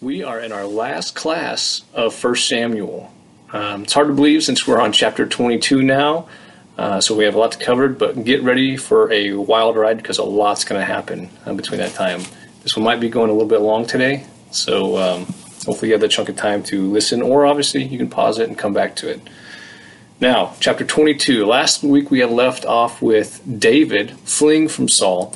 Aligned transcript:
We 0.00 0.22
are 0.22 0.38
in 0.38 0.52
our 0.52 0.66
last 0.66 1.14
class 1.14 1.80
of 1.94 2.22
1 2.22 2.36
Samuel. 2.36 3.10
Um, 3.50 3.84
it's 3.84 3.94
hard 3.94 4.08
to 4.08 4.12
believe 4.12 4.44
since 4.44 4.66
we're 4.66 4.78
on 4.78 4.92
chapter 4.92 5.24
22 5.24 5.82
now, 5.82 6.28
uh, 6.76 7.00
so 7.00 7.14
we 7.14 7.24
have 7.24 7.34
a 7.34 7.38
lot 7.38 7.52
to 7.52 7.58
cover, 7.58 7.88
but 7.88 8.22
get 8.22 8.42
ready 8.42 8.76
for 8.76 9.10
a 9.10 9.32
wild 9.32 9.74
ride 9.74 9.96
because 9.96 10.18
a 10.18 10.22
lot's 10.22 10.64
going 10.64 10.78
to 10.78 10.84
happen 10.84 11.30
uh, 11.46 11.54
between 11.54 11.80
that 11.80 11.94
time. 11.94 12.20
This 12.62 12.76
one 12.76 12.84
might 12.84 13.00
be 13.00 13.08
going 13.08 13.30
a 13.30 13.32
little 13.32 13.48
bit 13.48 13.62
long 13.62 13.86
today, 13.86 14.26
so 14.50 14.98
um, 14.98 15.24
hopefully 15.64 15.88
you 15.88 15.94
have 15.94 16.02
that 16.02 16.10
chunk 16.10 16.28
of 16.28 16.36
time 16.36 16.62
to 16.64 16.90
listen, 16.90 17.22
or 17.22 17.46
obviously 17.46 17.82
you 17.82 17.96
can 17.96 18.10
pause 18.10 18.38
it 18.38 18.48
and 18.48 18.58
come 18.58 18.74
back 18.74 18.96
to 18.96 19.08
it. 19.08 19.20
Now, 20.20 20.54
chapter 20.60 20.84
22. 20.84 21.46
Last 21.46 21.82
week 21.82 22.10
we 22.10 22.18
had 22.18 22.30
left 22.30 22.66
off 22.66 23.00
with 23.00 23.40
David 23.58 24.10
fleeing 24.10 24.68
from 24.68 24.90
Saul. 24.90 25.34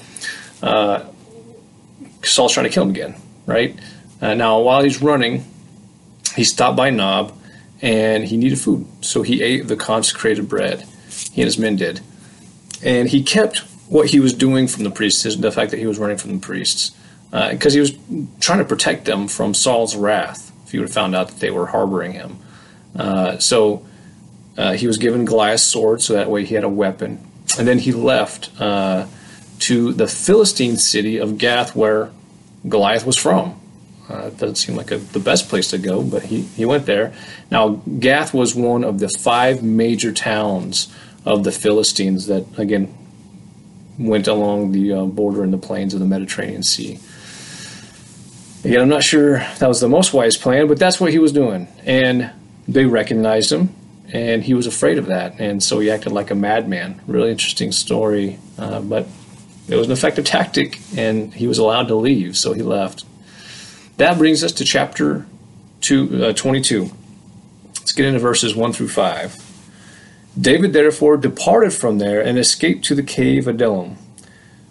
Uh, 0.63 1.07
Saul's 2.23 2.53
trying 2.53 2.65
to 2.65 2.71
kill 2.71 2.83
him 2.83 2.91
again, 2.91 3.15
right? 3.47 3.75
Uh, 4.21 4.35
now, 4.35 4.61
while 4.61 4.83
he's 4.83 5.01
running, 5.03 5.45
he 6.37 6.45
stopped 6.45 6.77
by 6.77 6.91
Nob 6.91 7.37
and 7.83 8.25
he 8.25 8.37
needed 8.37 8.59
food. 8.59 8.87
So 9.01 9.23
he 9.23 9.43
ate 9.43 9.69
the 9.69 9.77
consecrated 9.77 10.49
bread. 10.49 10.85
He 11.33 11.43
and 11.43 11.47
his 11.47 11.59
men 11.59 11.77
did. 11.77 12.01
And 12.83 13.09
he 13.09 13.23
kept 13.23 13.59
what 13.89 14.11
he 14.11 14.21
was 14.21 14.33
doing 14.33 14.69
from 14.69 14.85
the 14.85 14.91
priests, 14.91 15.37
the 15.37 15.53
fact 15.53 15.71
that 15.73 15.79
he 15.79 15.87
was 15.87 15.99
running 15.99 16.17
from 16.17 16.33
the 16.33 16.39
priests, 16.39 16.93
because 17.31 17.75
uh, 17.75 17.77
he 17.77 17.81
was 17.81 17.93
trying 18.41 18.59
to 18.59 18.65
protect 18.65 19.05
them 19.05 19.29
from 19.29 19.55
Saul's 19.55 19.97
wrath 19.97 20.53
if 20.65 20.73
he 20.73 20.79
would 20.79 20.89
have 20.89 20.95
found 20.95 21.15
out 21.15 21.29
that 21.29 21.41
they 21.41 21.51
were 21.51 21.67
harboring 21.67 22.13
him. 22.13 22.39
Uh, 22.97 23.39
so 23.39 23.85
uh, 24.57 24.73
he 24.73 24.87
was 24.87 24.99
given 24.99 25.25
Goliath's 25.25 25.63
sword, 25.63 26.03
so 26.03 26.15
that 26.15 26.31
way 26.31 26.45
he 26.45 26.55
had 26.55 26.65
a 26.65 26.69
weapon. 26.69 27.25
And 27.59 27.67
then 27.67 27.79
he 27.79 27.93
left 27.93 28.51
uh, 28.61 29.07
to 29.61 29.93
the 29.93 30.07
Philistine 30.07 30.77
city 30.77 31.19
of 31.19 31.39
Gath, 31.39 31.75
where 31.75 32.11
Goliath 32.69 33.05
was 33.05 33.17
from. 33.17 33.60
Uh, 34.11 34.27
it 34.27 34.37
doesn't 34.39 34.57
seem 34.57 34.75
like 34.75 34.91
a, 34.91 34.99
the 34.99 35.21
best 35.21 35.49
place 35.49 35.71
to 35.71 35.79
go, 35.79 36.03
but 36.03 36.23
he, 36.25 36.43
he 36.43 36.65
went 36.65 36.85
there. 36.87 37.13
Now, 37.51 37.81
Gath 37.99 38.35
was 38.35 38.55
one 38.55 38.83
of 38.83 38.99
the 38.99 39.09
five 39.09 39.63
major 39.63 40.13
towns 40.13 40.93
of 41.25 41.45
the 41.45 41.53
Philistines 41.53 42.27
that, 42.27 42.45
again, 42.59 42.93
went 43.99 44.27
along 44.27 44.73
the 44.73 44.93
uh, 44.93 45.05
border 45.05 45.45
in 45.45 45.53
the 45.53 45.59
plains 45.59 45.95
of 45.95 46.01
the 46.01 46.07
Mediterranean 46.07 46.63
Sea. 46.63 46.99
Again, 48.65 48.81
I'm 48.81 48.89
not 48.89 49.05
sure 49.05 49.39
that 49.39 49.69
was 49.69 49.81
the 49.81 49.89
most 49.89 50.13
wise 50.13 50.37
plan, 50.37 50.67
but 50.67 50.79
that's 50.79 51.01
what 51.01 51.13
he 51.13 51.19
was 51.19 51.33
doing. 51.33 51.69
And 51.85 52.33
they 52.67 52.87
recognized 52.87 53.53
him, 53.53 53.75
and 54.13 54.43
he 54.43 54.55
was 54.55 54.67
afraid 54.67 54.99
of 54.99 55.07
that. 55.07 55.39
And 55.39 55.63
so 55.63 55.79
he 55.79 55.91
acted 55.91 56.13
like 56.13 56.31
a 56.31 56.35
madman. 56.35 57.01
Really 57.07 57.31
interesting 57.31 57.71
story, 57.71 58.39
uh, 58.59 58.81
but 58.81 59.07
it 59.69 59.77
was 59.77 59.87
an 59.87 59.93
effective 59.93 60.25
tactic, 60.25 60.81
and 60.97 61.33
he 61.33 61.47
was 61.47 61.59
allowed 61.59 61.89
to 61.89 61.95
leave, 61.95 62.37
so 62.37 62.53
he 62.53 62.63
left. 62.63 63.05
That 64.01 64.17
brings 64.17 64.43
us 64.43 64.53
to 64.53 64.65
chapter 64.65 65.27
two, 65.83 66.25
uh, 66.25 66.33
22. 66.33 66.91
Let's 67.77 67.93
get 67.93 68.07
into 68.07 68.19
verses 68.19 68.57
1 68.57 68.73
through 68.73 68.89
5. 68.89 70.33
David 70.41 70.73
therefore 70.73 71.19
departed 71.19 71.75
from 71.75 71.99
there 71.99 72.19
and 72.19 72.39
escaped 72.39 72.83
to 72.87 72.95
the 72.95 73.03
cave 73.03 73.47
of 73.47 73.57
Adullam. 73.57 73.99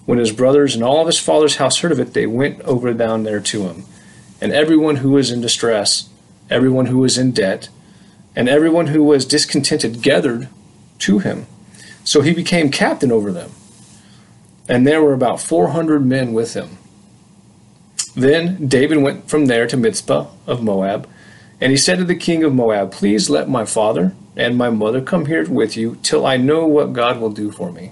When 0.07 0.17
his 0.17 0.31
brothers 0.31 0.73
and 0.73 0.83
all 0.83 1.01
of 1.01 1.05
his 1.05 1.19
father's 1.19 1.57
house 1.57 1.77
heard 1.77 1.91
of 1.91 1.99
it, 1.99 2.15
they 2.15 2.25
went 2.25 2.59
over 2.61 2.91
down 2.91 3.21
there 3.21 3.39
to 3.39 3.67
him. 3.67 3.85
And 4.41 4.51
everyone 4.51 4.95
who 4.95 5.11
was 5.11 5.29
in 5.29 5.41
distress, 5.41 6.09
everyone 6.49 6.87
who 6.87 6.97
was 6.97 7.19
in 7.19 7.31
debt, 7.31 7.69
and 8.35 8.49
everyone 8.49 8.87
who 8.87 9.03
was 9.03 9.27
discontented 9.27 10.01
gathered 10.01 10.49
to 11.05 11.19
him. 11.19 11.45
So 12.03 12.21
he 12.21 12.33
became 12.33 12.71
captain 12.71 13.11
over 13.11 13.31
them. 13.31 13.51
And 14.67 14.87
there 14.87 15.03
were 15.03 15.13
about 15.13 15.39
400 15.39 16.03
men 16.03 16.33
with 16.33 16.55
him. 16.55 16.79
Then 18.15 18.67
David 18.67 18.99
went 18.99 19.29
from 19.29 19.45
there 19.45 19.67
to 19.67 19.77
Mizpah 19.77 20.27
of 20.47 20.63
Moab, 20.63 21.07
and 21.61 21.71
he 21.71 21.77
said 21.77 21.97
to 21.99 22.05
the 22.05 22.15
king 22.15 22.43
of 22.43 22.53
Moab, 22.53 22.91
Please 22.91 23.29
let 23.29 23.49
my 23.49 23.65
father 23.65 24.13
and 24.35 24.57
my 24.57 24.69
mother 24.69 25.01
come 25.01 25.25
here 25.25 25.49
with 25.49 25.75
you 25.75 25.97
till 26.01 26.25
I 26.25 26.37
know 26.37 26.65
what 26.65 26.93
God 26.93 27.19
will 27.19 27.29
do 27.29 27.51
for 27.51 27.71
me. 27.71 27.91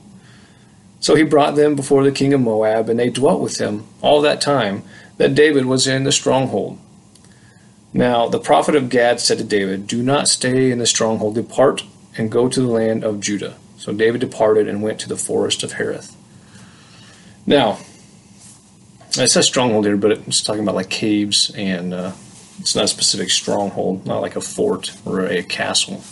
So 1.00 1.16
he 1.16 1.24
brought 1.24 1.56
them 1.56 1.76
before 1.76 2.04
the 2.04 2.12
king 2.12 2.34
of 2.34 2.42
Moab, 2.42 2.90
and 2.90 3.00
they 3.00 3.10
dwelt 3.10 3.42
with 3.42 3.60
him 3.60 3.86
all 4.02 4.22
that 4.22 4.42
time 4.42 4.84
that 5.18 5.36
David 5.36 5.66
was 5.66 5.88
in 5.88 6.04
the 6.04 6.12
stronghold. 6.12 6.80
Now 7.94 8.28
the 8.28 8.40
prophet 8.40 8.76
of 8.76 8.90
Gad 8.90 9.20
said 9.20 9.38
to 9.38 9.44
David, 9.44 9.88
Do 9.88 10.02
not 10.02 10.28
stay 10.28 10.72
in 10.72 10.80
the 10.80 10.86
stronghold, 10.86 11.36
depart 11.36 11.84
and 12.18 12.32
go 12.32 12.48
to 12.48 12.62
the 12.62 12.68
land 12.68 13.04
of 13.04 13.20
Judah. 13.20 13.56
So 13.78 13.94
David 13.94 14.22
departed 14.22 14.68
and 14.68 14.82
went 14.82 15.00
to 15.02 15.10
the 15.10 15.18
forest 15.18 15.64
of 15.64 15.74
Hereth. 15.74 16.16
Now, 17.46 17.80
it 19.24 19.30
says 19.30 19.46
stronghold 19.46 19.86
here, 19.86 19.98
but 19.98 20.12
it's 20.12 20.42
talking 20.42 20.64
about 20.64 20.76
like 20.76 20.90
caves, 20.90 21.52
and 21.56 21.94
uh, 21.94 22.12
it's 22.60 22.76
not 22.76 22.86
a 22.86 22.88
specific 22.88 23.30
stronghold, 23.30 24.06
not 24.06 24.22
like 24.22 24.36
a 24.36 24.42
fort 24.42 24.92
or 25.06 25.26
a 25.26 25.44
castle. 25.44 26.04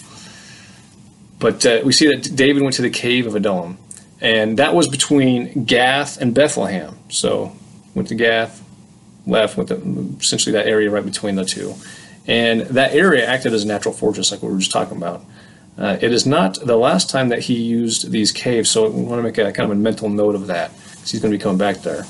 But 1.39 1.65
uh, 1.65 1.81
we 1.83 1.91
see 1.91 2.07
that 2.07 2.35
David 2.35 2.63
went 2.63 2.75
to 2.75 2.81
the 2.81 2.89
cave 2.89 3.27
of 3.27 3.35
Adullam, 3.35 3.77
and 4.21 4.57
that 4.57 4.73
was 4.73 4.87
between 4.87 5.65
Gath 5.65 6.21
and 6.21 6.33
Bethlehem. 6.33 6.97
So 7.09 7.55
went 7.93 8.07
to 8.07 8.15
Gath, 8.15 8.63
left, 9.27 9.55
to 9.67 10.15
essentially 10.19 10.53
that 10.53 10.67
area 10.67 10.89
right 10.89 11.03
between 11.03 11.35
the 11.35 11.45
two, 11.45 11.75
and 12.25 12.61
that 12.61 12.93
area 12.93 13.25
acted 13.25 13.53
as 13.53 13.63
a 13.63 13.67
natural 13.67 13.93
fortress, 13.93 14.31
like 14.31 14.41
we 14.41 14.49
were 14.49 14.59
just 14.59 14.71
talking 14.71 14.97
about. 14.97 15.23
Uh, 15.77 15.97
it 16.01 16.13
is 16.13 16.25
not 16.25 16.57
the 16.65 16.77
last 16.77 17.09
time 17.09 17.27
that 17.29 17.39
he 17.39 17.55
used 17.55 18.09
these 18.09 18.31
caves, 18.31 18.69
so 18.69 18.89
we 18.89 19.03
want 19.03 19.19
to 19.19 19.23
make 19.23 19.37
a 19.37 19.51
kind 19.51 19.69
of 19.69 19.77
a 19.77 19.79
mental 19.79 20.07
note 20.09 20.33
of 20.33 20.47
that, 20.47 20.71
because 20.71 21.11
he's 21.11 21.19
going 21.19 21.31
to 21.31 21.37
be 21.37 21.41
coming 21.41 21.57
back 21.57 21.77
there. 21.77 22.05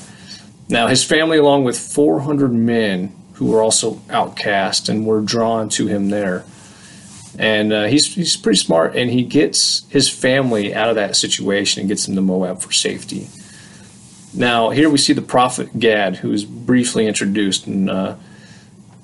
Now, 0.68 0.88
his 0.88 1.04
family, 1.04 1.38
along 1.38 1.64
with 1.64 1.78
400 1.78 2.52
men 2.52 3.14
who 3.34 3.46
were 3.46 3.62
also 3.62 4.00
outcast 4.10 4.88
and 4.88 5.06
were 5.06 5.20
drawn 5.20 5.68
to 5.68 5.86
him 5.86 6.08
there. 6.08 6.44
And 7.38 7.72
uh, 7.72 7.84
he's, 7.84 8.14
he's 8.14 8.36
pretty 8.36 8.58
smart, 8.58 8.96
and 8.96 9.10
he 9.10 9.22
gets 9.22 9.86
his 9.90 10.08
family 10.08 10.74
out 10.74 10.88
of 10.88 10.96
that 10.96 11.16
situation 11.16 11.80
and 11.80 11.88
gets 11.88 12.06
them 12.06 12.14
to 12.14 12.22
Moab 12.22 12.62
for 12.62 12.72
safety. 12.72 13.28
Now, 14.32 14.70
here 14.70 14.90
we 14.90 14.98
see 14.98 15.12
the 15.12 15.22
prophet 15.22 15.78
Gad, 15.78 16.16
who 16.16 16.32
is 16.32 16.44
briefly 16.44 17.06
introduced, 17.06 17.66
and 17.66 17.90
uh, 17.90 18.16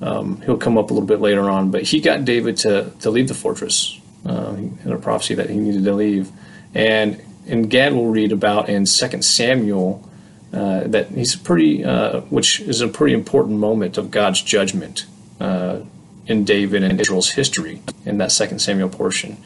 um, 0.01 0.41
he'll 0.43 0.57
come 0.57 0.79
up 0.79 0.91
a 0.91 0.95
little 0.95 1.07
bit 1.07 1.21
later 1.21 1.49
on. 1.49 1.71
But 1.71 1.83
he 1.83 2.01
got 2.01 2.25
David 2.25 2.57
to, 2.59 2.91
to 3.01 3.11
leave 3.11 3.29
the 3.29 3.35
fortress 3.35 4.01
uh, 4.27 4.55
in 4.57 4.93
a 4.93 4.99
prophecy 4.99 5.35
that 5.35 5.51
he 5.51 5.57
needed 5.57 5.85
to 5.85 5.95
leave. 5.95 6.31
And, 6.75 7.23
and 7.47 7.69
Gad 7.69 7.93
will 7.93 8.09
read 8.09 8.33
about 8.33 8.69
in 8.69 8.87
2 8.87 9.23
Samuel 9.23 10.09
uh, 10.53 10.85
that 10.85 11.09
he's 11.09 11.35
pretty, 11.35 11.85
uh, 11.85 12.21
which 12.23 12.61
is 12.61 12.81
a 12.81 12.89
pretty 12.89 13.15
important 13.15 13.59
moment 13.59 13.97
of 13.97 14.11
God's 14.11 14.43
judgment 14.43 15.07
uh, 15.41 15.81
in 16.27 16.45
David 16.45 16.83
and 16.83 17.01
Israel's 17.01 17.31
history 17.31 17.81
in 18.05 18.19
that 18.19 18.33
Second 18.33 18.59
Samuel 18.61 18.89
portion. 18.89 19.39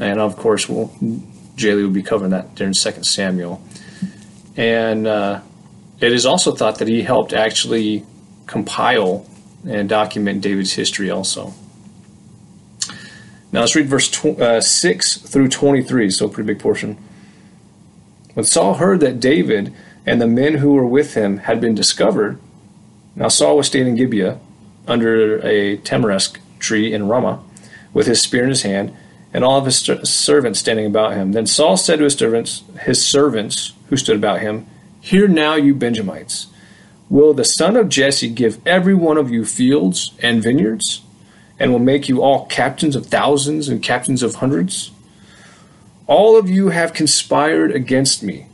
And 0.00 0.20
of 0.20 0.36
course, 0.36 0.68
we'll, 0.68 0.92
will 1.00 1.90
be 1.90 2.02
covering 2.02 2.30
that 2.30 2.54
during 2.54 2.72
Second 2.72 3.04
Samuel. 3.04 3.60
And 4.56 5.06
uh, 5.06 5.40
it 6.00 6.12
is 6.12 6.24
also 6.24 6.52
thought 6.52 6.78
that 6.78 6.88
he 6.88 7.02
helped 7.02 7.32
actually 7.32 8.04
compile 8.46 9.26
and 9.66 9.88
document 9.88 10.40
David's 10.40 10.72
history 10.72 11.10
also. 11.10 11.52
Now 13.50 13.60
let's 13.60 13.74
read 13.74 13.86
verse 13.86 14.08
tw- 14.08 14.38
uh, 14.38 14.60
6 14.60 15.18
through 15.18 15.48
23, 15.48 16.10
so 16.10 16.26
a 16.26 16.28
pretty 16.28 16.46
big 16.46 16.60
portion. 16.60 16.98
When 18.34 18.44
Saul 18.44 18.74
heard 18.74 19.00
that 19.00 19.20
David 19.20 19.74
and 20.08 20.22
the 20.22 20.26
men 20.26 20.54
who 20.54 20.72
were 20.72 20.86
with 20.86 21.12
him 21.12 21.36
had 21.36 21.60
been 21.60 21.74
discovered. 21.74 22.40
Now 23.14 23.28
Saul 23.28 23.58
was 23.58 23.66
staying 23.66 23.88
in 23.88 23.94
Gibeah 23.94 24.38
under 24.86 25.38
a 25.46 25.76
tamarisk 25.76 26.40
tree 26.58 26.94
in 26.94 27.08
Ramah 27.08 27.42
with 27.92 28.06
his 28.06 28.22
spear 28.22 28.42
in 28.42 28.48
his 28.48 28.62
hand 28.62 28.96
and 29.34 29.44
all 29.44 29.58
of 29.58 29.66
his 29.66 29.80
servants 30.04 30.60
standing 30.60 30.86
about 30.86 31.12
him. 31.12 31.32
Then 31.32 31.44
Saul 31.44 31.76
said 31.76 31.98
to 31.98 32.04
his 32.04 32.14
servants, 32.14 32.62
his 32.80 33.04
servants 33.04 33.74
who 33.90 33.98
stood 33.98 34.16
about 34.16 34.40
him, 34.40 34.66
Hear 35.02 35.28
now, 35.28 35.56
you 35.56 35.74
Benjamites. 35.74 36.46
Will 37.10 37.34
the 37.34 37.44
son 37.44 37.76
of 37.76 37.90
Jesse 37.90 38.30
give 38.30 38.66
every 38.66 38.94
one 38.94 39.18
of 39.18 39.30
you 39.30 39.44
fields 39.44 40.12
and 40.22 40.42
vineyards, 40.42 41.02
and 41.58 41.70
will 41.70 41.78
make 41.78 42.08
you 42.08 42.22
all 42.22 42.46
captains 42.46 42.96
of 42.96 43.06
thousands 43.06 43.68
and 43.68 43.82
captains 43.82 44.22
of 44.22 44.36
hundreds? 44.36 44.90
All 46.06 46.38
of 46.38 46.48
you 46.48 46.70
have 46.70 46.94
conspired 46.94 47.72
against 47.72 48.22
me 48.22 48.46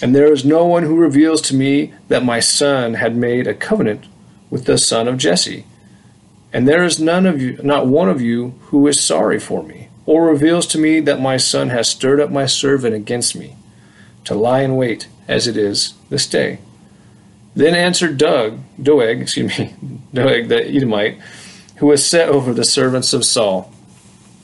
and 0.00 0.14
there 0.14 0.32
is 0.32 0.44
no 0.44 0.64
one 0.64 0.84
who 0.84 0.96
reveals 0.96 1.42
to 1.42 1.54
me 1.54 1.92
that 2.08 2.24
my 2.24 2.40
son 2.40 2.94
had 2.94 3.16
made 3.16 3.46
a 3.46 3.54
covenant 3.54 4.06
with 4.50 4.64
the 4.64 4.78
son 4.78 5.08
of 5.08 5.18
Jesse. 5.18 5.66
And 6.52 6.68
there 6.68 6.84
is 6.84 7.00
none 7.00 7.26
of 7.26 7.40
you, 7.40 7.58
not 7.62 7.86
one 7.86 8.08
of 8.08 8.20
you, 8.20 8.54
who 8.66 8.86
is 8.86 9.00
sorry 9.00 9.38
for 9.38 9.62
me, 9.62 9.88
or 10.06 10.26
reveals 10.26 10.66
to 10.68 10.78
me 10.78 11.00
that 11.00 11.20
my 11.20 11.36
son 11.36 11.70
has 11.70 11.88
stirred 11.88 12.20
up 12.20 12.30
my 12.30 12.46
servant 12.46 12.94
against 12.94 13.34
me, 13.34 13.56
to 14.24 14.34
lie 14.34 14.60
in 14.60 14.76
wait, 14.76 15.08
as 15.28 15.46
it 15.46 15.56
is 15.56 15.94
this 16.10 16.26
day. 16.26 16.58
Then 17.54 17.74
answered 17.74 18.18
Doug, 18.18 18.58
Doeg, 18.82 19.20
excuse 19.20 19.58
me, 19.58 19.74
Doeg 20.14 20.48
the 20.48 20.66
Edomite, 20.66 21.18
who 21.76 21.86
was 21.86 22.06
set 22.06 22.28
over 22.28 22.52
the 22.52 22.64
servants 22.64 23.12
of 23.12 23.24
Saul, 23.24 23.72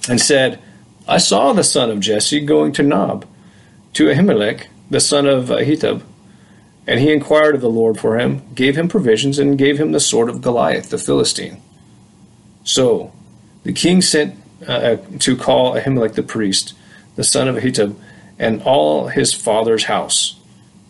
and 0.09 0.21
said, 0.21 0.59
I 1.07 1.19
saw 1.19 1.53
the 1.53 1.65
son 1.65 1.91
of 1.91 2.01
Jesse 2.01 2.41
going 2.41 2.73
to 2.73 2.83
Nob, 2.83 3.27
to 3.95 4.07
Ahimelech, 4.07 4.67
the 4.91 5.01
son 5.01 5.27
of 5.27 5.47
Ahitub, 5.47 6.03
And 6.87 7.01
he 7.01 7.13
inquired 7.13 7.55
of 7.55 7.61
the 7.61 7.71
Lord 7.71 7.99
for 7.99 8.19
him, 8.19 8.43
gave 8.55 8.77
him 8.77 8.89
provisions, 8.89 9.39
and 9.39 9.59
gave 9.59 9.79
him 9.79 9.93
the 9.93 10.01
sword 10.01 10.29
of 10.29 10.41
Goliath 10.41 10.91
the 10.91 10.99
Philistine. 10.99 11.61
So 12.65 13.13
the 13.63 13.73
king 13.73 14.01
sent 14.01 14.35
uh, 14.67 14.97
to 15.19 15.37
call 15.37 15.75
Ahimelech 15.75 16.15
the 16.15 16.23
priest, 16.23 16.75
the 17.17 17.25
son 17.25 17.49
of 17.49 17.57
Ahitub, 17.57 17.95
and 18.39 18.63
all 18.63 19.09
his 19.09 19.35
father's 19.35 19.85
house, 19.85 20.39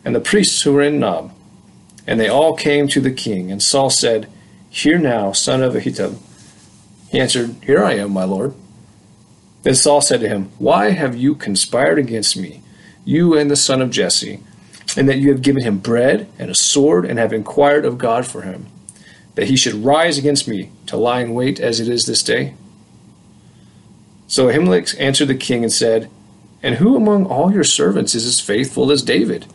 and 0.04 0.14
the 0.14 0.20
priests 0.20 0.62
who 0.62 0.72
were 0.72 0.82
in 0.82 1.00
Nob. 1.00 1.32
And 2.06 2.18
they 2.18 2.28
all 2.28 2.54
came 2.54 2.88
to 2.88 3.00
the 3.00 3.10
king. 3.10 3.50
And 3.50 3.62
Saul 3.62 3.90
said, 3.90 4.30
Hear 4.70 4.98
now, 4.98 5.32
son 5.32 5.62
of 5.62 5.74
Ahitub. 5.74 6.18
He 7.10 7.20
answered, 7.20 7.56
Here 7.62 7.82
I 7.82 7.94
am, 7.94 8.12
my 8.12 8.24
lord. 8.24 8.54
Then 9.62 9.74
Saul 9.74 10.00
said 10.00 10.20
to 10.20 10.28
him, 10.28 10.50
Why 10.58 10.90
have 10.90 11.16
you 11.16 11.34
conspired 11.34 11.98
against 11.98 12.36
me, 12.36 12.62
you 13.08 13.36
and 13.36 13.50
the 13.50 13.56
son 13.56 13.80
of 13.80 13.90
Jesse? 13.90 14.40
and 14.96 15.08
that 15.08 15.18
you 15.18 15.30
have 15.30 15.42
given 15.42 15.62
him 15.62 15.78
bread 15.78 16.28
and 16.38 16.50
a 16.50 16.54
sword, 16.54 17.04
and 17.04 17.18
have 17.18 17.32
inquired 17.32 17.84
of 17.84 17.98
God 17.98 18.26
for 18.26 18.42
him, 18.42 18.66
that 19.34 19.48
he 19.48 19.56
should 19.56 19.84
rise 19.84 20.18
against 20.18 20.48
me 20.48 20.70
to 20.86 20.96
lie 20.96 21.20
in 21.20 21.34
wait 21.34 21.60
as 21.60 21.80
it 21.80 21.88
is 21.88 22.06
this 22.06 22.22
day? 22.22 22.54
So 24.26 24.48
Ahimelech 24.48 24.98
answered 24.98 25.28
the 25.28 25.34
king 25.34 25.62
and 25.62 25.72
said, 25.72 26.10
And 26.62 26.76
who 26.76 26.96
among 26.96 27.26
all 27.26 27.52
your 27.52 27.64
servants 27.64 28.14
is 28.14 28.26
as 28.26 28.40
faithful 28.40 28.90
as 28.90 29.02
David? 29.02 29.46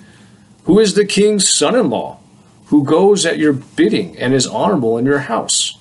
Who 0.64 0.80
is 0.80 0.94
the 0.94 1.06
king's 1.06 1.50
son 1.50 1.76
in 1.76 1.90
law, 1.90 2.20
who 2.68 2.84
goes 2.86 3.26
at 3.26 3.38
your 3.38 3.54
bidding 3.54 4.18
and 4.18 4.34
is 4.34 4.48
honorable 4.48 4.98
in 4.98 5.06
your 5.06 5.20
house? 5.20 5.78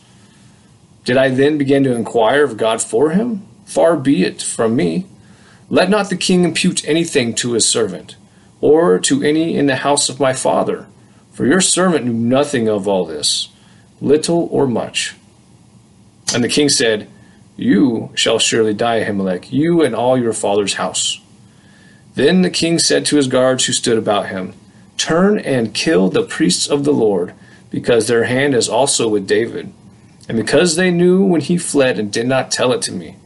Did 1.05 1.17
I 1.17 1.29
then 1.29 1.59
begin 1.59 1.85
to 1.85 1.95
inquire 1.95 2.45
of 2.45 2.57
God 2.57 2.83
for 2.83 3.11
him? 3.11 3.47
Far 3.65 3.97
be 3.97 4.25
it 4.25 4.43
from 4.43 4.77
me. 4.77 5.07
Let 5.73 5.89
not 5.89 6.11
the 6.11 6.19
king 6.19 6.45
impute 6.45 6.87
anything 6.87 7.35
to 7.37 7.55
his 7.55 7.67
servant 7.67 8.17
or 8.61 8.99
to 8.99 9.23
any 9.23 9.57
in 9.57 9.69
the 9.69 9.77
house 9.77 10.11
of 10.11 10.21
my 10.21 10.35
father. 10.35 10.87
For 11.33 11.47
your 11.47 11.63
servant 11.63 12.05
knew 12.05 12.13
nothing 12.13 12.69
of 12.69 12.87
all 12.87 13.07
this, 13.07 13.49
little 13.99 14.49
or 14.51 14.67
much. 14.67 15.15
And 16.35 16.45
the 16.45 16.51
king 16.51 16.69
said, 16.69 17.09
You 17.57 18.11
shall 18.15 18.39
surely 18.39 18.75
die, 18.75 19.03
Ahimelech, 19.03 19.51
you 19.51 19.83
and 19.83 19.95
all 19.95 20.19
your 20.19 20.35
father's 20.35 20.75
house. 20.75 21.23
Then 22.17 22.43
the 22.43 22.51
king 22.51 22.79
said 22.79 23.07
to 23.07 23.17
his 23.17 23.27
guards 23.27 23.65
who 23.65 23.73
stood 23.73 23.97
about 23.97 24.27
him, 24.27 24.53
Turn 24.99 25.39
and 25.39 25.73
kill 25.73 26.11
the 26.11 26.23
priests 26.23 26.69
of 26.69 26.85
the 26.85 26.93
Lord, 26.93 27.33
because 27.71 28.09
their 28.09 28.25
hand 28.25 28.55
is 28.55 28.69
also 28.69 29.09
with 29.09 29.27
David, 29.27 29.73
and 30.29 30.37
because 30.37 30.77
they 30.77 30.91
knew 30.91 31.25
when 31.25 31.41
he 31.41 31.57
fled 31.57 31.99
and 31.99 32.13
did 32.13 32.27
not 32.27 32.51
tell 32.51 32.73
it 32.73 32.83
to 32.83 32.93
me. 32.93 33.17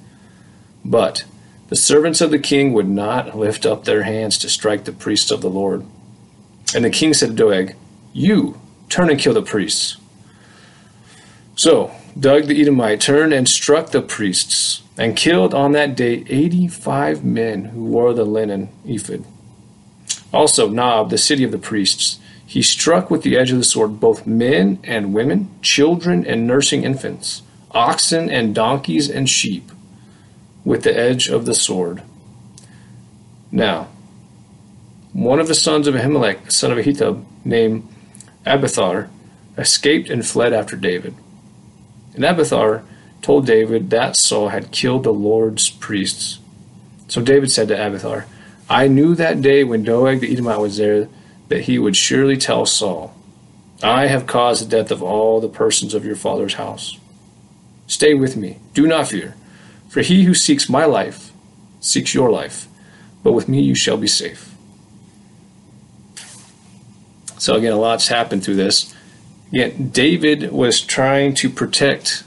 But 0.84 1.25
the 1.69 1.77
servants 1.77 2.21
of 2.21 2.31
the 2.31 2.39
king 2.39 2.73
would 2.73 2.89
not 2.89 3.37
lift 3.37 3.67
up 3.67 3.85
their 3.85 4.05
hands 4.05 4.39
to 4.39 4.49
strike 4.49 4.85
the 4.85 4.93
priests 4.93 5.31
of 5.31 5.41
the 5.41 5.51
Lord. 5.51 5.85
And 6.75 6.85
the 6.85 6.91
king 6.91 7.13
said 7.13 7.31
to 7.31 7.35
Doeg, 7.35 7.75
You 8.13 8.61
turn 8.89 9.11
and 9.11 9.19
kill 9.19 9.35
the 9.35 9.43
priests. 9.43 9.97
So 11.57 11.91
Doeg 12.19 12.47
the 12.47 12.61
Edomite 12.61 13.01
turned 13.01 13.33
and 13.33 13.49
struck 13.49 13.91
the 13.91 14.03
priests, 14.03 14.83
and 14.97 15.17
killed 15.17 15.55
on 15.55 15.73
that 15.73 15.97
day 15.97 16.25
eighty 16.29 16.69
five 16.69 17.25
men 17.25 17.67
who 17.67 17.85
wore 17.85 18.15
the 18.15 18.25
linen 18.25 18.69
ephod. 18.87 19.25
Also, 20.33 20.69
Nob, 20.69 21.11
the 21.11 21.19
city 21.19 21.45
of 21.45 21.51
the 21.51 21.59
priests, 21.59 22.19
he 22.47 22.63
struck 22.63 23.11
with 23.11 23.23
the 23.23 23.37
edge 23.37 23.51
of 23.51 23.59
the 23.59 23.65
sword 23.65 23.99
both 24.01 24.27
men 24.27 24.79
and 24.85 25.13
women, 25.13 25.51
children 25.63 26.25
and 26.25 26.47
nursing 26.47 26.85
infants, 26.85 27.43
oxen 27.73 28.31
and 28.31 28.55
donkeys 28.55 29.11
and 29.11 29.29
sheep 29.29 29.71
with 30.67 30.83
the 30.83 30.99
edge 30.99 31.29
of 31.29 31.47
the 31.47 31.55
sword. 31.55 32.03
Now, 33.53 33.87
one 35.13 35.39
of 35.39 35.47
the 35.47 35.55
sons 35.55 35.87
of 35.87 35.95
Ahimelech, 35.95 36.51
son 36.51 36.73
of 36.73 36.79
Ahitub, 36.79 37.25
named 37.45 37.89
Abiathar, 38.45 39.09
escaped 39.57 40.11
and 40.11 40.27
fled 40.27 40.53
after 40.53 40.77
David. 40.77 41.15
And 42.15 42.25
Abiathar 42.25 42.83
told 43.23 43.47
David 43.47 43.91
that 43.91 44.17
Saul 44.17 44.49
had 44.49 44.73
killed 44.73 45.05
the 45.05 45.13
Lord's 45.13 45.71
priests. 45.71 46.41
So 47.07 47.23
David 47.23 47.53
said 47.53 47.69
to 47.69 47.87
Abiathar, 47.87 48.27
I 48.69 48.89
knew 48.89 49.15
that 49.15 49.41
day 49.41 49.63
when 49.63 49.85
Doeg 49.85 50.19
the 50.19 50.33
Edomite 50.33 50.59
was 50.59 50.79
there 50.79 51.09
that 51.49 51.63
he 51.63 51.79
would 51.79 51.95
surely 51.95 52.37
tell 52.37 52.67
Saul, 52.67 53.15
I 53.85 54.09
have 54.09 54.27
caused 54.27 54.65
the 54.65 54.77
death 54.77 54.91
of 54.91 55.01
all 55.01 55.41
the 55.41 55.49
persons 55.49 55.95
of 55.95 56.05
your 56.05 56.17
father's 56.17 56.55
house. 56.55 56.99
Stay 57.87 58.15
with 58.15 58.37
me, 58.37 58.59
do 58.75 58.89
not 58.89 59.07
fear. 59.07 59.37
For 59.96 60.02
he 60.02 60.25
who 60.25 60.34
seeks 60.34 60.69
my 60.69 60.84
life 60.84 61.32
seeks 61.81 62.12
your 62.12 62.31
life, 62.31 62.69
but 63.22 63.32
with 63.32 63.48
me 63.48 63.62
you 63.62 63.75
shall 63.75 63.96
be 63.96 64.06
safe. 64.06 64.54
So, 67.38 67.54
again, 67.54 67.72
a 67.72 67.78
lot's 67.78 68.08
happened 68.08 68.44
through 68.44 68.56
this. 68.56 68.94
Yet, 69.50 69.94
David 69.94 70.52
was 70.52 70.82
trying 70.82 71.32
to 71.37 71.48
protect 71.48 72.25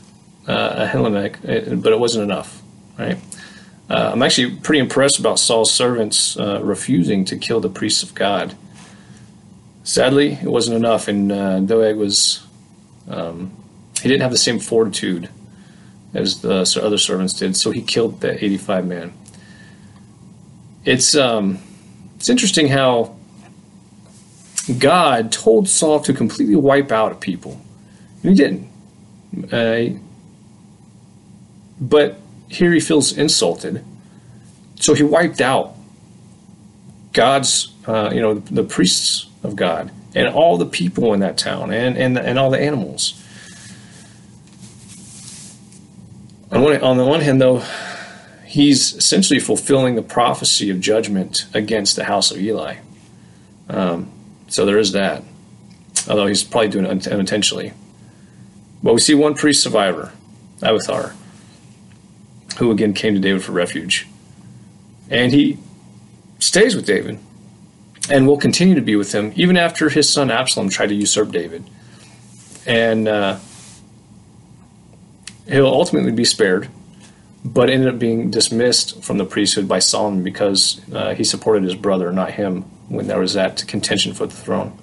uh, 0.48 0.88
Ahimelech, 0.88 1.36
uh, 1.44 1.76
but 1.76 1.94
it 1.94 2.00
wasn't 2.00 2.24
enough, 2.24 2.60
right? 2.98 3.20
Uh, 3.88 4.14
I'm 4.14 4.24
actually 4.24 4.56
pretty 4.56 4.80
impressed 4.80 5.20
about 5.20 5.38
Saul's 5.38 5.72
servants 5.72 6.38
uh, 6.38 6.64
refusing 6.64 7.24
to 7.26 7.38
kill 7.38 7.60
the 7.60 7.70
priests 7.70 8.02
of 8.02 8.16
God. 8.16 8.56
Sadly, 9.84 10.40
it 10.42 10.50
wasn't 10.50 10.76
enough, 10.76 11.08
and 11.08 11.32
uh, 11.32 11.60
Doeg 11.60 11.98
was, 11.98 12.44
um, 13.08 13.56
he 14.02 14.10
didn't 14.10 14.24
have 14.24 14.32
the 14.32 14.40
same 14.40 14.58
fortitude 14.58 15.30
as 16.14 16.42
the 16.42 16.82
other 16.82 16.98
servants 16.98 17.34
did. 17.34 17.56
So 17.56 17.72
he 17.72 17.82
killed 17.82 18.22
the 18.22 18.44
85 18.44 18.88
man. 18.88 19.14
It's 20.86 21.16
um, 21.16 21.60
it's 22.16 22.30
interesting 22.30 22.68
how 22.68 23.16
God 24.78 25.32
told 25.32 25.68
Saul 25.68 26.00
to 26.02 26.14
completely 26.14 26.56
wipe 26.56 26.92
out 26.92 27.12
a 27.12 27.16
people, 27.16 27.60
and 28.24 28.32
he 28.32 28.36
didn't. 28.36 28.70
Uh, 29.52 30.00
but 31.80 32.20
here 32.48 32.72
he 32.72 32.80
feels 32.80 33.18
insulted, 33.18 33.84
so 34.76 34.94
he 34.94 35.04
wiped 35.04 35.42
out 35.42 35.76
God's, 37.14 37.74
uh, 37.86 38.12
you 38.14 38.22
know, 38.22 38.36
the 38.36 38.64
priests 38.64 39.28
of 39.44 39.56
God 39.56 39.92
and 40.16 40.28
all 40.28 40.58
the 40.58 40.66
people 40.66 41.14
in 41.14 41.20
that 41.20 41.38
town 41.38 41.72
and 41.72 41.98
and 41.98 42.18
and 42.18 42.40
all 42.40 42.50
the 42.50 42.60
animals. 42.60 43.19
On, 46.52 46.62
one, 46.62 46.82
on 46.82 46.98
the 46.98 47.06
one 47.06 47.22
hand, 47.22 47.40
though, 47.40 47.64
he's 48.46 48.96
essentially 48.96 49.40
fulfilling 49.40 49.96
the 49.96 50.02
prophecy 50.02 50.70
of 50.70 50.80
judgment 50.80 51.46
against 51.54 51.96
the 51.96 52.04
house 52.04 52.32
of 52.32 52.40
Eli. 52.40 52.78
Um, 53.70 54.12
so 54.48 54.66
there 54.66 54.80
is 54.80 54.94
that, 54.94 55.24
although 56.10 56.26
he's 56.26 56.44
probably 56.44 56.70
doing 56.70 56.86
it 56.86 57.08
unintentionally. 57.08 57.74
But 58.82 58.94
we 58.94 59.00
see 59.00 59.14
one 59.14 59.36
priest 59.36 59.62
survivor, 59.62 60.12
Abiathar, 60.62 61.14
who 62.58 62.72
again 62.72 62.94
came 62.94 63.14
to 63.14 63.20
David 63.20 63.44
for 63.44 63.52
refuge. 63.52 64.08
And 65.10 65.32
he 65.32 65.58
stays 66.40 66.76
with 66.76 66.86
David 66.86 67.20
and 68.10 68.26
will 68.26 68.38
continue 68.38 68.76
to 68.76 68.82
be 68.82 68.96
with 68.96 69.14
him 69.14 69.34
even 69.36 69.58
after 69.58 69.90
his 69.90 70.10
son 70.10 70.32
Absalom 70.32 70.70
tried 70.70 70.88
to 70.88 70.96
usurp 70.96 71.32
David. 71.32 71.64
And 72.66 73.08
uh, 73.08 73.40
he'll 75.50 75.68
ultimately 75.68 76.12
be 76.12 76.26
spared, 76.26 76.70
but 77.44 77.70
ended 77.70 77.94
up 77.94 78.00
being 78.00 78.30
dismissed 78.30 79.04
from 79.04 79.18
the 79.18 79.26
priesthood 79.26 79.68
by 79.68 79.80
Solomon 79.80 80.24
because 80.24 80.82
uh, 80.94 81.14
he 81.14 81.24
supported 81.24 81.64
his 81.64 81.76
brother, 81.76 82.12
not 82.12 82.32
him, 82.32 82.64
when 82.90 83.08
there 83.08 83.20
was 83.20 83.34
that 83.34 83.66
contention 83.68 84.14
for 84.14 84.26
the 84.26 84.36
throne. 84.36 84.78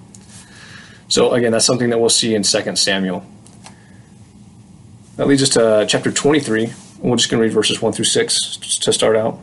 So 1.07 1.33
again, 1.33 1.51
that's 1.51 1.65
something 1.65 1.89
that 1.89 1.99
we'll 1.99 2.09
see 2.09 2.35
in 2.35 2.43
2 2.43 2.75
Samuel. 2.75 3.25
That 5.15 5.27
leads 5.27 5.41
us 5.41 5.49
to 5.49 5.85
chapter 5.87 6.11
23. 6.11 6.73
We're 6.99 7.15
just 7.15 7.29
going 7.29 7.39
to 7.39 7.43
read 7.43 7.53
verses 7.53 7.81
1 7.81 7.93
through 7.93 8.05
6 8.05 8.57
to 8.57 8.93
start 8.93 9.15
out. 9.15 9.39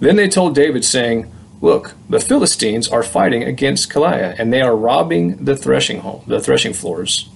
Then 0.00 0.16
they 0.16 0.28
told 0.28 0.54
David, 0.54 0.84
saying, 0.84 1.30
Look, 1.60 1.94
the 2.08 2.20
Philistines 2.20 2.88
are 2.88 3.02
fighting 3.02 3.44
against 3.44 3.92
Keilah, 3.92 4.34
and 4.38 4.50
they 4.50 4.62
are 4.62 4.74
robbing 4.74 5.44
the 5.44 5.56
threshing 5.56 6.00
home, 6.00 6.24
the 6.26 6.40
threshing 6.40 6.72
floors. 6.72 7.28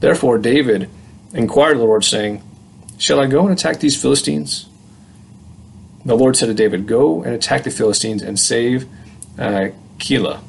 Therefore, 0.00 0.38
David 0.38 0.88
inquired 1.32 1.72
of 1.72 1.78
the 1.78 1.84
Lord, 1.84 2.04
saying, 2.04 2.42
Shall 2.98 3.20
I 3.20 3.26
go 3.26 3.42
and 3.42 3.52
attack 3.52 3.80
these 3.80 4.00
Philistines? 4.00 4.66
The 6.04 6.16
Lord 6.16 6.36
said 6.36 6.46
to 6.46 6.54
David, 6.54 6.86
Go 6.86 7.22
and 7.22 7.34
attack 7.34 7.64
the 7.64 7.70
Philistines 7.70 8.22
and 8.22 8.38
save 8.38 8.86
uh, 9.38 9.68
Keilah. 9.98 10.40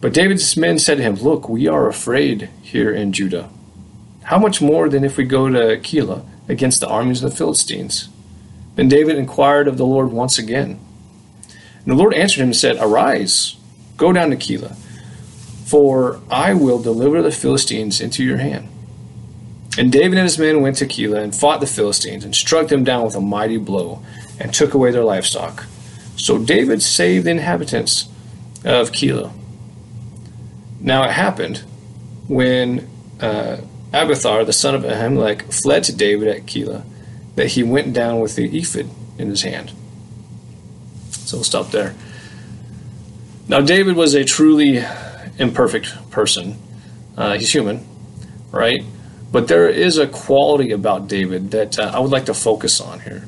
But 0.00 0.12
David's 0.12 0.56
men 0.56 0.78
said 0.78 0.98
to 0.98 1.02
him, 1.02 1.14
Look, 1.14 1.48
we 1.48 1.68
are 1.68 1.88
afraid 1.88 2.50
here 2.62 2.92
in 2.92 3.12
Judah. 3.12 3.48
How 4.24 4.38
much 4.38 4.60
more 4.60 4.88
than 4.88 5.04
if 5.04 5.16
we 5.16 5.24
go 5.24 5.48
to 5.48 5.78
Keilah 5.78 6.24
against 6.48 6.80
the 6.80 6.88
armies 6.88 7.22
of 7.22 7.30
the 7.30 7.36
Philistines? 7.36 8.08
Then 8.74 8.88
David 8.88 9.16
inquired 9.16 9.68
of 9.68 9.78
the 9.78 9.86
Lord 9.86 10.10
once 10.10 10.38
again. 10.38 10.80
And 11.84 11.92
the 11.92 11.94
Lord 11.94 12.14
answered 12.14 12.40
him 12.40 12.48
and 12.48 12.56
said, 12.56 12.76
Arise, 12.80 13.56
go 13.96 14.12
down 14.12 14.30
to 14.30 14.36
Keilah 14.36 14.76
for 15.64 16.20
I 16.30 16.54
will 16.54 16.80
deliver 16.80 17.22
the 17.22 17.32
Philistines 17.32 18.00
into 18.00 18.22
your 18.22 18.36
hand. 18.36 18.68
And 19.76 19.90
David 19.90 20.18
and 20.18 20.24
his 20.24 20.38
men 20.38 20.60
went 20.60 20.76
to 20.76 20.86
Keilah 20.86 21.22
and 21.22 21.34
fought 21.34 21.60
the 21.60 21.66
Philistines 21.66 22.24
and 22.24 22.34
struck 22.34 22.68
them 22.68 22.84
down 22.84 23.04
with 23.04 23.16
a 23.16 23.20
mighty 23.20 23.56
blow 23.56 24.02
and 24.38 24.52
took 24.52 24.74
away 24.74 24.92
their 24.92 25.04
livestock. 25.04 25.64
So 26.16 26.38
David 26.38 26.82
saved 26.82 27.26
the 27.26 27.30
inhabitants 27.30 28.08
of 28.64 28.92
Keilah. 28.92 29.32
Now 30.80 31.04
it 31.04 31.10
happened 31.10 31.64
when 32.28 32.88
uh, 33.20 33.56
Abiathar, 33.92 34.44
the 34.44 34.52
son 34.52 34.74
of 34.74 34.82
Ahimelech, 34.82 35.52
fled 35.52 35.84
to 35.84 35.96
David 35.96 36.28
at 36.28 36.46
Keilah, 36.46 36.84
that 37.36 37.48
he 37.48 37.62
went 37.62 37.92
down 37.92 38.20
with 38.20 38.36
the 38.36 38.56
ephod 38.56 38.88
in 39.18 39.28
his 39.28 39.42
hand. 39.42 39.72
So 41.10 41.38
we'll 41.38 41.44
stop 41.44 41.70
there. 41.70 41.94
Now, 43.48 43.60
David 43.60 43.96
was 43.96 44.14
a 44.14 44.24
truly 44.24 44.84
imperfect 45.38 46.10
person. 46.10 46.56
Uh, 47.16 47.34
he's 47.34 47.52
human, 47.52 47.86
right? 48.50 48.82
But 49.32 49.48
there 49.48 49.68
is 49.68 49.98
a 49.98 50.06
quality 50.06 50.70
about 50.70 51.08
David 51.08 51.50
that 51.52 51.78
uh, 51.78 51.90
I 51.94 51.98
would 51.98 52.10
like 52.10 52.26
to 52.26 52.34
focus 52.34 52.80
on 52.80 53.00
here. 53.00 53.24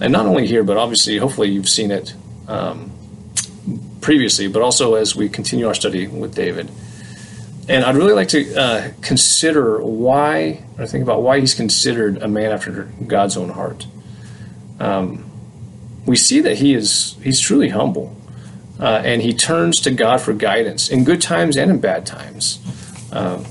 And 0.00 0.12
not 0.12 0.26
only 0.26 0.46
here, 0.46 0.62
but 0.62 0.76
obviously, 0.76 1.16
hopefully, 1.18 1.48
you've 1.48 1.68
seen 1.68 1.90
it 1.90 2.14
um, 2.46 2.92
previously, 4.00 4.46
but 4.46 4.62
also 4.62 4.94
as 4.94 5.16
we 5.16 5.28
continue 5.28 5.66
our 5.66 5.74
study 5.74 6.06
with 6.06 6.34
David. 6.34 6.70
And 7.68 7.84
I'd 7.84 7.96
really 7.96 8.12
like 8.12 8.28
to 8.28 8.54
uh, 8.54 8.90
consider 9.02 9.82
why, 9.82 10.64
or 10.78 10.86
think 10.86 11.02
about 11.02 11.22
why 11.22 11.40
he's 11.40 11.54
considered 11.54 12.22
a 12.22 12.28
man 12.28 12.52
after 12.52 12.84
God's 13.06 13.36
own 13.36 13.50
heart. 13.50 13.86
Um, 14.80 15.30
we 16.06 16.16
see 16.16 16.40
that 16.40 16.56
he 16.56 16.72
is 16.74 17.16
he's 17.22 17.40
truly 17.40 17.68
humble, 17.68 18.16
uh, 18.78 19.02
and 19.04 19.22
he 19.22 19.32
turns 19.32 19.80
to 19.80 19.90
God 19.90 20.20
for 20.20 20.32
guidance 20.32 20.88
in 20.88 21.04
good 21.04 21.20
times 21.20 21.56
and 21.56 21.70
in 21.70 21.80
bad 21.80 22.06
times. 22.06 22.60
Um, 23.12 23.44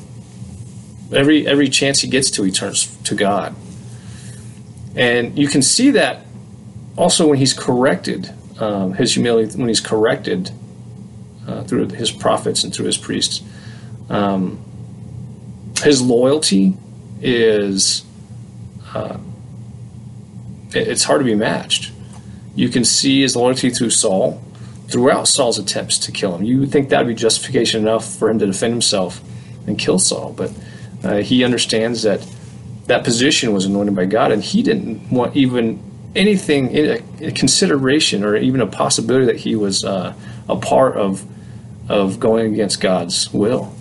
every 1.13 1.47
every 1.47 1.69
chance 1.69 2.01
he 2.01 2.07
gets 2.07 2.31
to, 2.31 2.43
he 2.43 2.51
turns 2.51 2.95
to 3.03 3.15
God, 3.15 3.55
and 4.95 5.37
you 5.37 5.47
can 5.47 5.61
see 5.61 5.91
that 5.91 6.25
also 6.95 7.27
when 7.27 7.37
he's 7.37 7.53
corrected, 7.53 8.33
um, 8.59 8.93
his 8.93 9.13
humility 9.13 9.57
when 9.57 9.67
he's 9.67 9.81
corrected 9.81 10.51
uh, 11.47 11.63
through 11.63 11.89
his 11.89 12.11
prophets 12.11 12.63
and 12.63 12.73
through 12.73 12.85
his 12.85 12.97
priests. 12.97 13.41
Um, 14.09 14.59
his 15.83 16.01
loyalty 16.01 16.75
is 17.21 18.03
uh, 18.93 19.17
it's 20.73 21.03
hard 21.03 21.19
to 21.19 21.25
be 21.25 21.35
matched. 21.35 21.91
You 22.55 22.69
can 22.69 22.83
see 22.83 23.21
his 23.21 23.35
loyalty 23.35 23.69
through 23.69 23.91
Saul, 23.91 24.41
throughout 24.87 25.27
Saul's 25.27 25.59
attempts 25.59 25.97
to 25.99 26.11
kill 26.11 26.35
him. 26.35 26.43
You 26.43 26.61
would 26.61 26.71
think 26.71 26.89
that 26.89 26.99
would 26.99 27.07
be 27.07 27.15
justification 27.15 27.81
enough 27.81 28.05
for 28.05 28.29
him 28.29 28.39
to 28.39 28.45
defend 28.45 28.73
himself 28.73 29.21
and 29.65 29.77
kill 29.77 29.99
Saul, 29.99 30.33
but 30.33 30.51
uh, 31.03 31.17
he 31.17 31.43
understands 31.43 32.03
that 32.03 32.25
that 32.87 33.03
position 33.03 33.53
was 33.53 33.65
anointed 33.65 33.95
by 33.95 34.05
God, 34.05 34.31
and 34.31 34.41
he 34.41 34.63
didn't 34.63 35.11
want 35.11 35.35
even 35.35 35.83
anything 36.15 36.71
in 36.71 37.03
a, 37.21 37.31
consideration 37.31 38.23
or 38.23 38.35
even 38.35 38.61
a 38.61 38.67
possibility 38.67 39.25
that 39.25 39.35
he 39.35 39.55
was 39.55 39.83
uh, 39.83 40.13
a 40.49 40.55
part 40.55 40.95
of 40.95 41.25
of 41.89 42.19
going 42.19 42.53
against 42.53 42.81
God's 42.81 43.31
will. 43.31 43.73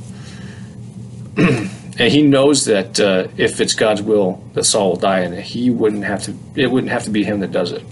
and 1.36 2.12
he 2.12 2.22
knows 2.22 2.66
that 2.66 3.00
uh, 3.00 3.28
if 3.36 3.60
it's 3.60 3.74
God's 3.74 4.02
will 4.02 4.44
that 4.54 4.64
Saul 4.64 4.90
will 4.90 4.96
die, 4.96 5.20
and 5.20 5.34
he 5.34 5.70
wouldn't 5.70 6.04
have 6.04 6.24
to. 6.24 6.36
It 6.54 6.70
wouldn't 6.70 6.92
have 6.92 7.04
to 7.04 7.10
be 7.10 7.24
him 7.24 7.40
that 7.40 7.52
does 7.52 7.72
it. 7.72 7.84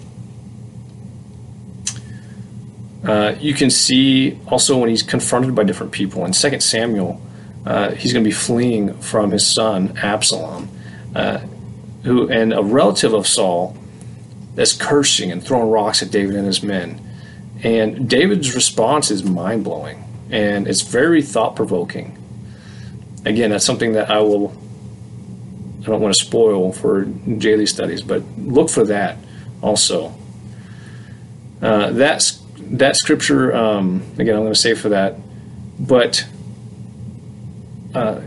Uh, 3.04 3.34
you 3.38 3.54
can 3.54 3.70
see 3.70 4.38
also 4.46 4.78
when 4.78 4.88
he's 4.88 5.02
confronted 5.02 5.54
by 5.54 5.64
different 5.64 5.92
people 5.92 6.24
in 6.24 6.32
Second 6.32 6.60
Samuel, 6.60 7.20
uh, 7.66 7.90
he's 7.92 8.12
going 8.12 8.24
to 8.24 8.28
be 8.28 8.34
fleeing 8.34 8.94
from 9.00 9.30
his 9.30 9.46
son 9.46 9.96
Absalom, 9.98 10.68
uh, 11.14 11.38
who 12.04 12.28
and 12.28 12.52
a 12.52 12.62
relative 12.62 13.12
of 13.12 13.26
Saul 13.26 13.76
that's 14.54 14.72
cursing 14.72 15.32
and 15.32 15.42
throwing 15.42 15.70
rocks 15.70 16.02
at 16.02 16.10
David 16.10 16.36
and 16.36 16.46
his 16.46 16.62
men. 16.62 17.00
And 17.62 18.08
David's 18.08 18.54
response 18.54 19.10
is 19.10 19.24
mind 19.24 19.64
blowing 19.64 20.04
and 20.30 20.68
it's 20.68 20.82
very 20.82 21.22
thought 21.22 21.56
provoking 21.56 22.18
again, 23.24 23.50
that's 23.50 23.64
something 23.64 23.92
that 23.94 24.10
I 24.10 24.20
will. 24.20 24.54
I 25.82 25.86
don't 25.86 26.00
want 26.00 26.14
to 26.14 26.20
spoil 26.20 26.72
for 26.72 27.04
daily 27.04 27.66
studies, 27.66 28.00
but 28.00 28.22
look 28.38 28.70
for 28.70 28.86
that 28.86 29.18
also. 29.60 30.14
Uh, 31.60 31.90
that's 31.90 32.42
that 32.70 32.96
scripture. 32.96 33.54
Um, 33.54 34.02
again, 34.18 34.34
I'm 34.34 34.42
going 34.42 34.52
to 34.52 34.58
say 34.58 34.74
for 34.74 34.90
that, 34.90 35.16
but 35.78 36.26
uh, 37.94 38.20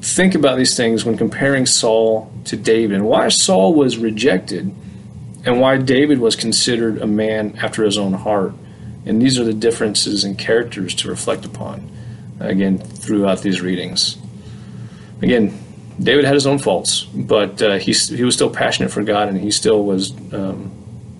think 0.00 0.34
about 0.34 0.56
these 0.56 0.76
things 0.76 1.04
when 1.04 1.16
comparing 1.16 1.66
Saul 1.66 2.32
to 2.44 2.56
David 2.56 2.96
and 2.96 3.06
why 3.06 3.28
Saul 3.28 3.74
was 3.74 3.96
rejected 3.96 4.74
and 5.44 5.60
why 5.60 5.76
David 5.78 6.18
was 6.18 6.36
considered 6.36 7.00
a 7.00 7.06
man 7.06 7.58
after 7.62 7.84
his 7.84 7.98
own 7.98 8.14
heart. 8.14 8.54
And 9.06 9.20
these 9.20 9.38
are 9.38 9.44
the 9.44 9.52
differences 9.52 10.24
in 10.24 10.36
characters 10.36 10.94
to 10.96 11.08
reflect 11.08 11.44
upon, 11.44 11.90
again, 12.40 12.78
throughout 12.78 13.42
these 13.42 13.60
readings 13.60 14.16
again, 15.24 15.58
David 15.98 16.24
had 16.24 16.34
his 16.34 16.46
own 16.46 16.58
faults, 16.58 17.04
but 17.04 17.60
uh, 17.62 17.78
he 17.78 17.92
he 17.92 18.24
was 18.24 18.34
still 18.34 18.50
passionate 18.50 18.90
for 18.90 19.02
God, 19.02 19.28
and 19.28 19.40
he 19.40 19.50
still 19.50 19.84
was 19.84 20.12
um, 20.32 20.70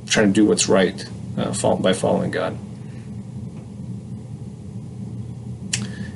trying 0.07 0.27
to 0.29 0.33
do 0.33 0.47
what's 0.47 0.69
right 0.69 1.05
uh, 1.37 1.77
by 1.77 1.93
following 1.93 2.31
God. 2.31 2.57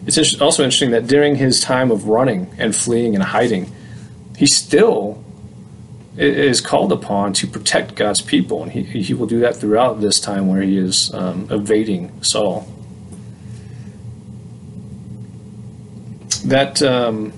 It's 0.06 0.40
also 0.40 0.64
interesting 0.64 0.92
that 0.92 1.06
during 1.06 1.36
his 1.36 1.60
time 1.60 1.90
of 1.90 2.08
running 2.08 2.50
and 2.58 2.74
fleeing 2.74 3.14
and 3.14 3.22
hiding, 3.22 3.70
he 4.36 4.46
still 4.46 5.22
is 6.16 6.60
called 6.60 6.92
upon 6.92 7.32
to 7.34 7.46
protect 7.46 7.94
God's 7.94 8.22
people, 8.22 8.62
and 8.62 8.72
he, 8.72 8.82
he 8.82 9.14
will 9.14 9.26
do 9.26 9.40
that 9.40 9.56
throughout 9.56 10.00
this 10.00 10.18
time 10.18 10.48
where 10.48 10.62
he 10.62 10.78
is 10.78 11.12
um, 11.14 11.46
evading 11.50 12.22
Saul. 12.22 12.66
That 16.46 16.80
um, 16.82 17.32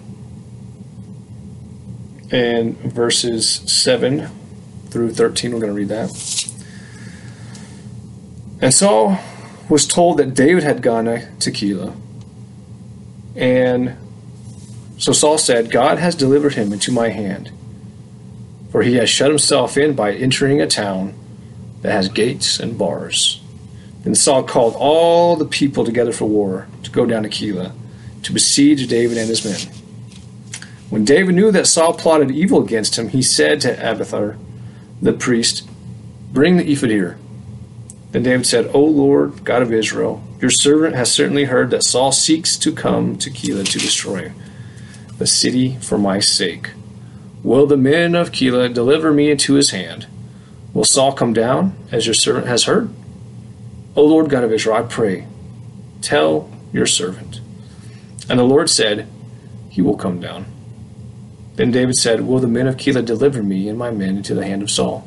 and 2.30 2.78
verses 2.78 3.48
7 3.66 4.28
through 4.88 5.12
13. 5.12 5.52
We're 5.52 5.60
going 5.60 5.72
to 5.72 5.76
read 5.76 5.88
that. 5.88 6.39
And 8.60 8.74
Saul 8.74 9.18
was 9.68 9.86
told 9.86 10.18
that 10.18 10.34
David 10.34 10.62
had 10.62 10.82
gone 10.82 11.04
to 11.04 11.50
Keilah. 11.50 11.94
And 13.36 13.96
so 14.98 15.12
Saul 15.12 15.38
said, 15.38 15.70
God 15.70 15.98
has 15.98 16.14
delivered 16.14 16.54
him 16.54 16.72
into 16.72 16.92
my 16.92 17.08
hand, 17.08 17.50
for 18.70 18.82
he 18.82 18.96
has 18.96 19.08
shut 19.08 19.30
himself 19.30 19.78
in 19.78 19.94
by 19.94 20.12
entering 20.12 20.60
a 20.60 20.66
town 20.66 21.14
that 21.82 21.92
has 21.92 22.08
gates 22.08 22.60
and 22.60 22.76
bars. 22.76 23.40
Then 24.02 24.14
Saul 24.14 24.42
called 24.42 24.74
all 24.76 25.36
the 25.36 25.46
people 25.46 25.84
together 25.84 26.12
for 26.12 26.26
war 26.26 26.68
to 26.82 26.90
go 26.90 27.06
down 27.06 27.22
to 27.22 27.28
Keilah 27.28 27.72
to 28.22 28.32
besiege 28.32 28.86
David 28.88 29.16
and 29.16 29.28
his 29.28 29.44
men. 29.44 29.74
When 30.90 31.04
David 31.04 31.34
knew 31.34 31.50
that 31.52 31.66
Saul 31.66 31.94
plotted 31.94 32.30
evil 32.30 32.62
against 32.62 32.98
him, 32.98 33.08
he 33.08 33.22
said 33.22 33.60
to 33.62 33.72
Abiathar, 33.72 34.36
the 35.00 35.12
priest, 35.12 35.68
Bring 36.32 36.56
the 36.56 36.70
ephod 36.70 36.90
here. 36.90 37.18
Then 38.12 38.22
David 38.24 38.46
said, 38.46 38.70
O 38.74 38.84
Lord, 38.84 39.44
God 39.44 39.62
of 39.62 39.72
Israel, 39.72 40.22
your 40.40 40.50
servant 40.50 40.96
has 40.96 41.12
certainly 41.12 41.44
heard 41.44 41.70
that 41.70 41.84
Saul 41.84 42.12
seeks 42.12 42.56
to 42.58 42.72
come 42.72 43.16
to 43.18 43.30
Keilah 43.30 43.68
to 43.70 43.78
destroy 43.78 44.32
the 45.18 45.26
city 45.26 45.76
for 45.80 45.98
my 45.98 46.18
sake. 46.18 46.70
Will 47.42 47.66
the 47.66 47.76
men 47.76 48.14
of 48.14 48.32
Keilah 48.32 48.72
deliver 48.72 49.12
me 49.12 49.30
into 49.30 49.54
his 49.54 49.70
hand? 49.70 50.06
Will 50.72 50.84
Saul 50.84 51.12
come 51.12 51.32
down, 51.32 51.76
as 51.92 52.06
your 52.06 52.14
servant 52.14 52.46
has 52.46 52.64
heard? 52.64 52.90
O 53.96 54.04
Lord 54.04 54.30
God 54.30 54.44
of 54.44 54.52
Israel, 54.52 54.76
I 54.76 54.82
pray, 54.82 55.26
tell 56.00 56.50
your 56.72 56.86
servant. 56.86 57.40
And 58.28 58.38
the 58.38 58.44
Lord 58.44 58.70
said, 58.70 59.08
He 59.68 59.82
will 59.82 59.96
come 59.96 60.20
down. 60.20 60.46
Then 61.56 61.70
David 61.70 61.96
said, 61.96 62.22
Will 62.22 62.38
the 62.38 62.46
men 62.46 62.66
of 62.66 62.76
Keilah 62.76 63.04
deliver 63.04 63.42
me 63.42 63.68
and 63.68 63.78
my 63.78 63.90
men 63.90 64.16
into 64.16 64.34
the 64.34 64.46
hand 64.46 64.62
of 64.62 64.70
Saul? 64.70 65.06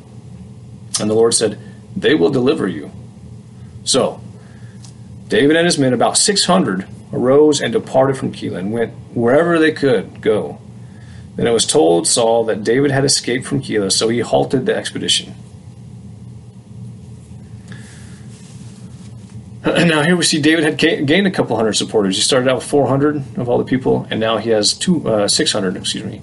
And 0.99 1.09
the 1.09 1.15
Lord 1.15 1.33
said, 1.33 1.57
They 1.95 2.13
will 2.13 2.29
deliver 2.29 2.67
you. 2.67 2.91
So 3.83 4.21
David 5.27 5.55
and 5.55 5.65
his 5.65 5.77
men, 5.77 5.93
about 5.93 6.17
600, 6.17 6.87
arose 7.11 7.61
and 7.61 7.71
departed 7.71 8.17
from 8.17 8.31
Keilah 8.31 8.57
and 8.59 8.71
went 8.71 8.93
wherever 9.13 9.59
they 9.59 9.71
could 9.71 10.21
go. 10.21 10.59
Then 11.35 11.47
it 11.47 11.51
was 11.51 11.65
told 11.65 12.07
Saul 12.07 12.45
that 12.45 12.63
David 12.63 12.91
had 12.91 13.05
escaped 13.05 13.45
from 13.45 13.61
Keilah, 13.61 13.91
so 13.91 14.09
he 14.09 14.19
halted 14.19 14.65
the 14.65 14.75
expedition. 14.75 15.35
Now 19.65 20.03
here 20.03 20.15
we 20.15 20.23
see 20.23 20.41
David 20.41 20.63
had 20.63 20.77
gained 20.77 21.27
a 21.27 21.31
couple 21.31 21.55
hundred 21.55 21.73
supporters. 21.73 22.15
He 22.15 22.21
started 22.21 22.49
out 22.49 22.55
with 22.55 22.65
400 22.65 23.37
of 23.37 23.49
all 23.49 23.57
the 23.57 23.63
people, 23.63 24.07
and 24.09 24.19
now 24.19 24.37
he 24.37 24.49
has 24.49 24.73
two, 24.73 25.07
uh, 25.07 25.27
600, 25.27 25.77
excuse 25.77 26.03
me 26.03 26.21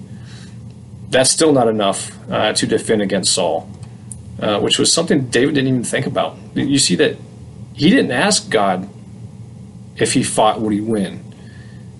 that's 1.11 1.29
still 1.29 1.51
not 1.51 1.67
enough 1.67 2.17
uh, 2.31 2.53
to 2.53 2.65
defend 2.65 3.01
against 3.01 3.33
Saul, 3.33 3.69
uh, 4.39 4.59
which 4.59 4.79
was 4.79 4.91
something 4.91 5.27
David 5.27 5.55
didn't 5.55 5.67
even 5.67 5.83
think 5.83 6.07
about. 6.07 6.37
You 6.55 6.79
see 6.79 6.95
that 6.95 7.17
he 7.81 7.89
didn't 7.89 8.11
ask 8.11 8.47
God 8.47 8.87
if 9.97 10.13
he 10.13 10.21
fought, 10.21 10.61
would 10.61 10.71
he 10.71 10.81
win? 10.81 11.23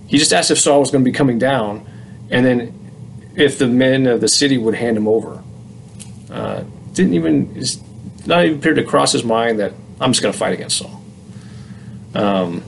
He 0.05 0.19
just 0.19 0.31
asked 0.31 0.51
if 0.51 0.59
Saul 0.59 0.79
was 0.79 0.91
going 0.91 1.03
to 1.03 1.09
be 1.09 1.11
coming 1.11 1.39
down, 1.39 1.88
and 2.29 2.45
then 2.45 3.31
if 3.35 3.57
the 3.57 3.65
men 3.65 4.05
of 4.05 4.21
the 4.21 4.27
city 4.27 4.59
would 4.59 4.75
hand 4.75 4.95
him 4.95 5.07
over. 5.07 5.41
Uh, 6.29 6.65
didn't 6.93 7.15
even, 7.15 7.63
not 8.27 8.45
even 8.45 8.59
appeared 8.59 8.75
to 8.75 8.83
cross 8.83 9.11
his 9.13 9.23
mind 9.23 9.57
that 9.57 9.73
I'm 10.00 10.11
just 10.11 10.21
going 10.21 10.31
to 10.31 10.38
fight 10.38 10.53
against 10.53 10.77
Saul. 10.77 11.01
Um, 12.13 12.63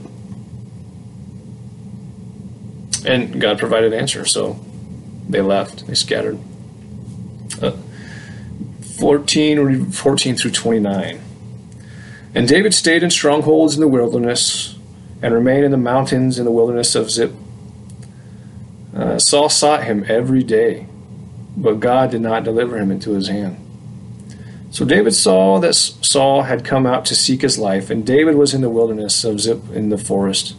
and 3.06 3.40
God 3.40 3.60
provided 3.60 3.92
an 3.92 4.00
answer, 4.00 4.24
so 4.24 4.58
they 5.28 5.40
left. 5.40 5.86
They 5.86 5.94
scattered. 5.94 6.40
Uh, 7.62 7.76
14, 8.98 9.92
14 9.92 10.34
through 10.34 10.50
29. 10.50 11.20
And 12.34 12.48
David 12.48 12.74
stayed 12.74 13.02
in 13.02 13.10
strongholds 13.10 13.74
in 13.74 13.80
the 13.80 13.88
wilderness 13.88 14.76
and 15.22 15.32
remained 15.32 15.64
in 15.64 15.70
the 15.70 15.76
mountains 15.76 16.38
in 16.38 16.44
the 16.44 16.50
wilderness 16.50 16.94
of 16.94 17.10
Ziph. 17.10 17.32
Uh, 18.94 19.18
Saul 19.18 19.48
sought 19.48 19.84
him 19.84 20.04
every 20.08 20.42
day, 20.42 20.86
but 21.56 21.80
God 21.80 22.10
did 22.10 22.20
not 22.20 22.44
deliver 22.44 22.78
him 22.78 22.90
into 22.90 23.12
his 23.12 23.28
hand. 23.28 23.60
So 24.70 24.84
David 24.84 25.14
saw 25.14 25.60
that 25.60 25.74
Saul 25.74 26.42
had 26.42 26.64
come 26.64 26.84
out 26.84 27.04
to 27.06 27.14
seek 27.14 27.42
his 27.42 27.58
life, 27.58 27.90
and 27.90 28.04
David 28.04 28.34
was 28.34 28.54
in 28.54 28.60
the 28.60 28.68
wilderness 28.68 29.22
of 29.22 29.40
Ziph 29.40 29.70
in 29.72 29.88
the 29.88 29.98
forest. 29.98 30.56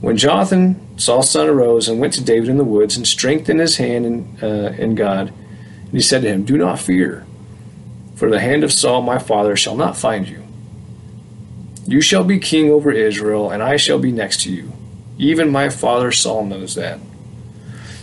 When 0.00 0.16
Jonathan, 0.16 0.80
Saul's 0.96 1.30
son, 1.30 1.48
arose 1.48 1.88
and 1.88 2.00
went 2.00 2.12
to 2.14 2.24
David 2.24 2.48
in 2.48 2.58
the 2.58 2.64
woods 2.64 2.96
and 2.96 3.06
strengthened 3.06 3.60
his 3.60 3.76
hand 3.76 4.06
in, 4.06 4.38
uh, 4.40 4.72
in 4.78 4.94
God, 4.94 5.28
and 5.28 5.92
he 5.92 6.00
said 6.00 6.22
to 6.22 6.28
him, 6.28 6.44
Do 6.44 6.56
not 6.56 6.78
fear, 6.78 7.26
for 8.14 8.30
the 8.30 8.40
hand 8.40 8.62
of 8.62 8.72
Saul 8.72 9.02
my 9.02 9.18
father 9.18 9.56
shall 9.56 9.76
not 9.76 9.96
find 9.96 10.28
you. 10.28 10.39
You 11.90 12.00
shall 12.00 12.22
be 12.22 12.38
king 12.38 12.70
over 12.70 12.92
Israel, 12.92 13.50
and 13.50 13.64
I 13.64 13.76
shall 13.76 13.98
be 13.98 14.12
next 14.12 14.42
to 14.42 14.52
you. 14.52 14.72
Even 15.18 15.50
my 15.50 15.68
father 15.68 16.12
Saul 16.12 16.46
knows 16.46 16.76
that. 16.76 17.00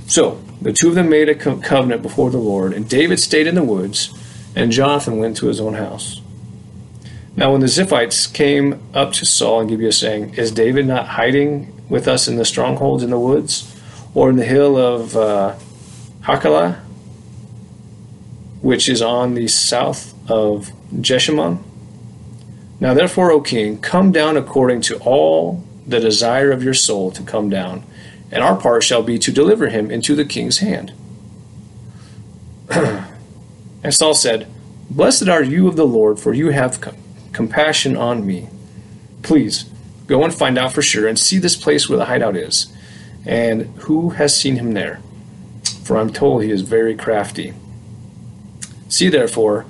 So 0.07 0.41
the 0.61 0.73
two 0.73 0.89
of 0.89 0.95
them 0.95 1.09
made 1.09 1.29
a 1.29 1.35
co- 1.35 1.57
covenant 1.57 2.01
before 2.01 2.29
the 2.29 2.37
Lord, 2.37 2.73
and 2.73 2.89
David 2.89 3.19
stayed 3.21 3.47
in 3.47 3.55
the 3.55 3.63
woods 3.63 4.13
and 4.57 4.73
Jonathan 4.73 5.19
went 5.19 5.37
to 5.37 5.47
his 5.47 5.61
own 5.61 5.75
house. 5.75 6.19
Now, 7.37 7.51
when 7.51 7.61
the 7.61 7.67
Ziphites 7.67 8.33
came 8.33 8.81
up 8.93 9.13
to 9.13 9.25
Saul 9.25 9.61
and 9.61 9.69
Gibeah, 9.69 9.93
saying, 9.93 10.33
Is 10.33 10.51
David 10.51 10.85
not 10.87 11.07
hiding 11.07 11.73
with 11.87 12.09
us 12.09 12.27
in 12.27 12.35
the 12.35 12.43
strongholds 12.43 13.03
in 13.03 13.11
the 13.11 13.19
woods, 13.19 13.73
or 14.13 14.31
in 14.31 14.35
the 14.35 14.45
hill 14.45 14.75
of 14.75 15.15
uh, 15.15 15.55
Hachilah, 16.23 16.79
which 18.61 18.89
is 18.89 19.01
on 19.01 19.35
the 19.35 19.47
south 19.47 20.13
of 20.29 20.71
Jeshimon? 20.99 21.63
Now, 22.79 22.93
therefore, 22.93 23.31
O 23.31 23.41
king, 23.41 23.79
come 23.79 24.11
down 24.11 24.37
according 24.37 24.81
to 24.81 24.97
all 24.99 25.63
the 25.85 25.99
desire 25.99 26.51
of 26.51 26.63
your 26.63 26.73
soul 26.73 27.11
to 27.11 27.23
come 27.23 27.49
down, 27.49 27.83
and 28.31 28.43
our 28.43 28.55
part 28.55 28.83
shall 28.83 29.01
be 29.01 29.17
to 29.19 29.31
deliver 29.31 29.69
him 29.69 29.89
into 29.89 30.15
the 30.15 30.25
king's 30.25 30.59
hand. 30.59 30.93
And 33.83 33.93
Saul 33.93 34.15
said, 34.15 34.47
Blessed 34.89 35.29
are 35.29 35.43
you 35.43 35.67
of 35.67 35.77
the 35.77 35.85
Lord, 35.87 36.19
for 36.19 36.33
you 36.33 36.49
have 36.49 36.81
compassion 37.31 37.95
on 37.95 38.25
me. 38.25 38.49
Please, 39.21 39.63
go 40.07 40.23
and 40.25 40.33
find 40.33 40.57
out 40.57 40.73
for 40.73 40.81
sure, 40.81 41.07
and 41.07 41.17
see 41.17 41.37
this 41.37 41.55
place 41.55 41.87
where 41.87 41.97
the 41.97 42.05
hideout 42.05 42.35
is, 42.35 42.67
and 43.25 43.67
who 43.81 44.09
has 44.09 44.35
seen 44.35 44.57
him 44.57 44.73
there. 44.73 44.99
For 45.83 45.97
I'm 45.97 46.11
told 46.11 46.43
he 46.43 46.51
is 46.51 46.63
very 46.63 46.95
crafty. 46.95 47.53
See 48.89 49.07
therefore, 49.07 49.65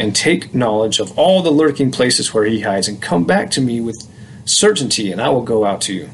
and 0.00 0.16
take 0.16 0.54
knowledge 0.54 0.98
of 0.98 1.16
all 1.18 1.42
the 1.42 1.50
lurking 1.50 1.90
places 1.90 2.32
where 2.34 2.44
he 2.44 2.60
hides, 2.60 2.88
and 2.88 3.00
come 3.00 3.24
back 3.24 3.50
to 3.52 3.60
me 3.60 3.80
with 3.80 4.08
certainty, 4.44 5.12
and 5.12 5.20
I 5.20 5.28
will 5.28 5.42
go 5.42 5.64
out 5.64 5.82
to 5.82 5.94
you, 5.94 6.10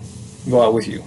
go 0.51 0.61
out 0.61 0.75
with 0.75 0.89
you. 0.89 1.05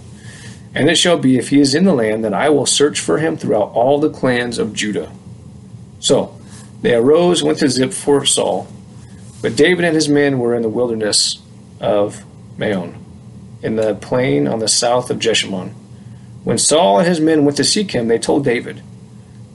And 0.74 0.90
it 0.90 0.98
shall 0.98 1.18
be, 1.18 1.38
if 1.38 1.50
he 1.50 1.60
is 1.60 1.76
in 1.76 1.84
the 1.84 1.94
land, 1.94 2.24
that 2.24 2.34
I 2.34 2.50
will 2.50 2.66
search 2.66 3.00
for 3.00 3.18
him 3.18 3.38
throughout 3.38 3.72
all 3.74 4.00
the 4.00 4.10
clans 4.10 4.58
of 4.58 4.74
Judah 4.74 5.12
so 6.00 6.36
they 6.82 6.96
arose 6.96 7.42
and 7.42 7.48
went 7.48 7.60
to 7.60 7.70
Ziph 7.70 7.94
for 7.94 8.26
Saul. 8.26 8.68
But 9.42 9.56
David 9.56 9.86
and 9.86 9.96
his 9.96 10.10
men 10.10 10.40
were 10.40 10.56
in 10.56 10.62
the 10.62 10.70
wilderness 10.70 11.42
of 11.80 12.24
Maon, 12.58 13.04
in 13.62 13.76
the 13.76 13.96
plain 13.96 14.48
on 14.48 14.60
the 14.60 14.68
south 14.68 15.10
of 15.10 15.20
Jeshimon. 15.20 15.74
When 16.44 16.58
Saul 16.58 17.00
and 17.00 17.08
his 17.08 17.20
men 17.20 17.46
went 17.46 17.58
to 17.58 17.64
seek 17.64 17.92
him, 17.92 18.08
they 18.08 18.18
told 18.18 18.44
David. 18.44 18.82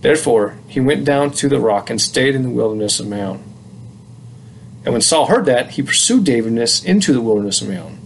Therefore, 0.04 0.58
he 0.68 0.80
went 0.80 1.06
down 1.06 1.30
to 1.32 1.48
the 1.48 1.58
rock 1.58 1.88
and 1.88 1.98
stayed 1.98 2.34
in 2.34 2.42
the 2.42 2.50
wilderness 2.50 3.00
of 3.00 3.08
Maon. 3.08 3.42
And 4.84 4.92
when 4.92 5.00
Saul 5.00 5.26
heard 5.26 5.46
that, 5.46 5.70
he 5.70 5.82
pursued 5.82 6.24
David 6.24 6.52
into 6.84 7.14
the 7.14 7.22
wilderness 7.22 7.62
of 7.62 7.70
Maon. 7.70 7.98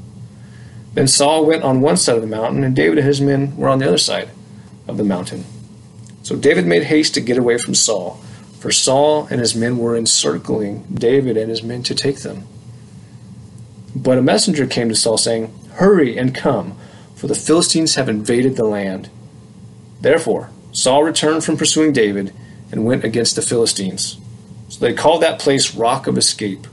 Then 0.94 1.08
Saul 1.08 1.44
went 1.44 1.64
on 1.64 1.80
one 1.80 1.96
side 1.96 2.14
of 2.14 2.22
the 2.22 2.28
mountain, 2.28 2.62
and 2.62 2.76
David 2.76 2.98
and 2.98 3.06
his 3.06 3.20
men 3.20 3.56
were 3.56 3.68
on 3.68 3.80
the 3.80 3.88
other 3.88 3.98
side 3.98 4.30
of 4.86 4.96
the 4.96 5.02
mountain. 5.04 5.44
So 6.22 6.36
David 6.36 6.66
made 6.66 6.84
haste 6.84 7.14
to 7.14 7.20
get 7.20 7.36
away 7.36 7.58
from 7.58 7.74
Saul 7.74 8.22
for 8.58 8.72
Saul 8.72 9.28
and 9.30 9.40
his 9.40 9.54
men 9.54 9.78
were 9.78 9.96
encircling 9.96 10.84
David 10.92 11.36
and 11.36 11.48
his 11.48 11.62
men 11.62 11.84
to 11.84 11.94
take 11.94 12.20
them. 12.20 12.46
But 13.94 14.18
a 14.18 14.22
messenger 14.22 14.66
came 14.66 14.88
to 14.88 14.94
Saul, 14.94 15.16
saying, 15.16 15.54
Hurry 15.74 16.18
and 16.18 16.34
come, 16.34 16.76
for 17.14 17.28
the 17.28 17.34
Philistines 17.34 17.94
have 17.94 18.08
invaded 18.08 18.56
the 18.56 18.64
land. 18.64 19.10
Therefore, 20.00 20.50
Saul 20.72 21.02
returned 21.02 21.44
from 21.44 21.56
pursuing 21.56 21.92
David 21.92 22.32
and 22.70 22.84
went 22.84 23.04
against 23.04 23.36
the 23.36 23.42
Philistines. 23.42 24.18
So 24.68 24.80
they 24.80 24.92
called 24.92 25.22
that 25.22 25.38
place 25.38 25.74
Rock 25.74 26.06
of 26.06 26.18
Escape. 26.18 26.66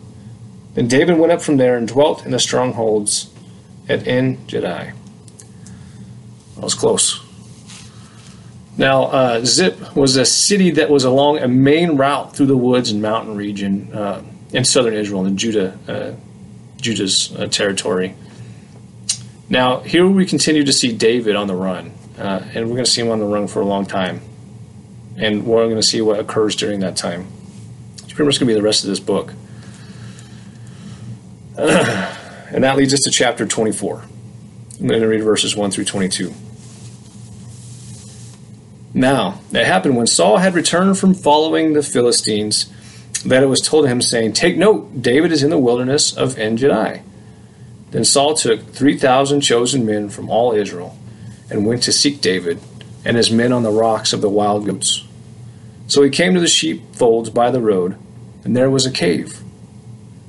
Then 0.73 0.88
David 0.88 1.17
went 1.17 1.31
up 1.31 1.41
from 1.41 1.58
there 1.58 1.77
and 1.77 1.88
dwelt 1.88 2.25
in 2.25 2.31
the 2.31 2.39
strongholds 2.39 3.34
at 3.88 4.08
En 4.08 4.45
Gedi. 4.47 4.91
That 6.55 6.63
was 6.63 6.73
close. 6.73 7.21
Now, 8.77 9.03
uh, 9.03 9.45
Ziph 9.45 9.95
was 9.95 10.17
a 10.17 10.25
city 10.25 10.71
that 10.71 10.89
was 10.89 11.05
along 11.05 11.38
a 11.38 11.47
main 11.47 11.95
route 11.95 12.36
through 12.36 12.47
the 12.47 12.58
woods 12.58 12.91
and 12.91 13.01
mountain 13.01 13.38
region 13.38 13.93
uh, 13.93 14.21
in 14.51 14.65
southern 14.65 14.93
Israel 14.93 15.25
in 15.25 15.38
Judah, 15.38 15.77
uh, 15.88 16.12
Judah's 16.81 17.34
uh, 17.36 17.47
territory. 17.47 18.15
Now, 19.47 19.79
here 19.79 20.05
we 20.08 20.25
continue 20.25 20.65
to 20.65 20.73
see 20.73 20.91
David 20.91 21.36
on 21.38 21.47
the 21.47 21.55
run, 21.55 21.93
uh, 22.17 22.41
and 22.54 22.65
we're 22.65 22.75
going 22.75 22.86
to 22.86 22.91
see 22.91 23.01
him 23.01 23.10
on 23.10 23.19
the 23.19 23.25
run 23.25 23.47
for 23.47 23.62
a 23.62 23.65
long 23.65 23.86
time. 23.86 24.21
And 25.17 25.45
we're 25.45 25.65
going 25.65 25.75
to 25.75 25.84
see 25.84 26.01
what 26.01 26.19
occurs 26.19 26.56
during 26.56 26.82
that 26.82 26.95
time. 26.95 27.28
It's 28.04 28.13
pretty 28.13 28.25
much 28.25 28.39
going 28.39 28.47
to 28.47 28.54
be 28.54 28.54
the 28.54 28.62
rest 28.62 28.84
of 28.84 28.89
this 28.89 28.99
book. 28.99 29.34
and 31.58 32.63
that 32.63 32.75
leads 32.75 32.93
us 32.93 33.01
to 33.01 33.12
chapter 33.12 33.45
24. 33.45 34.04
I'm 34.80 34.88
going 34.88 35.01
to 35.01 35.08
read 35.08 35.23
verses 35.23 35.56
1 35.56 35.71
through 35.71 35.86
22. 35.86 36.34
Now, 38.93 39.39
it 39.51 39.65
happened 39.65 39.97
when 39.97 40.08
Saul 40.08 40.38
had 40.38 40.54
returned 40.54 40.97
from 40.97 41.13
following 41.13 41.73
the 41.73 41.84
Philistines 41.84 42.71
that 43.25 43.43
it 43.43 43.47
was 43.47 43.60
told 43.60 43.88
him, 43.88 44.01
saying, 44.01 44.34
Take 44.34 44.58
note, 44.58 45.01
David 45.01 45.32
is 45.32 45.43
in 45.43 45.49
the 45.49 45.58
wilderness 45.58 46.15
of 46.15 46.38
En 46.38 46.56
Gedi. 46.56 47.01
Then 47.91 48.06
Saul 48.06 48.36
took 48.36 48.65
3,000 48.67 49.41
chosen 49.41 49.86
men 49.86 50.10
from 50.10 50.30
all 50.30 50.54
Israel 50.54 50.97
and 51.49 51.65
went 51.65 51.84
to 51.84 51.91
seek 51.91 52.21
David 52.21 52.60
and 53.03 53.17
his 53.17 53.31
men 53.31 53.51
on 53.51 53.63
the 53.63 53.71
rocks 53.71 54.13
of 54.13 54.21
the 54.21 54.29
wild 54.29 54.65
goats. 54.65 55.05
So 55.88 56.01
he 56.01 56.10
came 56.10 56.34
to 56.34 56.39
the 56.39 56.47
sheepfolds 56.47 57.29
by 57.29 57.51
the 57.51 57.62
road, 57.62 57.97
and 58.43 58.55
there 58.55 58.69
was 58.69 58.86
a 58.86 58.91
cave. 58.91 59.41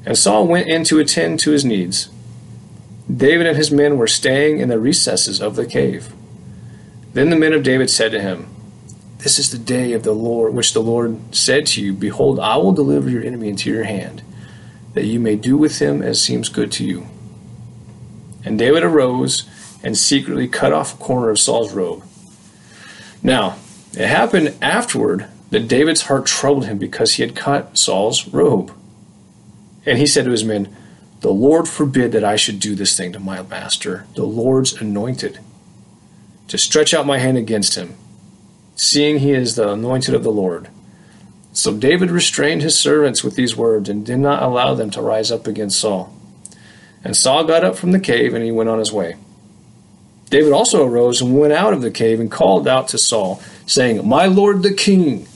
And 0.05 0.16
Saul 0.16 0.46
went 0.46 0.68
in 0.68 0.85
to 0.85 0.98
attend 0.98 1.40
to 1.40 1.50
his 1.50 1.64
needs. 1.64 2.11
David 3.14 3.46
and 3.46 3.57
his 3.57 3.70
men 3.70 3.96
were 3.96 4.07
staying 4.07 4.59
in 4.59 4.68
the 4.68 4.79
recesses 4.79 5.40
of 5.40 5.57
the 5.57 5.66
cave. 5.66 6.12
Then 7.14 7.31
the 7.31 7.37
men 7.37 7.55
of 7.55 7.62
David 7.62 7.88
said 7.88 8.12
to 8.12 8.20
him, 8.20 8.55
this 9.26 9.40
is 9.40 9.50
the 9.50 9.59
day 9.59 9.92
of 9.92 10.05
the 10.05 10.12
Lord, 10.12 10.55
which 10.55 10.72
the 10.72 10.81
Lord 10.81 11.35
said 11.35 11.66
to 11.66 11.83
you, 11.83 11.92
Behold, 11.92 12.38
I 12.38 12.59
will 12.59 12.70
deliver 12.70 13.11
your 13.11 13.24
enemy 13.24 13.48
into 13.48 13.68
your 13.68 13.83
hand, 13.83 14.22
that 14.94 15.05
you 15.05 15.18
may 15.18 15.35
do 15.37 15.57
with 15.57 15.81
him 15.81 16.00
as 16.00 16.22
seems 16.22 16.48
good 16.48 16.70
to 16.72 16.85
you. 16.85 17.09
And 18.44 18.57
David 18.57 18.85
arose 18.85 19.48
and 19.82 19.96
secretly 19.96 20.48
cut 20.48 20.72
off 20.72 20.94
a 20.94 20.96
corner 20.96 21.30
of 21.30 21.38
Saul's 21.38 21.72
robe. 21.72 22.02
Now, 23.22 23.56
it 23.92 24.06
happened 24.06 24.54
afterward 24.60 25.26
that 25.50 25.68
David's 25.68 26.02
heart 26.02 26.26
troubled 26.26 26.66
him 26.66 26.78
because 26.78 27.14
he 27.14 27.22
had 27.22 27.36
cut 27.36 27.78
Saul's 27.78 28.28
robe. 28.28 28.72
And 29.84 29.98
he 29.98 30.06
said 30.06 30.24
to 30.24 30.30
his 30.30 30.44
men, 30.44 30.74
The 31.20 31.30
Lord 31.30 31.68
forbid 31.68 32.12
that 32.12 32.24
I 32.24 32.36
should 32.36 32.60
do 32.60 32.74
this 32.74 32.96
thing 32.96 33.12
to 33.12 33.20
my 33.20 33.42
master, 33.42 34.06
the 34.14 34.24
Lord's 34.24 34.74
anointed, 34.74 35.38
to 36.48 36.58
stretch 36.58 36.92
out 36.92 37.06
my 37.06 37.18
hand 37.18 37.38
against 37.38 37.76
him 37.76 37.96
seeing 38.76 39.18
he 39.18 39.32
is 39.32 39.56
the 39.56 39.72
anointed 39.72 40.14
of 40.14 40.22
the 40.22 40.30
Lord. 40.30 40.68
So 41.52 41.74
David 41.74 42.10
restrained 42.10 42.60
his 42.60 42.78
servants 42.78 43.24
with 43.24 43.34
these 43.34 43.56
words 43.56 43.88
and 43.88 44.04
did 44.04 44.18
not 44.18 44.42
allow 44.42 44.74
them 44.74 44.90
to 44.90 45.00
rise 45.00 45.32
up 45.32 45.46
against 45.46 45.80
Saul. 45.80 46.14
And 47.02 47.16
Saul 47.16 47.44
got 47.44 47.64
up 47.64 47.76
from 47.76 47.92
the 47.92 48.00
cave 48.00 48.34
and 48.34 48.44
he 48.44 48.52
went 48.52 48.68
on 48.68 48.78
his 48.78 48.92
way. 48.92 49.16
David 50.30 50.52
also 50.52 50.84
arose 50.84 51.20
and 51.20 51.38
went 51.38 51.52
out 51.52 51.72
of 51.72 51.82
the 51.82 51.90
cave 51.90 52.18
and 52.18 52.30
called 52.30 52.66
out 52.66 52.88
to 52.88 52.98
Saul, 52.98 53.40
saying, 53.66 54.06
My 54.06 54.26
lord 54.26 54.62
the 54.62 54.74
king. 54.74 55.28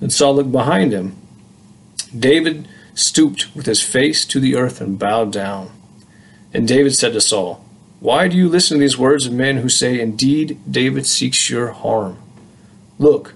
And 0.00 0.12
Saul 0.12 0.36
looked 0.36 0.52
behind 0.52 0.92
him. 0.92 1.16
David 2.16 2.68
stooped 2.94 3.54
with 3.54 3.66
his 3.66 3.82
face 3.82 4.24
to 4.26 4.40
the 4.40 4.56
earth 4.56 4.80
and 4.80 4.98
bowed 4.98 5.32
down. 5.32 5.70
And 6.54 6.66
David 6.66 6.94
said 6.94 7.12
to 7.12 7.20
Saul, 7.20 7.64
Why 8.00 8.28
do 8.28 8.36
you 8.36 8.48
listen 8.48 8.78
to 8.78 8.80
these 8.80 8.96
words 8.96 9.26
of 9.26 9.32
men 9.32 9.58
who 9.58 9.68
say, 9.68 10.00
Indeed, 10.00 10.58
David 10.70 11.06
seeks 11.06 11.50
your 11.50 11.72
harm? 11.72 12.18
Look, 12.98 13.34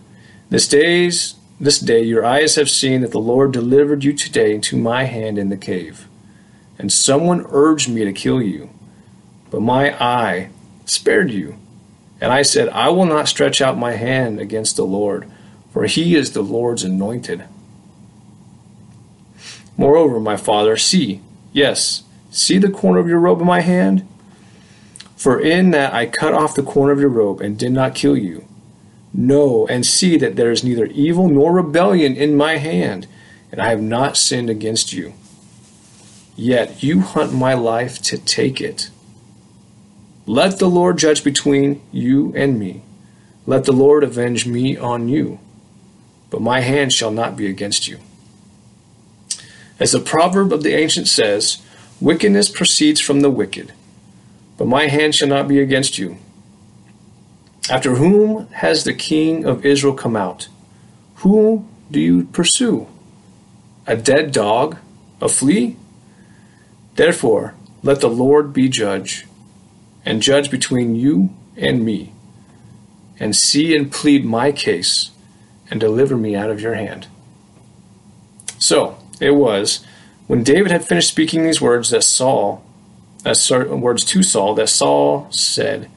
this 0.48 0.66
day's 0.68 1.34
this 1.60 1.78
day 1.78 2.02
your 2.02 2.24
eyes 2.24 2.56
have 2.56 2.68
seen 2.68 3.02
that 3.02 3.12
the 3.12 3.20
Lord 3.20 3.52
delivered 3.52 4.02
you 4.02 4.12
today 4.12 4.52
into 4.52 4.76
my 4.76 5.04
hand 5.04 5.38
in 5.38 5.48
the 5.48 5.56
cave. 5.56 6.08
and 6.78 6.92
someone 6.92 7.46
urged 7.50 7.88
me 7.88 8.04
to 8.04 8.12
kill 8.12 8.42
you. 8.42 8.68
But 9.50 9.60
my 9.60 9.94
eye 10.02 10.50
spared 10.92 11.30
you. 11.30 11.56
And 12.20 12.32
I 12.32 12.42
said, 12.42 12.68
I 12.68 12.90
will 12.90 13.06
not 13.06 13.28
stretch 13.28 13.60
out 13.60 13.76
my 13.76 13.92
hand 13.92 14.38
against 14.38 14.76
the 14.76 14.84
Lord, 14.84 15.28
for 15.72 15.86
he 15.86 16.14
is 16.14 16.32
the 16.32 16.42
Lord's 16.42 16.84
anointed. 16.84 17.44
Moreover, 19.76 20.20
my 20.20 20.36
father, 20.36 20.76
see, 20.76 21.20
yes, 21.52 22.04
see 22.30 22.58
the 22.58 22.70
corner 22.70 23.00
of 23.00 23.08
your 23.08 23.18
robe 23.18 23.40
in 23.40 23.46
my 23.46 23.60
hand? 23.60 24.06
For 25.16 25.40
in 25.40 25.70
that 25.70 25.92
I 25.92 26.06
cut 26.06 26.34
off 26.34 26.54
the 26.54 26.62
corner 26.62 26.92
of 26.92 27.00
your 27.00 27.08
robe 27.08 27.40
and 27.40 27.58
did 27.58 27.72
not 27.72 27.94
kill 27.94 28.16
you. 28.16 28.46
Know 29.12 29.66
and 29.66 29.84
see 29.84 30.16
that 30.18 30.36
there 30.36 30.52
is 30.52 30.62
neither 30.62 30.86
evil 30.86 31.28
nor 31.28 31.52
rebellion 31.52 32.14
in 32.14 32.36
my 32.36 32.58
hand, 32.58 33.06
and 33.50 33.60
I 33.60 33.70
have 33.70 33.82
not 33.82 34.16
sinned 34.16 34.48
against 34.48 34.92
you. 34.92 35.14
Yet 36.36 36.82
you 36.82 37.00
hunt 37.00 37.34
my 37.34 37.54
life 37.54 38.00
to 38.02 38.16
take 38.16 38.60
it. 38.60 38.90
Let 40.26 40.58
the 40.58 40.68
Lord 40.68 40.98
judge 40.98 41.24
between 41.24 41.82
you 41.90 42.32
and 42.36 42.58
me. 42.58 42.82
Let 43.46 43.64
the 43.64 43.72
Lord 43.72 44.04
avenge 44.04 44.46
me 44.46 44.76
on 44.76 45.08
you. 45.08 45.40
But 46.30 46.40
my 46.40 46.60
hand 46.60 46.92
shall 46.92 47.10
not 47.10 47.36
be 47.36 47.46
against 47.46 47.88
you. 47.88 47.98
As 49.80 49.92
the 49.92 50.00
proverb 50.00 50.52
of 50.52 50.62
the 50.62 50.74
ancient 50.74 51.08
says, 51.08 51.60
wickedness 52.00 52.48
proceeds 52.48 53.00
from 53.00 53.20
the 53.20 53.30
wicked, 53.30 53.72
but 54.56 54.68
my 54.68 54.86
hand 54.86 55.14
shall 55.14 55.28
not 55.28 55.48
be 55.48 55.58
against 55.58 55.98
you. 55.98 56.18
After 57.68 57.96
whom 57.96 58.46
has 58.48 58.84
the 58.84 58.94
king 58.94 59.44
of 59.44 59.66
Israel 59.66 59.94
come 59.94 60.16
out? 60.16 60.48
Whom 61.16 61.68
do 61.90 62.00
you 62.00 62.24
pursue? 62.24 62.86
A 63.86 63.96
dead 63.96 64.32
dog? 64.32 64.78
A 65.20 65.28
flea? 65.28 65.76
Therefore, 66.94 67.54
let 67.82 68.00
the 68.00 68.08
Lord 68.08 68.52
be 68.52 68.68
judge, 68.68 69.26
and 70.04 70.22
judge 70.22 70.50
between 70.50 70.94
you 70.94 71.30
and 71.56 71.84
me, 71.84 72.12
and 73.18 73.36
see 73.36 73.76
and 73.76 73.92
plead 73.92 74.24
my 74.24 74.52
case, 74.52 75.10
and 75.70 75.80
deliver 75.80 76.16
me 76.16 76.34
out 76.34 76.50
of 76.50 76.60
your 76.60 76.74
hand. 76.74 77.06
So 78.58 78.98
it 79.20 79.32
was 79.32 79.84
when 80.26 80.42
David 80.42 80.70
had 80.70 80.84
finished 80.84 81.08
speaking 81.08 81.42
these 81.42 81.60
words 81.60 81.90
that 81.90 82.04
Saul, 82.04 82.64
uh, 83.24 83.30
as 83.30 83.50
words 83.50 84.04
to 84.04 84.22
Saul, 84.22 84.54
that 84.54 84.68
Saul 84.68 85.26
said, 85.30 85.88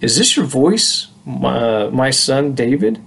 "Is 0.00 0.16
this 0.16 0.36
your 0.36 0.46
voice, 0.46 1.08
my, 1.24 1.56
uh, 1.56 1.90
my 1.90 2.10
son 2.10 2.54
David?" 2.54 3.00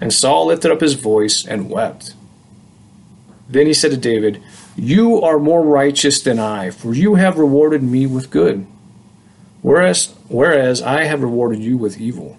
And 0.00 0.12
Saul 0.12 0.46
lifted 0.46 0.70
up 0.70 0.80
his 0.80 0.94
voice 0.94 1.44
and 1.44 1.68
wept. 1.68 2.14
Then 3.48 3.66
he 3.66 3.74
said 3.74 3.90
to 3.90 3.96
David, 3.96 4.42
You 4.80 5.20
are 5.22 5.40
more 5.40 5.64
righteous 5.64 6.22
than 6.22 6.38
I, 6.38 6.70
for 6.70 6.94
you 6.94 7.16
have 7.16 7.36
rewarded 7.36 7.82
me 7.82 8.06
with 8.06 8.30
good, 8.30 8.64
whereas, 9.60 10.14
whereas 10.28 10.80
I 10.80 11.02
have 11.02 11.20
rewarded 11.20 11.60
you 11.60 11.76
with 11.76 12.00
evil. 12.00 12.38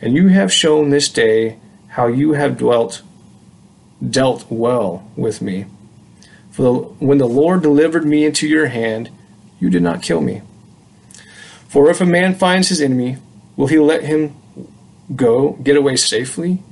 And 0.00 0.14
you 0.14 0.28
have 0.28 0.52
shown 0.52 0.90
this 0.90 1.08
day 1.08 1.58
how 1.88 2.06
you 2.06 2.34
have 2.34 2.58
dwelt, 2.58 3.02
dealt 4.08 4.46
well 4.50 5.10
with 5.16 5.42
me. 5.42 5.66
For 6.52 6.62
the, 6.62 6.72
when 7.04 7.18
the 7.18 7.26
Lord 7.26 7.60
delivered 7.60 8.04
me 8.04 8.24
into 8.24 8.46
your 8.46 8.66
hand, 8.66 9.10
you 9.58 9.68
did 9.68 9.82
not 9.82 10.00
kill 10.00 10.20
me. 10.20 10.42
For 11.66 11.90
if 11.90 12.00
a 12.00 12.06
man 12.06 12.36
finds 12.36 12.68
his 12.68 12.80
enemy, 12.80 13.16
will 13.56 13.66
he 13.66 13.80
let 13.80 14.04
him 14.04 14.36
go, 15.16 15.54
get 15.54 15.76
away 15.76 15.96
safely? 15.96 16.62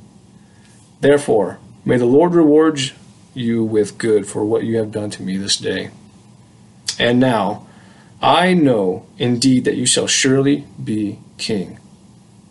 Therefore, 1.01 1.59
may 1.85 1.97
the 1.97 2.07
Lord 2.07 2.35
reward 2.35 2.93
you 3.35 3.65
with 3.65 3.99
good 3.99 4.27
for 4.27 4.45
what 4.45 4.65
you 4.65 4.77
have 4.79 4.93
done 4.93 5.11
to 5.11 5.23
me 5.23 5.37
this 5.37 5.57
day. 5.57 5.91
And 6.99 7.21
now, 7.21 7.67
I 8.23 8.53
know 8.53 9.07
indeed 9.19 9.65
that 9.65 9.77
you 9.77 9.87
shall 9.87 10.07
surely 10.07 10.67
be 10.83 11.19
king, 11.39 11.79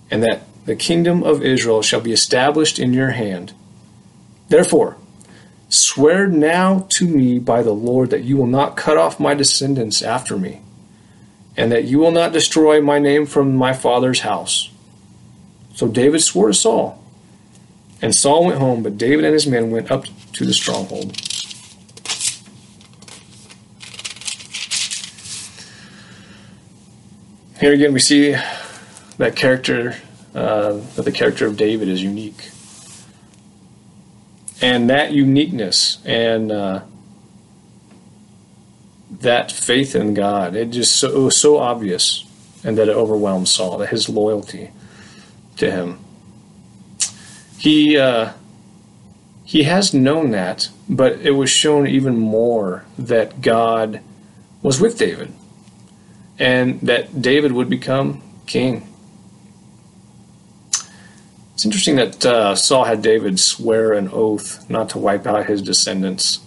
and 0.10 0.24
that 0.24 0.44
the 0.66 0.76
kingdom 0.76 1.24
of 1.24 1.44
Israel 1.44 1.82
shall 1.82 2.02
be 2.02 2.12
established 2.12 2.80
in 2.80 2.94
your 2.94 3.12
hand. 3.12 3.54
Therefore, 4.48 4.98
swear 5.68 6.28
now 6.28 6.88
to 6.90 7.08
me 7.08 7.38
by 7.38 7.62
the 7.62 7.74
Lord 7.74 8.10
that 8.10 8.24
you 8.24 8.38
will 8.38 8.48
not 8.48 8.76
cut 8.76 8.98
off 8.98 9.20
my 9.20 9.36
descendants 9.36 10.02
after 10.02 10.38
me, 10.38 10.62
and 11.56 11.72
that 11.72 11.86
you 11.86 12.00
will 12.00 12.12
not 12.12 12.34
destroy 12.34 12.82
my 12.82 12.98
name 12.98 13.26
from 13.26 13.56
my 13.56 13.74
father's 13.74 14.22
house. 14.22 14.72
So 15.76 15.88
David 15.88 16.22
swore 16.22 16.48
to 16.48 16.54
Saul. 16.54 16.99
And 18.02 18.16
Saul 18.16 18.46
went 18.46 18.60
home, 18.60 18.82
but 18.84 18.98
David 18.98 19.26
and 19.26 19.34
his 19.34 19.46
men 19.46 19.72
went 19.72 19.92
up 19.92 20.06
to 20.34 20.46
the 20.46 20.54
stronghold. 20.54 21.16
Here 27.60 27.74
again, 27.74 27.92
we 27.92 28.00
see 28.00 28.38
that 29.18 29.36
character, 29.36 29.98
uh, 30.34 30.80
that 30.96 31.04
the 31.04 31.12
character 31.12 31.46
of 31.46 31.58
David 31.58 31.90
is 31.90 32.02
unique. 32.02 32.52
And 34.62 34.90
that 34.90 35.12
uniqueness 35.12 35.98
and 36.06 36.52
uh, 36.52 36.82
that 39.12 39.52
faith 39.52 39.96
in 39.96 40.14
God, 40.14 40.56
it 40.56 40.70
just 40.70 40.96
so, 40.96 41.14
it 41.14 41.20
was 41.22 41.36
so 41.36 41.58
obvious 41.58 42.26
and 42.64 42.78
that 42.78 42.88
it 42.88 42.96
overwhelmed 42.96 43.48
Saul, 43.48 43.78
that 43.78 43.90
his 43.90 44.10
loyalty 44.10 44.72
to 45.58 45.70
him. 45.70 46.00
He, 47.60 47.98
uh, 47.98 48.34
he 49.44 49.64
has 49.64 49.94
known 49.94 50.32
that, 50.32 50.70
but 50.88 51.14
it 51.22 51.32
was 51.32 51.50
shown 51.50 51.88
even 51.88 52.18
more 52.18 52.86
that 52.98 53.42
God 53.42 54.02
was 54.62 54.80
with 54.80 54.98
David 54.98 55.34
and 56.38 56.80
that 56.82 57.22
David 57.22 57.52
would 57.52 57.70
become 57.70 58.22
king. 58.46 58.88
It's 61.54 61.66
interesting 61.66 61.98
that 61.98 62.26
uh, 62.26 62.56
Saul 62.56 62.86
had 62.86 63.02
David 63.02 63.38
swear 63.40 63.92
an 63.92 64.10
oath 64.14 64.70
not 64.70 64.90
to 64.92 64.98
wipe 64.98 65.28
out 65.28 65.48
his 65.48 65.62
descendants 65.62 66.40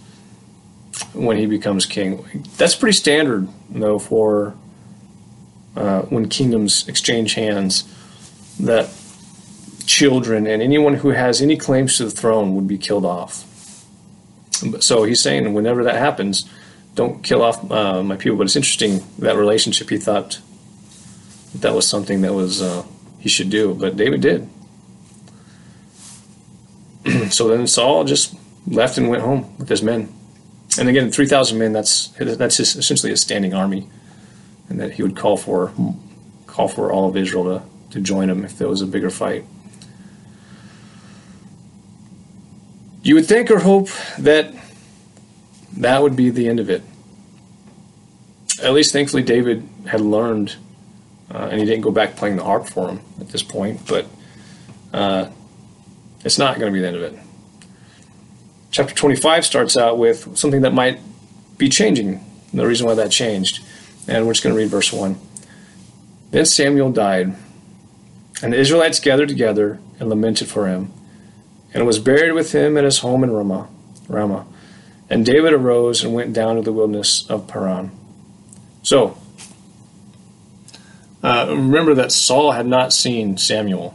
when 1.13 1.37
he 1.37 1.45
becomes 1.45 1.85
king. 1.85 2.43
That's 2.57 2.73
pretty 2.73 2.97
standard, 2.97 3.47
though, 3.69 3.99
for 3.99 4.55
uh, 5.75 6.01
when 6.03 6.29
kingdoms 6.29 6.87
exchange 6.87 7.35
hands, 7.35 7.83
that 8.59 8.87
children 9.85 10.47
and 10.47 10.61
anyone 10.61 10.95
who 10.95 11.09
has 11.09 11.41
any 11.41 11.57
claims 11.57 11.97
to 11.97 12.05
the 12.05 12.11
throne 12.11 12.55
would 12.55 12.67
be 12.67 12.77
killed 12.77 13.05
off. 13.05 13.45
So 14.79 15.03
he's 15.03 15.21
saying, 15.21 15.53
whenever 15.53 15.83
that 15.83 15.95
happens, 15.95 16.49
don't 16.95 17.23
kill 17.23 17.41
off 17.41 17.69
uh, 17.71 18.03
my 18.03 18.15
people. 18.15 18.37
But 18.37 18.45
it's 18.45 18.55
interesting 18.55 19.03
that 19.19 19.35
relationship. 19.35 19.89
He 19.89 19.97
thought 19.97 20.39
that 21.55 21.73
was 21.73 21.87
something 21.87 22.21
that 22.21 22.33
was 22.33 22.61
uh, 22.61 22.83
he 23.19 23.29
should 23.29 23.49
do, 23.49 23.73
but 23.73 23.97
David 23.97 24.21
did. 24.21 24.49
so 27.31 27.47
then 27.47 27.67
Saul 27.67 28.03
just 28.03 28.35
left 28.67 28.97
and 28.97 29.09
went 29.09 29.23
home 29.23 29.57
with 29.57 29.69
his 29.69 29.83
men. 29.83 30.13
And 30.79 30.89
again, 30.89 31.11
three 31.11 31.27
thousand 31.27 31.59
men. 31.59 31.73
That's 31.73 32.15
his, 32.15 32.75
essentially 32.75 33.11
a 33.11 33.17
standing 33.17 33.53
army, 33.53 33.87
and 34.69 34.79
that 34.79 34.93
he 34.93 35.03
would 35.03 35.15
call 35.15 35.37
for 35.37 35.73
call 36.47 36.67
for 36.67 36.91
all 36.91 37.09
of 37.09 37.17
Israel 37.17 37.43
to, 37.45 37.63
to 37.91 38.01
join 38.01 38.29
him 38.29 38.45
if 38.45 38.57
there 38.57 38.67
was 38.67 38.81
a 38.81 38.87
bigger 38.87 39.09
fight. 39.09 39.45
You 43.03 43.15
would 43.15 43.25
think 43.25 43.51
or 43.51 43.59
hope 43.59 43.89
that 44.17 44.53
that 45.77 46.01
would 46.01 46.15
be 46.15 46.29
the 46.29 46.47
end 46.47 46.61
of 46.61 46.69
it. 46.69 46.81
At 48.61 48.71
least, 48.71 48.93
thankfully, 48.93 49.23
David 49.23 49.67
had 49.85 49.99
learned, 49.99 50.55
uh, 51.29 51.49
and 51.51 51.59
he 51.59 51.65
didn't 51.65 51.81
go 51.81 51.91
back 51.91 52.15
playing 52.15 52.37
the 52.37 52.45
harp 52.45 52.65
for 52.69 52.87
him 52.87 53.01
at 53.19 53.27
this 53.27 53.43
point, 53.43 53.85
but 53.87 54.05
uh, 54.93 55.27
it's 56.23 56.37
not 56.37 56.57
going 56.57 56.71
to 56.71 56.73
be 56.73 56.79
the 56.79 56.87
end 56.87 56.95
of 56.95 57.03
it. 57.03 57.19
Chapter 58.71 58.95
25 58.95 59.45
starts 59.45 59.75
out 59.75 59.97
with 59.97 60.37
something 60.37 60.61
that 60.61 60.73
might 60.73 60.99
be 61.57 61.67
changing, 61.67 62.23
the 62.53 62.65
reason 62.65 62.87
why 62.87 62.95
that 62.95 63.11
changed. 63.11 63.65
And 64.07 64.25
we're 64.25 64.33
just 64.33 64.43
going 64.45 64.55
to 64.55 64.61
read 64.61 64.69
verse 64.69 64.93
1. 64.93 65.19
Then 66.31 66.45
Samuel 66.45 66.93
died, 66.93 67.35
and 68.41 68.53
the 68.53 68.57
Israelites 68.57 69.01
gathered 69.01 69.27
together 69.27 69.79
and 69.99 70.09
lamented 70.09 70.47
for 70.47 70.67
him 70.67 70.93
and 71.73 71.85
was 71.85 71.99
buried 71.99 72.33
with 72.33 72.53
him 72.53 72.77
at 72.77 72.83
his 72.83 72.99
home 72.99 73.23
in 73.23 73.31
Ramah. 73.31 73.67
Ramah. 74.07 74.45
And 75.09 75.25
David 75.25 75.53
arose 75.53 76.03
and 76.03 76.13
went 76.13 76.33
down 76.33 76.55
to 76.55 76.61
the 76.61 76.71
wilderness 76.71 77.29
of 77.29 77.47
Paran. 77.47 77.91
So, 78.83 79.17
uh, 81.23 81.47
remember 81.49 81.95
that 81.95 82.11
Saul 82.11 82.51
had 82.51 82.67
not 82.67 82.93
seen 82.93 83.37
Samuel 83.37 83.93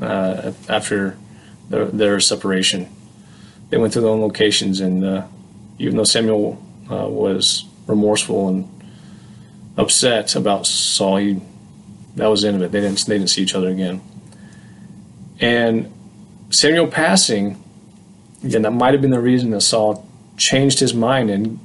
uh, 0.00 0.52
after 0.68 1.16
their, 1.70 1.86
their, 1.86 2.20
separation. 2.20 2.88
They 3.70 3.78
went 3.78 3.94
to 3.94 4.00
their 4.00 4.10
own 4.10 4.20
locations, 4.20 4.80
and 4.80 5.04
uh, 5.04 5.26
even 5.78 5.96
though 5.96 6.04
Samuel 6.04 6.62
uh, 6.90 7.08
was 7.08 7.64
remorseful 7.86 8.48
and 8.48 8.68
upset 9.76 10.36
about 10.36 10.66
Saul, 10.66 11.16
he, 11.16 11.40
that 12.16 12.26
was 12.26 12.42
the 12.42 12.48
end 12.48 12.56
of 12.58 12.62
it. 12.62 12.72
They 12.72 12.80
didn't, 12.80 13.04
they 13.06 13.16
didn't 13.16 13.30
see 13.30 13.42
each 13.42 13.54
other 13.54 13.70
again. 13.70 14.02
And 15.40 15.92
Samuel 16.54 16.86
passing, 16.86 17.60
again, 18.44 18.62
that 18.62 18.70
might 18.70 18.94
have 18.94 19.02
been 19.02 19.10
the 19.10 19.20
reason 19.20 19.50
that 19.50 19.62
Saul 19.62 20.06
changed 20.36 20.78
his 20.78 20.94
mind 20.94 21.28
and 21.28 21.58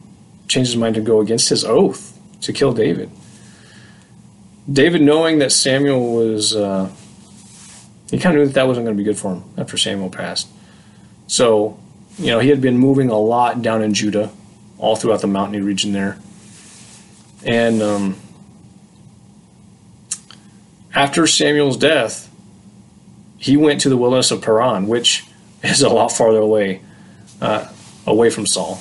changed 0.47 0.71
his 0.71 0.77
mind 0.77 0.95
to 0.95 1.01
go 1.01 1.21
against 1.21 1.47
his 1.49 1.63
oath 1.63 2.19
to 2.41 2.51
kill 2.51 2.73
David. 2.73 3.11
David, 4.71 5.03
knowing 5.03 5.39
that 5.39 5.51
Samuel 5.51 6.15
was, 6.15 6.55
uh, 6.55 6.89
he 8.09 8.17
kind 8.17 8.35
of 8.35 8.41
knew 8.41 8.47
that 8.47 8.55
that 8.55 8.67
wasn't 8.67 8.85
going 8.85 8.97
to 8.97 8.97
be 8.97 9.03
good 9.03 9.17
for 9.17 9.35
him 9.35 9.43
after 9.57 9.77
Samuel 9.77 10.09
passed. 10.09 10.47
So, 11.27 11.79
you 12.17 12.27
know, 12.27 12.39
he 12.39 12.49
had 12.49 12.59
been 12.59 12.79
moving 12.79 13.09
a 13.11 13.19
lot 13.19 13.61
down 13.61 13.83
in 13.83 13.93
Judah, 13.93 14.31
all 14.79 14.95
throughout 14.95 15.21
the 15.21 15.27
mountainy 15.27 15.61
region 15.61 15.91
there. 15.91 16.17
And 17.45 17.83
um, 17.83 18.15
after 20.95 21.27
Samuel's 21.27 21.77
death, 21.77 22.28
he 23.39 23.57
went 23.57 23.81
to 23.81 23.89
the 23.89 23.97
wilderness 23.97 24.31
of 24.31 24.41
Paran, 24.41 24.87
which 24.87 25.25
is 25.63 25.81
a 25.81 25.89
lot 25.89 26.11
farther 26.11 26.39
away, 26.39 26.81
uh, 27.41 27.67
away 28.05 28.29
from 28.29 28.45
Saul. 28.45 28.79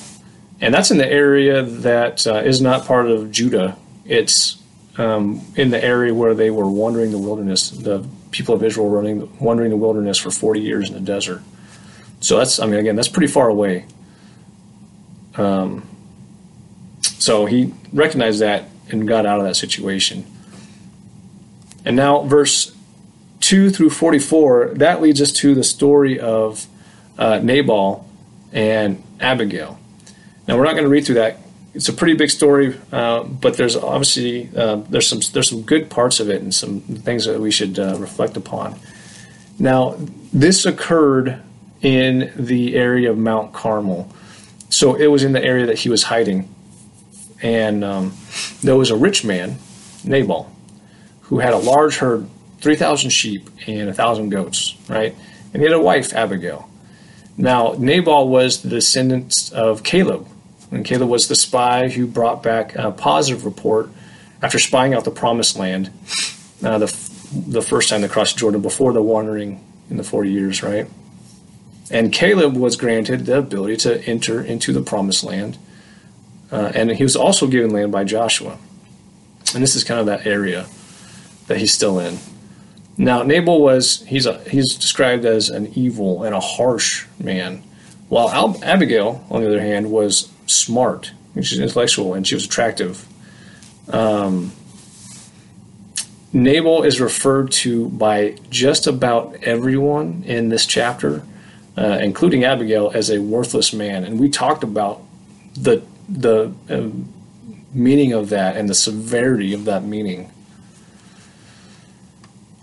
And 0.61 0.73
that's 0.73 0.91
in 0.91 0.97
the 0.97 1.09
area 1.09 1.63
that 1.63 2.27
uh, 2.27 2.35
is 2.39 2.61
not 2.61 2.85
part 2.85 3.09
of 3.09 3.31
Judah. 3.31 3.77
It's 4.05 4.61
um, 4.97 5.41
in 5.55 5.69
the 5.69 5.81
area 5.81 6.13
where 6.13 6.33
they 6.35 6.49
were 6.49 6.69
wandering 6.69 7.11
the 7.11 7.17
wilderness. 7.17 7.69
The 7.69 8.05
people 8.31 8.53
of 8.53 8.63
Israel 8.63 8.89
running, 8.89 9.37
wandering 9.39 9.69
the 9.69 9.77
wilderness 9.77 10.17
for 10.17 10.29
40 10.29 10.59
years 10.59 10.89
in 10.89 10.95
the 10.95 11.01
desert. 11.01 11.41
So 12.19 12.37
that's, 12.37 12.59
I 12.59 12.65
mean, 12.65 12.75
again, 12.75 12.97
that's 12.97 13.07
pretty 13.07 13.31
far 13.31 13.47
away. 13.47 13.85
Um, 15.35 15.87
so 17.01 17.45
he 17.45 17.73
recognized 17.93 18.41
that 18.41 18.65
and 18.89 19.07
got 19.07 19.25
out 19.25 19.39
of 19.39 19.45
that 19.45 19.55
situation. 19.55 20.25
And 21.85 21.95
now, 21.95 22.23
verse 22.23 22.75
2 23.49 23.71
through 23.71 23.89
44, 23.89 24.73
that 24.75 25.01
leads 25.01 25.19
us 25.19 25.33
to 25.33 25.55
the 25.55 25.63
story 25.63 26.19
of 26.19 26.67
uh, 27.17 27.39
Nabal 27.39 28.07
and 28.51 29.01
Abigail. 29.19 29.79
Now, 30.47 30.55
we're 30.55 30.65
not 30.65 30.73
going 30.73 30.83
to 30.83 30.89
read 30.89 31.07
through 31.07 31.15
that. 31.15 31.37
It's 31.73 31.89
a 31.89 31.93
pretty 31.93 32.13
big 32.13 32.29
story, 32.29 32.77
uh, 32.91 33.23
but 33.23 33.57
there's 33.57 33.75
obviously 33.75 34.51
uh, 34.55 34.75
there's 34.91 35.07
some 35.07 35.21
there's 35.33 35.49
some 35.49 35.63
good 35.63 35.89
parts 35.89 36.19
of 36.19 36.29
it 36.29 36.43
and 36.43 36.53
some 36.53 36.81
things 36.81 37.25
that 37.25 37.39
we 37.39 37.49
should 37.49 37.79
uh, 37.79 37.97
reflect 37.97 38.37
upon. 38.37 38.77
Now, 39.57 39.95
this 40.31 40.67
occurred 40.67 41.41
in 41.81 42.31
the 42.35 42.75
area 42.75 43.09
of 43.09 43.17
Mount 43.17 43.51
Carmel, 43.51 44.13
so 44.69 44.93
it 44.93 45.07
was 45.07 45.23
in 45.23 45.31
the 45.31 45.43
area 45.43 45.65
that 45.65 45.79
he 45.79 45.89
was 45.89 46.03
hiding, 46.03 46.53
and 47.41 47.83
um, 47.83 48.13
there 48.61 48.75
was 48.75 48.91
a 48.91 48.95
rich 48.95 49.25
man, 49.25 49.57
Nabal, 50.03 50.55
who 51.21 51.39
had 51.39 51.53
a 51.53 51.57
large 51.57 51.97
herd, 51.97 52.29
3,000 52.61 53.09
sheep 53.09 53.49
and 53.67 53.87
1,000 53.87 54.29
goats, 54.29 54.75
right? 54.87 55.15
And 55.53 55.61
he 55.61 55.67
had 55.67 55.77
a 55.77 55.81
wife, 55.81 56.13
Abigail. 56.13 56.69
Now, 57.37 57.75
Nabal 57.77 58.27
was 58.27 58.61
the 58.61 58.69
descendant 58.69 59.51
of 59.53 59.83
Caleb. 59.83 60.27
And 60.71 60.85
Caleb 60.85 61.09
was 61.09 61.27
the 61.27 61.35
spy 61.35 61.89
who 61.89 62.05
brought 62.05 62.43
back 62.43 62.75
a 62.75 62.91
positive 62.91 63.45
report 63.45 63.89
after 64.41 64.59
spying 64.59 64.93
out 64.93 65.05
the 65.05 65.11
promised 65.11 65.57
land 65.57 65.89
uh, 66.63 66.77
the, 66.77 67.09
the 67.33 67.61
first 67.61 67.89
time 67.89 68.01
they 68.01 68.07
crossed 68.07 68.37
Jordan 68.37 68.61
before 68.61 68.93
the 68.93 69.01
wandering 69.01 69.63
in 69.89 69.97
the 69.97 70.03
40 70.03 70.31
years, 70.31 70.61
right? 70.61 70.87
And 71.89 72.11
Caleb 72.11 72.55
was 72.55 72.75
granted 72.75 73.25
the 73.25 73.39
ability 73.39 73.77
to 73.77 74.03
enter 74.05 74.41
into 74.41 74.73
the 74.73 74.81
promised 74.81 75.23
land. 75.23 75.57
Uh, 76.51 76.71
and 76.75 76.91
he 76.91 77.03
was 77.03 77.15
also 77.15 77.47
given 77.47 77.71
land 77.71 77.91
by 77.91 78.03
Joshua. 78.03 78.57
And 79.53 79.63
this 79.63 79.75
is 79.75 79.83
kind 79.83 79.99
of 79.99 80.05
that 80.07 80.25
area 80.25 80.67
that 81.47 81.57
he's 81.57 81.73
still 81.73 81.99
in. 81.99 82.19
Now 82.99 83.23
Nabal 83.23 83.61
was 83.61 84.01
he's 84.01 84.25
a, 84.25 84.39
he's 84.41 84.75
described 84.75 85.23
as 85.23 85.49
an 85.49 85.71
evil 85.73 86.23
and 86.23 86.35
a 86.35 86.41
harsh 86.41 87.05
man, 87.17 87.63
while 88.09 88.29
Al- 88.29 88.61
Abigail, 88.61 89.25
on 89.31 89.41
the 89.41 89.47
other 89.47 89.61
hand, 89.61 89.89
was 89.89 90.29
smart. 90.47 91.13
She's 91.35 91.59
intellectual 91.59 92.13
and 92.13 92.27
she 92.27 92.35
was 92.35 92.43
attractive. 92.43 93.07
Um, 93.87 94.51
Nabal 96.33 96.83
is 96.83 96.99
referred 96.99 97.51
to 97.63 97.87
by 97.87 98.35
just 98.49 98.85
about 98.85 99.43
everyone 99.43 100.23
in 100.25 100.49
this 100.49 100.65
chapter, 100.65 101.23
uh, 101.77 101.99
including 102.01 102.43
Abigail, 102.43 102.91
as 102.93 103.09
a 103.09 103.19
worthless 103.19 103.71
man, 103.71 104.03
and 104.03 104.19
we 104.19 104.29
talked 104.29 104.61
about 104.61 105.01
the 105.53 105.81
the 106.09 106.51
uh, 106.69 106.89
meaning 107.73 108.11
of 108.11 108.27
that 108.29 108.57
and 108.57 108.67
the 108.67 108.75
severity 108.75 109.53
of 109.53 109.63
that 109.63 109.85
meaning 109.85 110.29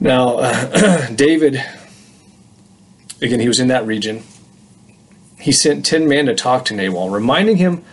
now, 0.00 0.38
uh, 0.38 1.06
David, 1.14 1.62
again, 3.20 3.40
he 3.40 3.48
was 3.48 3.60
in 3.60 3.68
that 3.68 3.86
region. 3.86 4.22
He 5.38 5.52
sent 5.52 5.84
10 5.84 6.08
men 6.08 6.26
to 6.26 6.34
talk 6.34 6.64
to 6.66 6.74
Nabal, 6.74 7.10
reminding 7.10 7.56
him 7.56 7.84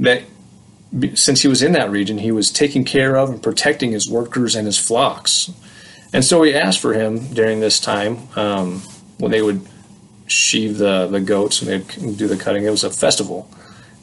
that 0.00 0.22
since 1.14 1.42
he 1.42 1.48
was 1.48 1.62
in 1.62 1.72
that 1.72 1.90
region, 1.90 2.18
he 2.18 2.32
was 2.32 2.50
taking 2.50 2.84
care 2.84 3.16
of 3.16 3.30
and 3.30 3.42
protecting 3.42 3.92
his 3.92 4.08
workers 4.08 4.54
and 4.54 4.66
his 4.66 4.78
flocks. 4.78 5.52
And 6.12 6.24
so 6.24 6.42
he 6.42 6.54
asked 6.54 6.80
for 6.80 6.94
him 6.94 7.32
during 7.34 7.60
this 7.60 7.78
time 7.78 8.28
um, 8.36 8.80
when 9.18 9.30
they 9.30 9.42
would 9.42 9.66
sheave 10.26 10.78
the, 10.78 11.06
the 11.06 11.20
goats 11.20 11.60
and 11.60 11.70
they'd 11.70 12.16
do 12.16 12.26
the 12.26 12.36
cutting. 12.36 12.64
It 12.64 12.70
was 12.70 12.84
a 12.84 12.90
festival. 12.90 13.50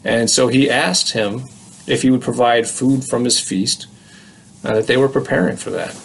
And 0.03 0.29
so 0.29 0.47
he 0.47 0.69
asked 0.69 1.13
him 1.13 1.45
if 1.87 2.01
he 2.01 2.11
would 2.11 2.21
provide 2.21 2.67
food 2.67 3.03
from 3.03 3.23
his 3.23 3.39
feast, 3.39 3.87
uh, 4.63 4.75
that 4.75 4.87
they 4.87 4.97
were 4.97 5.09
preparing 5.09 5.57
for 5.57 5.71
that. 5.71 5.95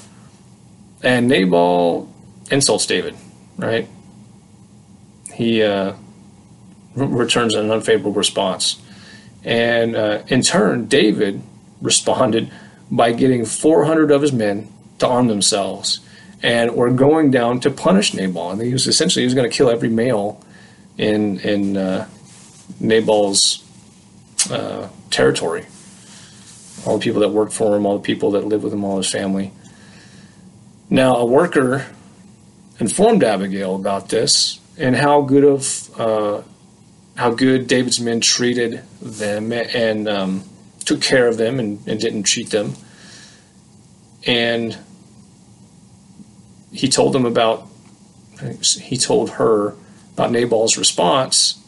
And 1.03 1.29
Nabal 1.29 2.13
insults 2.51 2.87
David, 2.87 3.17
right? 3.57 3.89
He 5.35 5.63
uh, 5.63 5.95
returns 6.95 7.55
an 7.55 7.71
unfavorable 7.71 8.13
response. 8.13 8.81
And 9.45 9.97
uh, 9.97 10.23
in 10.29 10.43
turn, 10.43 10.87
David 10.87 11.43
responded 11.81 12.51
by 12.91 13.13
getting 13.13 13.45
400 13.45 14.11
of 14.11 14.23
his 14.23 14.33
men 14.33 14.69
to 14.99 15.07
arm 15.07 15.29
themselves 15.29 16.01
and 16.43 16.75
were 16.75 16.91
going 16.91 17.31
down 17.31 17.61
to 17.61 17.71
punish 17.71 18.15
Nabal. 18.15 18.51
And 18.51 18.61
he 18.61 18.73
was 18.73 18.87
essentially 18.87 19.23
he 19.23 19.27
was 19.27 19.35
going 19.35 19.51
to 19.51 19.57
kill 19.57 19.71
every 19.71 19.89
male 19.89 20.43
in 20.99 21.39
in 21.41 21.77
uh, 21.77 22.07
Nabal's 22.79 23.65
uh, 24.51 24.89
territory. 25.11 25.67
All 26.87 26.99
the 26.99 27.05
people 27.05 27.21
that 27.21 27.31
worked 27.31 27.53
for 27.53 27.77
him, 27.77 27.87
all 27.87 27.99
the 27.99 28.03
people 28.03 28.33
that 28.33 28.47
lived 28.47 28.65
with 28.65 28.73
him, 28.73 28.85
all 28.85 28.97
his 28.97 29.11
family. 29.11 29.53
Now, 30.93 31.15
a 31.17 31.25
worker 31.25 31.87
informed 32.81 33.23
Abigail 33.23 33.77
about 33.77 34.09
this 34.09 34.59
and 34.77 34.97
how 34.97 35.23
good 35.23 35.45
of 35.45 36.01
uh, 36.01 36.43
how 37.15 37.31
good 37.31 37.69
David's 37.69 38.01
men 38.01 38.21
treated 38.21 38.83
them 39.01 39.53
and 39.53 40.09
um, 40.09 40.45
took 40.85 41.01
care 41.01 41.29
of 41.29 41.37
them 41.37 41.61
and, 41.61 41.87
and 41.87 42.01
didn't 42.01 42.25
cheat 42.25 42.51
them. 42.51 42.75
And 44.27 44.77
he 46.73 46.89
told 46.89 47.13
them 47.13 47.25
about 47.25 47.69
he 48.61 48.97
told 48.97 49.31
her 49.31 49.75
about 50.15 50.33
Nabal's 50.33 50.77
response 50.77 51.63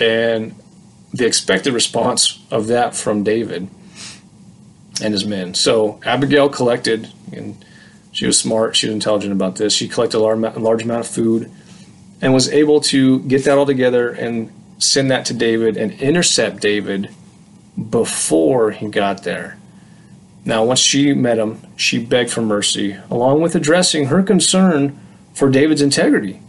and 0.00 0.54
the 1.12 1.26
expected 1.26 1.74
response 1.74 2.42
of 2.50 2.68
that 2.68 2.94
from 2.94 3.24
David 3.24 3.68
and 5.02 5.12
his 5.12 5.26
men. 5.26 5.52
So 5.52 6.00
Abigail 6.04 6.48
collected 6.48 7.12
and 7.32 7.62
she 8.16 8.24
was 8.24 8.38
smart. 8.38 8.74
She 8.74 8.86
was 8.86 8.94
intelligent 8.94 9.30
about 9.30 9.56
this. 9.56 9.74
She 9.74 9.88
collected 9.88 10.16
a 10.16 10.20
large, 10.20 10.82
amount 10.82 11.00
of 11.00 11.06
food 11.06 11.50
and 12.22 12.32
was 12.32 12.48
able 12.48 12.80
to 12.80 13.20
get 13.20 13.44
that 13.44 13.58
all 13.58 13.66
together 13.66 14.08
and 14.08 14.50
send 14.78 15.10
that 15.10 15.26
to 15.26 15.34
David 15.34 15.76
and 15.76 15.92
intercept 16.00 16.62
David 16.62 17.10
before 17.90 18.70
he 18.70 18.88
got 18.88 19.24
there. 19.24 19.58
Now, 20.46 20.64
once 20.64 20.80
she 20.80 21.12
met 21.12 21.36
him, 21.36 21.60
she 21.76 21.98
begged 21.98 22.30
for 22.30 22.40
mercy, 22.40 22.96
along 23.10 23.42
with 23.42 23.54
addressing 23.54 24.06
her 24.06 24.22
concern 24.22 24.98
for 25.34 25.50
David's 25.50 25.82
integrity, 25.82 26.40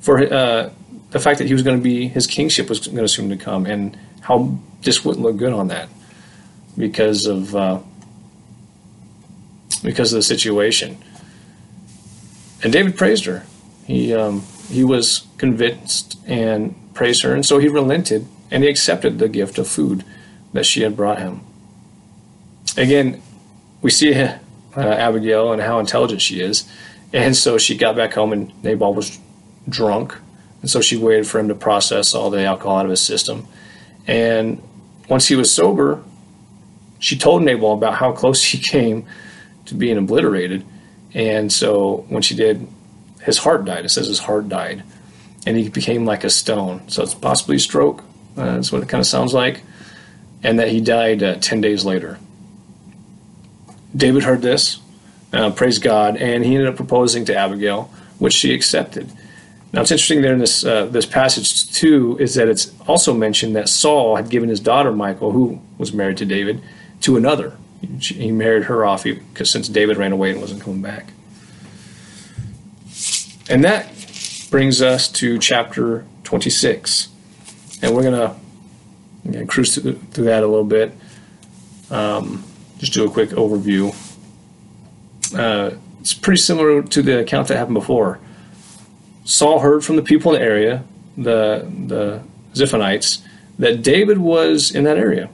for 0.00 0.18
uh, 0.24 0.70
the 1.10 1.20
fact 1.20 1.38
that 1.38 1.46
he 1.46 1.52
was 1.52 1.62
going 1.62 1.76
to 1.76 1.82
be, 1.82 2.08
his 2.08 2.26
kingship 2.26 2.68
was 2.68 2.88
going 2.88 2.96
to 2.96 3.06
soon 3.06 3.28
to 3.28 3.36
come, 3.36 3.64
and 3.64 3.96
how 4.22 4.58
this 4.80 5.04
wouldn't 5.04 5.24
look 5.24 5.36
good 5.36 5.52
on 5.52 5.68
that 5.68 5.88
because 6.76 7.26
of 7.26 7.54
uh, 7.54 7.78
because 9.84 10.12
of 10.12 10.16
the 10.16 10.22
situation. 10.22 10.98
And 12.62 12.72
David 12.72 12.96
praised 12.96 13.24
her. 13.24 13.44
He 13.86 14.14
um, 14.14 14.42
he 14.68 14.84
was 14.84 15.26
convinced 15.38 16.18
and 16.26 16.74
praised 16.94 17.22
her, 17.22 17.34
and 17.34 17.44
so 17.44 17.58
he 17.58 17.68
relented 17.68 18.26
and 18.50 18.62
he 18.62 18.68
accepted 18.68 19.18
the 19.18 19.28
gift 19.28 19.58
of 19.58 19.66
food 19.66 20.04
that 20.52 20.66
she 20.66 20.82
had 20.82 20.96
brought 20.96 21.18
him. 21.18 21.40
Again, 22.76 23.22
we 23.80 23.90
see 23.90 24.14
uh, 24.22 24.38
Abigail 24.76 25.52
and 25.52 25.62
how 25.62 25.78
intelligent 25.78 26.22
she 26.22 26.40
is, 26.40 26.70
and 27.12 27.36
so 27.36 27.58
she 27.58 27.76
got 27.76 27.96
back 27.96 28.14
home 28.14 28.32
and 28.32 28.52
Nabal 28.62 28.94
was 28.94 29.18
drunk, 29.68 30.16
and 30.60 30.70
so 30.70 30.80
she 30.80 30.96
waited 30.96 31.26
for 31.26 31.40
him 31.40 31.48
to 31.48 31.54
process 31.54 32.14
all 32.14 32.30
the 32.30 32.44
alcohol 32.44 32.78
out 32.78 32.84
of 32.84 32.90
his 32.90 33.00
system. 33.00 33.46
And 34.06 34.62
once 35.08 35.28
he 35.28 35.36
was 35.36 35.52
sober, 35.52 36.02
she 36.98 37.16
told 37.16 37.42
Nabal 37.42 37.72
about 37.72 37.94
how 37.94 38.12
close 38.12 38.44
he 38.44 38.58
came 38.72 39.06
to 39.66 39.74
being 39.74 39.98
obliterated 39.98 40.64
and 41.14 41.52
so 41.52 42.04
when 42.08 42.22
she 42.22 42.34
did, 42.34 42.66
his 43.22 43.38
heart 43.38 43.64
died. 43.64 43.84
It 43.84 43.90
says 43.90 44.06
his 44.06 44.18
heart 44.18 44.48
died. 44.48 44.82
And 45.46 45.56
he 45.56 45.68
became 45.68 46.04
like 46.04 46.24
a 46.24 46.30
stone. 46.30 46.88
So 46.88 47.02
it's 47.02 47.14
possibly 47.14 47.56
a 47.56 47.60
stroke, 47.60 48.04
Uh, 48.36 48.56
that's 48.56 48.72
what 48.72 48.82
it 48.82 48.88
kind 48.88 49.00
of 49.00 49.06
sounds 49.06 49.34
like. 49.34 49.62
And 50.42 50.58
that 50.58 50.68
he 50.68 50.80
died 50.80 51.22
uh, 51.22 51.36
10 51.36 51.60
days 51.60 51.84
later. 51.84 52.18
David 53.94 54.22
heard 54.22 54.40
this, 54.40 54.80
uh, 55.32 55.50
praised 55.50 55.82
God, 55.82 56.16
and 56.16 56.44
he 56.44 56.54
ended 56.54 56.68
up 56.68 56.76
proposing 56.76 57.24
to 57.26 57.36
Abigail, 57.36 57.90
which 58.18 58.32
she 58.32 58.54
accepted. 58.54 59.10
Now, 59.72 59.82
it's 59.82 59.90
interesting 59.90 60.22
there 60.22 60.32
in 60.32 60.38
this 60.38 60.64
uh, 60.64 60.86
this 60.86 61.06
passage 61.06 61.72
too 61.72 62.18
is 62.20 62.34
that 62.34 62.48
it's 62.48 62.72
also 62.86 63.14
mentioned 63.14 63.56
that 63.56 63.68
Saul 63.68 64.16
had 64.16 64.28
given 64.28 64.50
his 64.50 64.60
daughter 64.60 64.92
Michal, 64.92 65.32
who 65.32 65.60
was 65.78 65.92
married 65.94 66.18
to 66.18 66.26
David, 66.26 66.60
to 67.02 67.16
another. 67.16 67.56
He 68.00 68.30
married 68.30 68.64
her 68.64 68.84
off 68.84 69.04
because 69.04 69.50
since 69.50 69.68
David 69.68 69.96
ran 69.96 70.12
away 70.12 70.30
and 70.30 70.40
wasn't 70.40 70.62
coming 70.62 70.82
back. 70.82 71.12
And 73.48 73.64
that 73.64 73.88
brings 74.50 74.80
us 74.80 75.08
to 75.08 75.38
chapter 75.38 76.04
26, 76.24 77.08
and 77.82 77.94
we're 77.94 78.02
gonna, 78.02 78.36
gonna 79.24 79.46
cruise 79.46 79.74
through, 79.74 79.94
through, 79.94 80.24
that 80.24 80.42
a 80.42 80.46
little 80.46 80.64
bit. 80.64 80.92
Um, 81.90 82.44
just 82.78 82.92
do 82.92 83.04
a 83.04 83.10
quick 83.10 83.30
overview. 83.30 83.94
Uh, 85.36 85.76
it's 86.00 86.14
pretty 86.14 86.40
similar 86.40 86.82
to 86.82 87.02
the 87.02 87.20
account 87.20 87.48
that 87.48 87.56
happened 87.56 87.74
before. 87.74 88.20
Saul 89.24 89.60
heard 89.60 89.84
from 89.84 89.96
the 89.96 90.02
people 90.02 90.34
in 90.34 90.40
the 90.40 90.46
area, 90.46 90.84
the 91.16 91.70
the 91.86 92.22
Ziphionites, 92.54 93.22
that 93.58 93.82
David 93.82 94.18
was 94.18 94.70
in 94.74 94.84
that 94.84 94.98
area, 94.98 95.30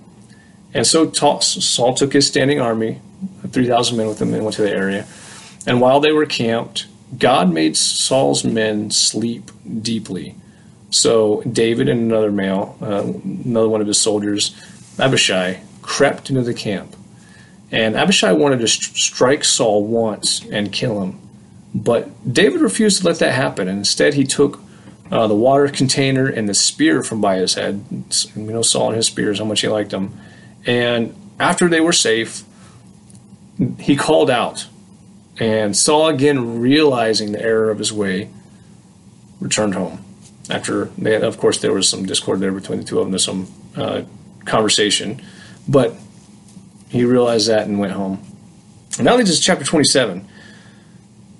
and 0.74 0.86
so 0.86 1.10
Saul 1.12 1.94
took 1.94 2.12
his 2.12 2.26
standing 2.26 2.60
army, 2.60 3.00
three 3.48 3.66
thousand 3.66 3.96
men 3.96 4.08
with 4.08 4.20
him, 4.20 4.34
and 4.34 4.42
went 4.44 4.56
to 4.56 4.62
the 4.62 4.70
area. 4.70 5.06
And 5.66 5.80
while 5.80 6.00
they 6.00 6.12
were 6.12 6.26
camped, 6.26 6.86
God 7.18 7.52
made 7.52 7.76
Saul's 7.76 8.44
men 8.44 8.90
sleep 8.90 9.50
deeply. 9.82 10.34
So 10.90 11.42
David 11.42 11.88
and 11.88 12.00
another 12.00 12.30
male, 12.30 12.76
uh, 12.80 13.02
another 13.24 13.68
one 13.68 13.80
of 13.80 13.86
his 13.86 14.00
soldiers, 14.00 14.56
Abishai, 14.98 15.60
crept 15.82 16.30
into 16.30 16.42
the 16.42 16.54
camp. 16.54 16.96
And 17.70 17.96
Abishai 17.96 18.32
wanted 18.32 18.60
to 18.60 18.68
st- 18.68 18.96
strike 18.96 19.44
Saul 19.44 19.84
once 19.84 20.44
and 20.50 20.72
kill 20.72 21.02
him. 21.02 21.20
But 21.74 22.32
David 22.32 22.62
refused 22.62 23.02
to 23.02 23.06
let 23.06 23.18
that 23.18 23.34
happen. 23.34 23.68
And 23.68 23.78
instead, 23.78 24.14
he 24.14 24.24
took 24.24 24.60
uh, 25.10 25.26
the 25.26 25.34
water 25.34 25.68
container 25.68 26.26
and 26.26 26.48
the 26.48 26.54
spear 26.54 27.02
from 27.02 27.20
by 27.20 27.36
his 27.36 27.54
head. 27.54 27.84
You 28.34 28.42
know, 28.42 28.62
Saul 28.62 28.88
and 28.88 28.96
his 28.96 29.06
spears, 29.06 29.38
how 29.38 29.44
much 29.44 29.60
he 29.60 29.68
liked 29.68 29.90
them. 29.90 30.18
And 30.66 31.14
after 31.38 31.68
they 31.68 31.80
were 31.80 31.92
safe, 31.92 32.44
he 33.78 33.96
called 33.96 34.30
out. 34.30 34.66
And 35.38 35.76
Saul, 35.76 36.08
again 36.08 36.60
realizing 36.60 37.32
the 37.32 37.42
error 37.42 37.70
of 37.70 37.78
his 37.78 37.92
way, 37.92 38.30
returned 39.40 39.74
home. 39.74 40.04
After, 40.50 40.86
they, 40.98 41.14
of 41.20 41.38
course, 41.38 41.58
there 41.58 41.72
was 41.72 41.88
some 41.88 42.06
discord 42.06 42.40
there 42.40 42.52
between 42.52 42.80
the 42.80 42.84
two 42.84 42.98
of 42.98 43.04
them, 43.04 43.12
there's 43.12 43.24
some 43.24 43.48
uh, 43.76 44.02
conversation. 44.44 45.20
But 45.68 45.94
he 46.88 47.04
realized 47.04 47.48
that 47.48 47.66
and 47.66 47.78
went 47.78 47.92
home. 47.92 48.20
And 48.96 49.04
now 49.04 49.16
leads 49.16 49.30
us 49.30 49.38
to 49.38 49.42
chapter 49.42 49.64
27. 49.64 50.26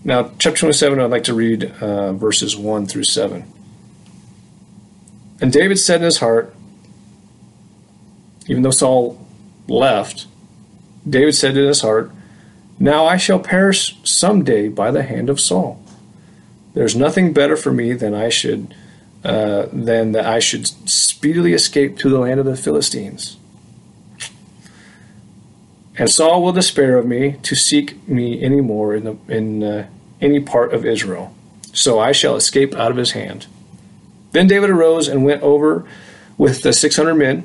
Now, 0.05 0.31
chapter 0.39 0.61
27, 0.61 1.01
I'd 1.01 1.11
like 1.11 1.25
to 1.25 1.35
read 1.35 1.65
uh, 1.81 2.13
verses 2.13 2.57
1 2.57 2.87
through 2.87 3.05
7. 3.05 3.45
And 5.41 5.53
David 5.53 5.79
said 5.79 5.97
in 5.97 6.05
his 6.05 6.19
heart, 6.19 6.55
even 8.49 8.63
though 8.63 8.71
Saul 8.71 9.25
left, 9.69 10.27
David 11.09 11.35
said 11.35 11.57
in 11.57 11.67
his 11.67 11.83
heart, 11.83 12.11
Now 12.79 13.07
I 13.07 13.17
shall 13.17 13.39
perish 13.39 13.97
some 14.03 14.43
day 14.43 14.69
by 14.69 14.91
the 14.91 15.03
hand 15.03 15.31
of 15.31 15.41
Saul. 15.41 15.83
There's 16.75 16.97
nothing 16.97 17.33
better 17.33 17.57
for 17.57 17.73
me 17.73 17.93
than 17.93 18.15
I 18.15 18.29
should 18.29 18.75
uh, 19.25 19.67
than 19.73 20.13
that 20.13 20.27
I 20.27 20.39
should 20.39 20.67
speedily 20.89 21.53
escape 21.53 21.99
to 21.99 22.09
the 22.09 22.21
land 22.21 22.41
of 22.41 22.47
the 22.47 22.57
Philistines. 22.57 23.37
And 25.97 26.09
Saul 26.09 26.43
will 26.43 26.53
despair 26.53 26.97
of 26.97 27.07
me 27.07 27.37
to 27.43 27.57
seek 27.57 28.09
me 28.09 28.41
any 28.41 28.61
more 28.61 28.95
in, 28.95 29.05
the, 29.05 29.17
in 29.27 29.65
uh, 29.65 29.89
any 30.21 30.39
part 30.39 30.73
of 30.73 30.87
Israel. 30.87 31.35
So 31.73 31.99
I 31.99 32.13
shall 32.13 32.37
escape 32.37 32.75
out 32.75 32.93
of 32.93 32.97
his 32.97 33.11
hand. 33.11 33.49
Then 34.31 34.47
David 34.47 34.71
arose 34.71 35.09
and 35.09 35.25
went 35.25 35.43
over 35.43 35.85
with 36.37 36.63
the 36.63 36.73
600 36.73 37.15
men 37.15 37.45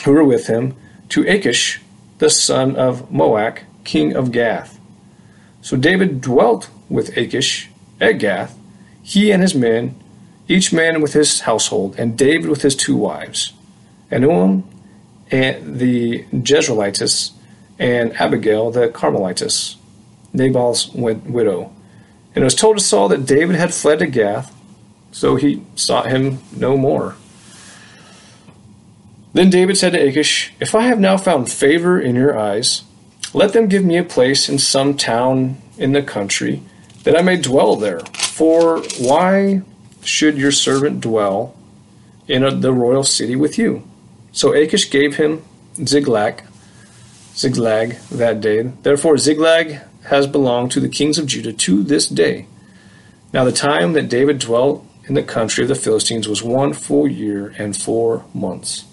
who 0.00 0.12
were 0.12 0.24
with 0.24 0.46
him 0.46 0.74
to 1.10 1.26
Achish, 1.26 1.80
the 2.18 2.30
son 2.30 2.76
of 2.76 3.08
Maoch, 3.10 3.60
king 3.84 4.14
of 4.14 4.32
Gath. 4.32 4.78
So 5.62 5.76
David 5.76 6.20
dwelt 6.20 6.70
with 6.88 7.16
Achish 7.16 7.68
at 8.00 8.18
Gath, 8.18 8.56
he 9.02 9.30
and 9.30 9.42
his 9.42 9.54
men, 9.54 9.94
each 10.48 10.72
man 10.72 11.00
with 11.00 11.12
his 11.12 11.40
household, 11.40 11.94
and 11.98 12.18
David 12.18 12.50
with 12.50 12.62
his 12.62 12.74
two 12.76 12.96
wives, 12.96 13.52
Ahinoam 14.10 14.64
and 15.30 15.78
the 15.78 16.24
Jezreelitess, 16.32 17.32
and 17.78 18.12
Abigail 18.20 18.70
the 18.70 18.88
Carmelitess, 18.88 19.76
Nabal's 20.32 20.90
widow. 20.92 21.72
And 22.34 22.42
it 22.42 22.44
was 22.44 22.54
told 22.54 22.78
to 22.78 22.84
Saul 22.84 23.08
that 23.08 23.26
David 23.26 23.56
had 23.56 23.72
fled 23.72 24.00
to 24.00 24.06
Gath, 24.06 24.54
so 25.12 25.36
he 25.36 25.64
sought 25.74 26.10
him 26.10 26.38
no 26.56 26.76
more. 26.76 27.16
Then 29.32 29.50
David 29.50 29.76
said 29.76 29.92
to 29.92 29.98
Achish, 29.98 30.52
If 30.60 30.74
I 30.74 30.82
have 30.82 30.98
now 30.98 31.16
found 31.16 31.50
favor 31.50 32.00
in 32.00 32.16
your 32.16 32.36
eyes, 32.38 32.82
let 33.32 33.52
them 33.52 33.68
give 33.68 33.84
me 33.84 33.96
a 33.96 34.04
place 34.04 34.48
in 34.48 34.58
some 34.58 34.96
town 34.96 35.58
in 35.78 35.92
the 35.92 36.02
country, 36.02 36.62
that 37.04 37.16
I 37.16 37.22
may 37.22 37.36
dwell 37.36 37.76
there. 37.76 38.00
For 38.00 38.80
why 38.98 39.62
should 40.02 40.36
your 40.36 40.50
servant 40.50 41.00
dwell 41.00 41.54
in 42.26 42.44
a, 42.44 42.50
the 42.50 42.72
royal 42.72 43.04
city 43.04 43.36
with 43.36 43.56
you? 43.56 43.88
So 44.32 44.52
Achish 44.52 44.90
gave 44.90 45.16
him 45.16 45.42
Ziklag, 45.84 46.42
Ziklag 47.34 47.96
that 48.10 48.40
day. 48.40 48.62
Therefore, 48.82 49.16
Ziklag 49.16 49.80
has 50.04 50.26
belonged 50.26 50.72
to 50.72 50.80
the 50.80 50.88
kings 50.88 51.18
of 51.18 51.26
Judah 51.26 51.52
to 51.52 51.82
this 51.82 52.08
day. 52.08 52.46
Now, 53.32 53.44
the 53.44 53.52
time 53.52 53.92
that 53.92 54.08
David 54.08 54.40
dwelt 54.40 54.84
in 55.04 55.14
the 55.14 55.22
country 55.22 55.62
of 55.62 55.68
the 55.68 55.74
Philistines 55.74 56.28
was 56.28 56.42
one 56.42 56.72
full 56.72 57.06
year 57.06 57.54
and 57.58 57.76
four 57.76 58.24
months. 58.34 58.84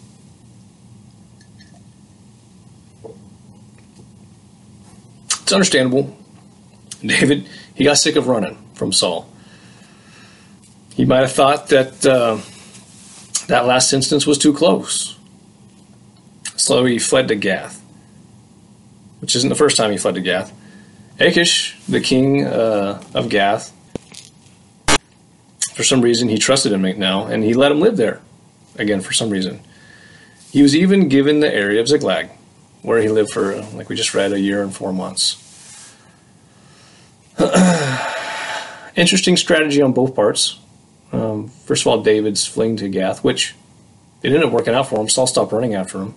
It's 5.48 5.54
understandable. 5.54 6.16
David, 7.02 7.48
he 7.74 7.84
got 7.84 7.98
sick 7.98 8.16
of 8.16 8.28
running 8.28 8.58
from 8.74 8.92
Saul. 8.92 9.30
He 10.94 11.06
might 11.06 11.22
have 11.22 11.32
thought 11.32 11.70
that 11.70 12.06
uh, 12.06 12.38
that 13.48 13.66
last 13.66 13.94
instance 13.94 14.28
was 14.28 14.38
too 14.38 14.54
close. 14.54 15.18
So 16.56 16.86
he 16.86 17.00
fled 17.00 17.28
to 17.30 17.36
Gath 17.36 17.82
which 19.20 19.36
isn't 19.36 19.50
the 19.50 19.56
first 19.56 19.78
time 19.78 19.92
he 19.92 19.98
fled 19.98 20.16
to 20.16 20.22
Gath. 20.22 20.54
Achish, 21.20 21.78
the 21.88 22.00
king 22.00 22.46
uh, 22.46 23.02
of 23.14 23.30
Gath, 23.30 23.74
for 25.74 25.84
some 25.84 26.02
reason 26.02 26.30
he 26.30 26.38
trusted 26.38 26.72
him 26.72 26.84
now, 27.00 27.26
and 27.26 27.44
he 27.44 27.54
let 27.54 27.72
him 27.72 27.80
live 27.80 27.98
there. 27.98 28.22
Again, 28.78 29.02
for 29.02 29.14
some 29.14 29.30
reason. 29.30 29.60
He 30.52 30.62
was 30.62 30.76
even 30.76 31.10
given 31.10 31.40
the 31.40 31.54
area 31.54 31.82
of 31.82 31.88
Ziklag, 31.88 32.30
where 32.88 33.02
he 33.02 33.10
lived 33.10 33.32
for, 33.32 33.54
like 33.74 33.90
we 33.90 33.98
just 33.98 34.14
read, 34.14 34.32
a 34.32 34.40
year 34.40 34.64
and 34.64 34.74
four 34.74 34.94
months. 34.94 35.44
Interesting 38.96 39.36
strategy 39.36 39.82
on 39.82 39.92
both 39.92 40.16
parts. 40.16 40.58
Um, 41.12 41.50
first 41.50 41.84
of 41.84 41.88
all, 41.88 42.02
David's 42.02 42.46
fleeing 42.46 42.78
to 42.78 42.88
Gath, 42.88 43.26
which 43.26 43.56
it 44.24 44.28
ended 44.28 44.46
up 44.46 44.54
working 44.54 44.74
out 44.74 44.88
for 44.88 45.02
him. 45.02 45.10
Saul 45.10 45.28
stopped 45.28 45.52
running 45.52 45.76
after 45.76 45.98
him. 45.98 46.16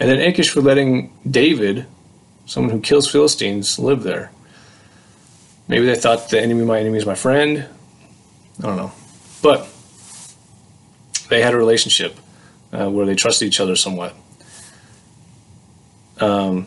And 0.00 0.10
then 0.10 0.18
Achish 0.18 0.50
for 0.50 0.62
letting 0.62 1.12
David, 1.30 1.86
someone 2.46 2.72
who 2.72 2.80
kills 2.80 3.08
Philistines, 3.08 3.78
live 3.78 4.02
there. 4.02 4.32
Maybe 5.68 5.86
they 5.86 5.94
thought 5.94 6.28
the 6.30 6.42
enemy, 6.42 6.64
my 6.64 6.80
enemy 6.80 6.98
is 6.98 7.06
my 7.06 7.14
friend. 7.14 7.68
I 8.58 8.62
don't 8.66 8.76
know. 8.76 8.90
But 9.44 9.68
they 11.28 11.40
had 11.40 11.54
a 11.54 11.56
relationship 11.56 12.16
uh, 12.72 12.90
where 12.90 13.06
they 13.06 13.14
trusted 13.14 13.46
each 13.46 13.60
other 13.60 13.76
somewhat. 13.76 14.16
Um, 16.20 16.66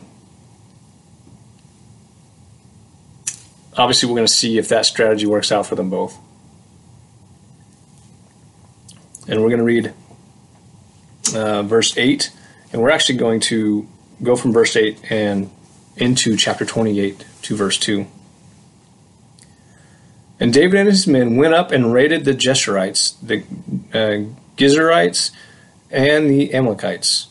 obviously, 3.77 4.09
we're 4.09 4.15
going 4.15 4.27
to 4.27 4.33
see 4.33 4.57
if 4.57 4.69
that 4.69 4.85
strategy 4.85 5.25
works 5.25 5.51
out 5.51 5.67
for 5.67 5.75
them 5.75 5.89
both. 5.89 6.17
And 9.27 9.41
we're 9.41 9.49
going 9.49 9.59
to 9.59 9.63
read 9.63 9.93
uh, 11.33 11.63
verse 11.63 11.97
8 11.97 12.31
and 12.73 12.81
we're 12.81 12.89
actually 12.89 13.17
going 13.17 13.39
to 13.39 13.87
go 14.21 14.35
from 14.35 14.51
verse 14.51 14.75
8 14.75 14.99
and 15.11 15.49
into 15.95 16.35
chapter 16.35 16.65
28 16.65 17.23
to 17.43 17.55
verse 17.55 17.77
2. 17.77 18.07
And 20.39 20.51
David 20.51 20.79
and 20.79 20.89
his 20.89 21.07
men 21.07 21.37
went 21.37 21.53
up 21.53 21.71
and 21.71 21.93
raided 21.93 22.25
the 22.25 22.33
Geshurites, 22.33 23.15
the 23.21 23.43
uh, 23.93 24.27
Gizurites, 24.57 25.31
and 25.91 26.29
the 26.29 26.53
Amalekites. 26.53 27.27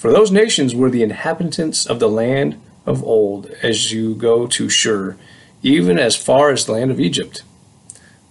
For 0.00 0.10
those 0.10 0.30
nations 0.30 0.74
were 0.74 0.88
the 0.88 1.02
inhabitants 1.02 1.84
of 1.84 2.00
the 2.00 2.08
land 2.08 2.58
of 2.86 3.04
old 3.04 3.48
as 3.62 3.92
you 3.92 4.14
go 4.14 4.46
to 4.46 4.70
Shur, 4.70 5.14
even 5.62 5.98
as 5.98 6.16
far 6.16 6.48
as 6.48 6.64
the 6.64 6.72
land 6.72 6.90
of 6.90 6.98
Egypt. 6.98 7.42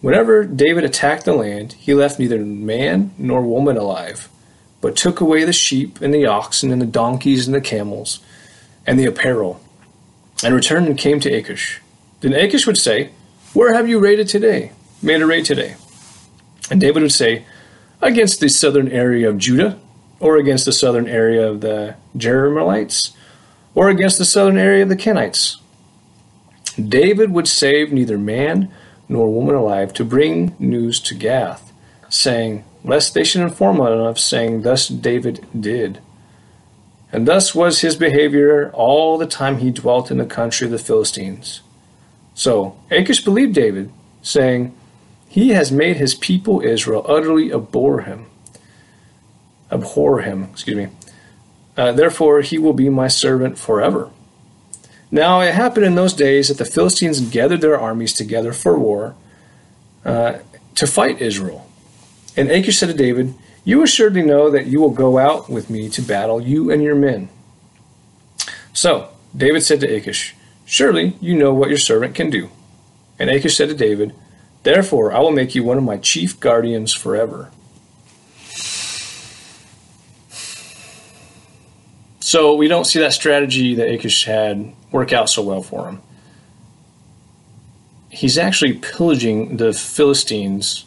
Whenever 0.02 0.46
David 0.46 0.84
attacked 0.84 1.26
the 1.26 1.34
land, 1.34 1.74
he 1.74 1.94
left 1.94 2.18
neither 2.18 2.40
man 2.40 3.12
nor 3.20 3.44
woman 3.44 3.78
alive, 3.78 4.30
but 4.82 4.96
took 4.96 5.22
away 5.22 5.44
the 5.44 5.54
sheep 5.54 6.02
and 6.02 6.12
the 6.12 6.26
oxen 6.26 6.72
and 6.72 6.82
the 6.82 6.88
donkeys 6.88 7.46
and 7.46 7.54
the 7.54 7.62
camels 7.62 8.20
and 8.88 9.00
the 9.00 9.06
apparel, 9.06 9.62
and 10.44 10.56
returned 10.56 10.88
and 10.88 10.98
came 10.98 11.20
to 11.20 11.32
Achish. 11.32 11.82
Then 12.22 12.34
Achish 12.34 12.66
would 12.66 12.80
say, 12.80 13.12
Where 13.54 13.76
have 13.76 13.88
you 13.88 14.00
raided 14.00 14.28
today? 14.28 14.72
Made 15.04 15.22
a 15.22 15.28
raid 15.28 15.46
today. 15.46 15.76
And 16.72 16.82
David 16.82 17.04
would 17.04 17.12
say, 17.12 17.46
Against 18.02 18.40
the 18.40 18.50
southern 18.50 18.88
area 18.88 19.30
of 19.30 19.38
Judah, 19.38 19.80
or 20.20 20.38
against 20.38 20.66
the 20.66 20.72
southern 20.72 21.08
area 21.08 21.48
of 21.48 21.62
the 21.62 21.96
Jerahmeelites, 22.18 23.14
or 23.76 23.90
against 23.90 24.18
the 24.18 24.26
southern 24.26 24.58
area 24.58 24.84
of 24.84 24.90
the 24.90 24.96
Kenites. 24.96 25.58
David 26.88 27.32
would 27.32 27.48
save 27.48 27.92
neither 27.92 28.18
man 28.18 28.72
nor 29.08 29.34
woman 29.34 29.56
alive 29.56 29.94
to 29.94 30.06
bring 30.06 30.56
news 30.60 31.00
to 31.02 31.16
Gath, 31.16 31.72
saying, 32.10 32.64
Lest 32.84 33.14
they 33.14 33.24
should 33.24 33.42
inform 33.42 33.82
another, 33.82 34.16
saying, 34.16 34.62
Thus 34.62 34.88
David 34.88 35.46
did. 35.60 36.00
And 37.12 37.28
thus 37.28 37.56
was 37.56 37.82
his 37.82 37.96
behavior 37.96 38.72
all 38.72 39.18
the 39.18 39.26
time 39.26 39.58
he 39.58 39.72
dwelt 39.72 40.12
in 40.12 40.18
the 40.18 40.26
country 40.26 40.66
of 40.66 40.72
the 40.72 40.78
Philistines. 40.78 41.62
So 42.36 42.78
Achish 42.92 43.24
believed 43.24 43.56
David, 43.56 43.92
saying, 44.22 44.76
He 45.28 45.50
has 45.50 45.72
made 45.72 45.98
his 45.98 46.16
people 46.16 46.62
Israel 46.62 47.06
utterly 47.08 47.52
abhor 47.52 48.02
him. 48.02 48.28
Abhor 49.72 50.22
him, 50.22 50.46
excuse 50.52 50.78
me. 50.78 50.88
Uh, 51.78 51.92
therefore 51.92 52.42
he 52.42 52.58
will 52.58 52.74
be 52.74 52.90
my 52.90 53.08
servant 53.08 53.58
forever. 53.58 54.10
Now 55.12 55.42
it 55.42 55.54
happened 55.54 55.86
in 55.86 55.96
those 55.96 56.14
days 56.14 56.50
that 56.50 56.58
the 56.58 56.66
Philistines 56.66 57.22
gathered 57.22 57.62
their 57.62 57.80
armies 57.80 58.14
together 58.14 58.54
for 58.54 58.78
war 58.78 59.16
uh, 60.06 60.40
to 60.76 60.88
fight 60.88 61.22
Israel. 61.22 61.70
And 62.38 62.50
Achish 62.52 62.78
said 62.78 62.90
to 62.90 62.94
David, 62.94 63.34
You 63.64 63.84
assuredly 63.84 64.22
know 64.22 64.50
that 64.50 64.68
you 64.68 64.80
will 64.80 64.92
go 64.92 65.18
out 65.18 65.50
with 65.50 65.70
me 65.70 65.90
to 65.90 66.02
battle, 66.02 66.42
you 66.42 66.72
and 66.72 66.84
your 66.84 66.96
men. 66.96 67.30
So 68.74 69.10
David 69.36 69.64
said 69.64 69.80
to 69.82 69.94
Achish, 69.94 70.36
Surely 70.66 71.16
you 71.20 71.36
know 71.36 71.54
what 71.54 71.70
your 71.70 71.78
servant 71.78 72.14
can 72.14 72.30
do. 72.30 72.50
And 73.18 73.30
Achish 73.30 73.58
said 73.58 73.70
to 73.70 73.76
David, 73.76 74.14
Therefore 74.64 75.12
I 75.12 75.20
will 75.20 75.32
make 75.32 75.56
you 75.56 75.64
one 75.64 75.78
of 75.78 75.84
my 75.84 75.98
chief 75.98 76.40
guardians 76.40 76.94
forever. 76.94 77.52
So 82.30 82.54
we 82.54 82.68
don't 82.68 82.86
see 82.86 83.00
that 83.00 83.14
strategy 83.14 83.74
that 83.74 83.90
Achish 83.90 84.26
had 84.26 84.72
work 84.92 85.12
out 85.14 85.32
so 85.32 85.42
well 85.42 85.64
for 85.64 85.90
him. 85.90 86.00
He's 88.12 88.38
actually 88.38 88.74
pillaging 88.74 89.58
the 89.58 89.74
Philistines 89.74 90.86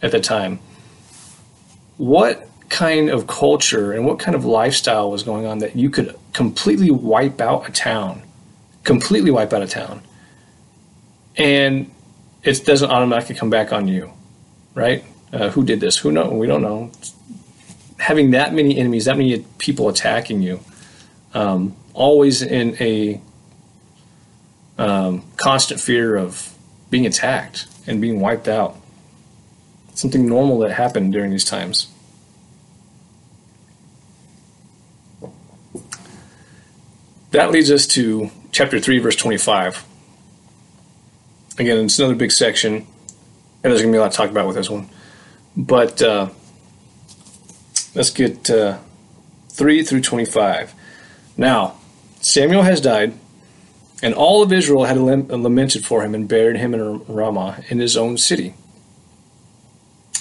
at 0.00 0.12
the 0.12 0.20
time. 0.20 0.60
What 1.96 2.48
kind 2.68 3.10
of 3.10 3.26
culture 3.26 3.90
and 3.90 4.06
what 4.06 4.20
kind 4.20 4.36
of 4.36 4.44
lifestyle 4.44 5.10
was 5.10 5.24
going 5.24 5.44
on 5.44 5.58
that 5.58 5.74
you 5.74 5.90
could 5.90 6.14
completely 6.34 6.92
wipe 6.92 7.40
out 7.40 7.68
a 7.68 7.72
town, 7.72 8.22
completely 8.84 9.32
wipe 9.32 9.52
out 9.52 9.62
a 9.62 9.66
town, 9.66 10.02
and 11.36 11.90
it 12.44 12.64
doesn't 12.64 12.92
automatically 12.92 13.34
come 13.34 13.50
back 13.50 13.72
on 13.72 13.88
you, 13.88 14.12
right? 14.76 15.04
Uh, 15.32 15.48
who 15.48 15.64
did 15.64 15.80
this? 15.80 15.96
Who 15.96 16.12
know? 16.12 16.30
We 16.30 16.46
don't 16.46 16.62
know 16.62 16.92
having 17.98 18.30
that 18.30 18.54
many 18.54 18.78
enemies, 18.78 19.06
that 19.06 19.16
many 19.16 19.44
people 19.58 19.88
attacking 19.88 20.42
you, 20.42 20.60
um, 21.34 21.76
always 21.94 22.42
in 22.42 22.76
a 22.80 23.20
um, 24.78 25.24
constant 25.36 25.80
fear 25.80 26.16
of 26.16 26.54
being 26.90 27.06
attacked 27.06 27.66
and 27.86 28.00
being 28.00 28.20
wiped 28.20 28.48
out. 28.48 28.76
Something 29.94 30.28
normal 30.28 30.58
that 30.60 30.70
happened 30.70 31.12
during 31.12 31.32
these 31.32 31.44
times. 31.44 31.88
That 37.32 37.50
leads 37.50 37.70
us 37.70 37.86
to 37.88 38.30
chapter 38.52 38.80
3, 38.80 39.00
verse 39.00 39.16
25. 39.16 39.84
Again, 41.58 41.84
it's 41.84 41.98
another 41.98 42.14
big 42.14 42.30
section, 42.30 42.74
and 42.74 42.86
there's 43.62 43.82
going 43.82 43.92
to 43.92 43.96
be 43.96 43.98
a 43.98 44.00
lot 44.00 44.12
to 44.12 44.16
talk 44.16 44.30
about 44.30 44.46
with 44.46 44.56
this 44.56 44.70
one. 44.70 44.88
But 45.56 46.00
uh, 46.00 46.30
Let's 47.94 48.10
get 48.10 48.50
uh, 48.50 48.78
3 49.50 49.82
through 49.82 50.02
25. 50.02 50.74
Now, 51.36 51.76
Samuel 52.20 52.62
has 52.62 52.80
died, 52.80 53.14
and 54.02 54.14
all 54.14 54.42
of 54.42 54.52
Israel 54.52 54.84
had 54.84 54.98
lamented 54.98 55.84
for 55.84 56.02
him 56.02 56.14
and 56.14 56.28
buried 56.28 56.56
him 56.56 56.74
in 56.74 57.04
Ramah 57.06 57.62
in 57.68 57.78
his 57.78 57.96
own 57.96 58.18
city. 58.18 58.54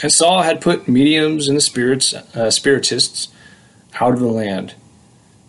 And 0.01 0.11
Saul 0.11 0.43
had 0.43 0.61
put 0.61 0.87
mediums 0.87 1.47
and 1.47 1.57
the 1.57 1.61
spirits, 1.61 2.13
uh, 2.13 2.51
spiritists 2.51 3.29
out 3.99 4.13
of 4.13 4.19
the 4.19 4.27
land. 4.27 4.75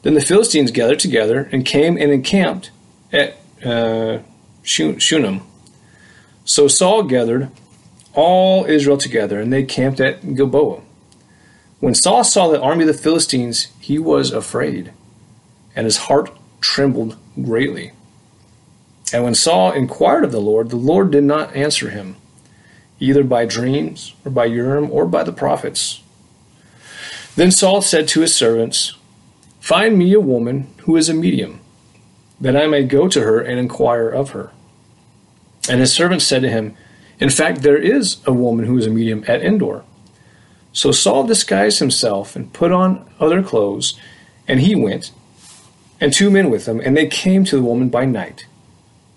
Then 0.03 0.15
the 0.15 0.21
Philistines 0.21 0.71
gathered 0.71 1.01
together 1.01 1.49
and 1.53 1.65
came 1.67 1.97
and 1.97 2.11
encamped 2.11 2.71
at 3.13 3.37
uh, 3.65 4.21
Shunem. 4.63 5.43
So 6.45 6.69
Saul 6.69 7.03
gathered 7.03 7.51
all 8.15 8.65
Israel 8.65 8.97
together, 8.97 9.41
and 9.41 9.53
they 9.53 9.65
camped 9.65 10.01
at 10.01 10.35
Gilboa. 10.35 10.83
When 11.81 11.95
Saul 11.95 12.25
saw 12.25 12.49
the 12.49 12.61
army 12.61 12.83
of 12.83 12.89
the 12.89 13.03
Philistines, 13.03 13.69
he 13.79 13.99
was 13.99 14.33
afraid, 14.33 14.93
and 15.77 15.85
his 15.85 15.97
heart 16.09 16.37
trembled 16.61 17.17
greatly. 17.41 17.93
And 19.13 19.23
when 19.23 19.35
Saul 19.35 19.71
inquired 19.71 20.25
of 20.25 20.33
the 20.33 20.41
Lord, 20.41 20.71
the 20.71 20.77
Lord 20.77 21.13
did 21.13 21.25
not 21.25 21.55
answer 21.55 21.91
him, 21.91 22.17
either 22.99 23.23
by 23.23 23.47
dreams, 23.47 24.15
or 24.25 24.31
by 24.31 24.47
Urim, 24.47 24.91
or 24.91 25.07
by 25.07 25.23
the 25.23 25.33
prophets. 25.33 26.03
Then 27.37 27.53
Saul 27.53 27.81
said 27.81 28.09
to 28.09 28.23
his 28.23 28.35
servants, 28.35 28.95
Find 29.61 29.97
me 29.97 30.13
a 30.13 30.21
woman 30.21 30.67
who 30.79 30.97
is 30.97 31.09
a 31.09 31.15
medium, 31.15 31.61
that 32.41 32.57
I 32.57 32.67
may 32.67 32.83
go 32.83 33.07
to 33.07 33.21
her 33.21 33.41
and 33.41 33.61
inquire 33.61 34.09
of 34.09 34.31
her. 34.31 34.51
And 35.69 35.79
his 35.79 35.93
servants 35.93 36.27
said 36.27 36.43
to 36.43 36.49
him, 36.49 36.77
In 37.21 37.31
fact, 37.31 37.63
there 37.63 37.79
is 37.79 38.17
a 38.27 38.33
woman 38.33 38.65
who 38.65 38.77
is 38.77 38.87
a 38.87 38.91
medium 38.91 39.25
at 39.29 39.43
Endor. 39.43 39.85
So 40.73 40.93
Saul 40.93 41.25
disguised 41.25 41.79
himself 41.79 42.37
and 42.37 42.53
put 42.53 42.73
on 42.73 43.09
other 43.19 43.43
clothes, 43.43 43.99
and 44.47 44.61
he 44.61 44.75
went, 44.75 45.13
and 46.01 46.13
two 46.13 46.31
men 46.31 46.51
with 46.51 46.67
him, 46.67 46.81
and 46.81 46.97
they 46.97 47.07
came 47.07 47.45
to 47.45 47.57
the 47.57 47.63
woman 47.63 47.89
by 47.89 48.05
night. 48.05 48.47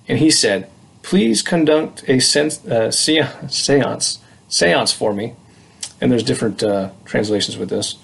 And 0.08 0.18
he 0.18 0.32
said, 0.32 0.70
Please 1.04 1.42
conduct 1.42 2.04
a 2.08 2.18
uh, 2.18 2.92
seance, 2.92 4.20
seance 4.50 4.92
for 4.94 5.14
me. 5.14 5.34
And 6.00 6.12
there's 6.12 6.24
different 6.24 6.64
uh, 6.64 6.92
translations 7.06 7.58
with 7.58 7.70
this, 7.70 7.96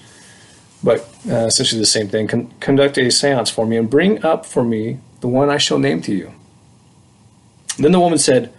but 0.84 1.00
uh, 1.28 1.46
essentially 1.46 1.80
the 1.80 1.86
same 1.86 2.08
thing. 2.08 2.28
Con- 2.28 2.52
conduct 2.60 2.96
a 2.98 3.10
seance 3.10 3.50
for 3.50 3.66
me 3.66 3.76
and 3.76 3.90
bring 3.90 4.24
up 4.24 4.46
for 4.46 4.62
me 4.62 5.00
the 5.20 5.28
one 5.28 5.50
I 5.50 5.58
shall 5.58 5.78
name 5.78 6.00
to 6.02 6.14
you. 6.14 6.32
Then 7.78 7.92
the 7.92 8.00
woman 8.00 8.18
said, 8.18 8.52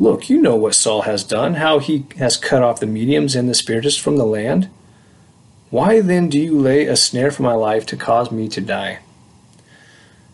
Look, 0.00 0.30
you 0.30 0.40
know 0.40 0.56
what 0.56 0.74
Saul 0.74 1.02
has 1.02 1.22
done, 1.22 1.54
how 1.54 1.78
he 1.78 2.06
has 2.16 2.38
cut 2.38 2.62
off 2.62 2.80
the 2.80 2.86
mediums 2.86 3.36
and 3.36 3.46
the 3.46 3.54
spiritists 3.54 4.00
from 4.00 4.16
the 4.16 4.24
land. 4.24 4.70
Why 5.68 6.00
then 6.00 6.30
do 6.30 6.38
you 6.40 6.58
lay 6.58 6.86
a 6.86 6.96
snare 6.96 7.30
for 7.30 7.42
my 7.42 7.52
life 7.52 7.84
to 7.86 7.98
cause 7.98 8.32
me 8.32 8.48
to 8.48 8.62
die? 8.62 9.00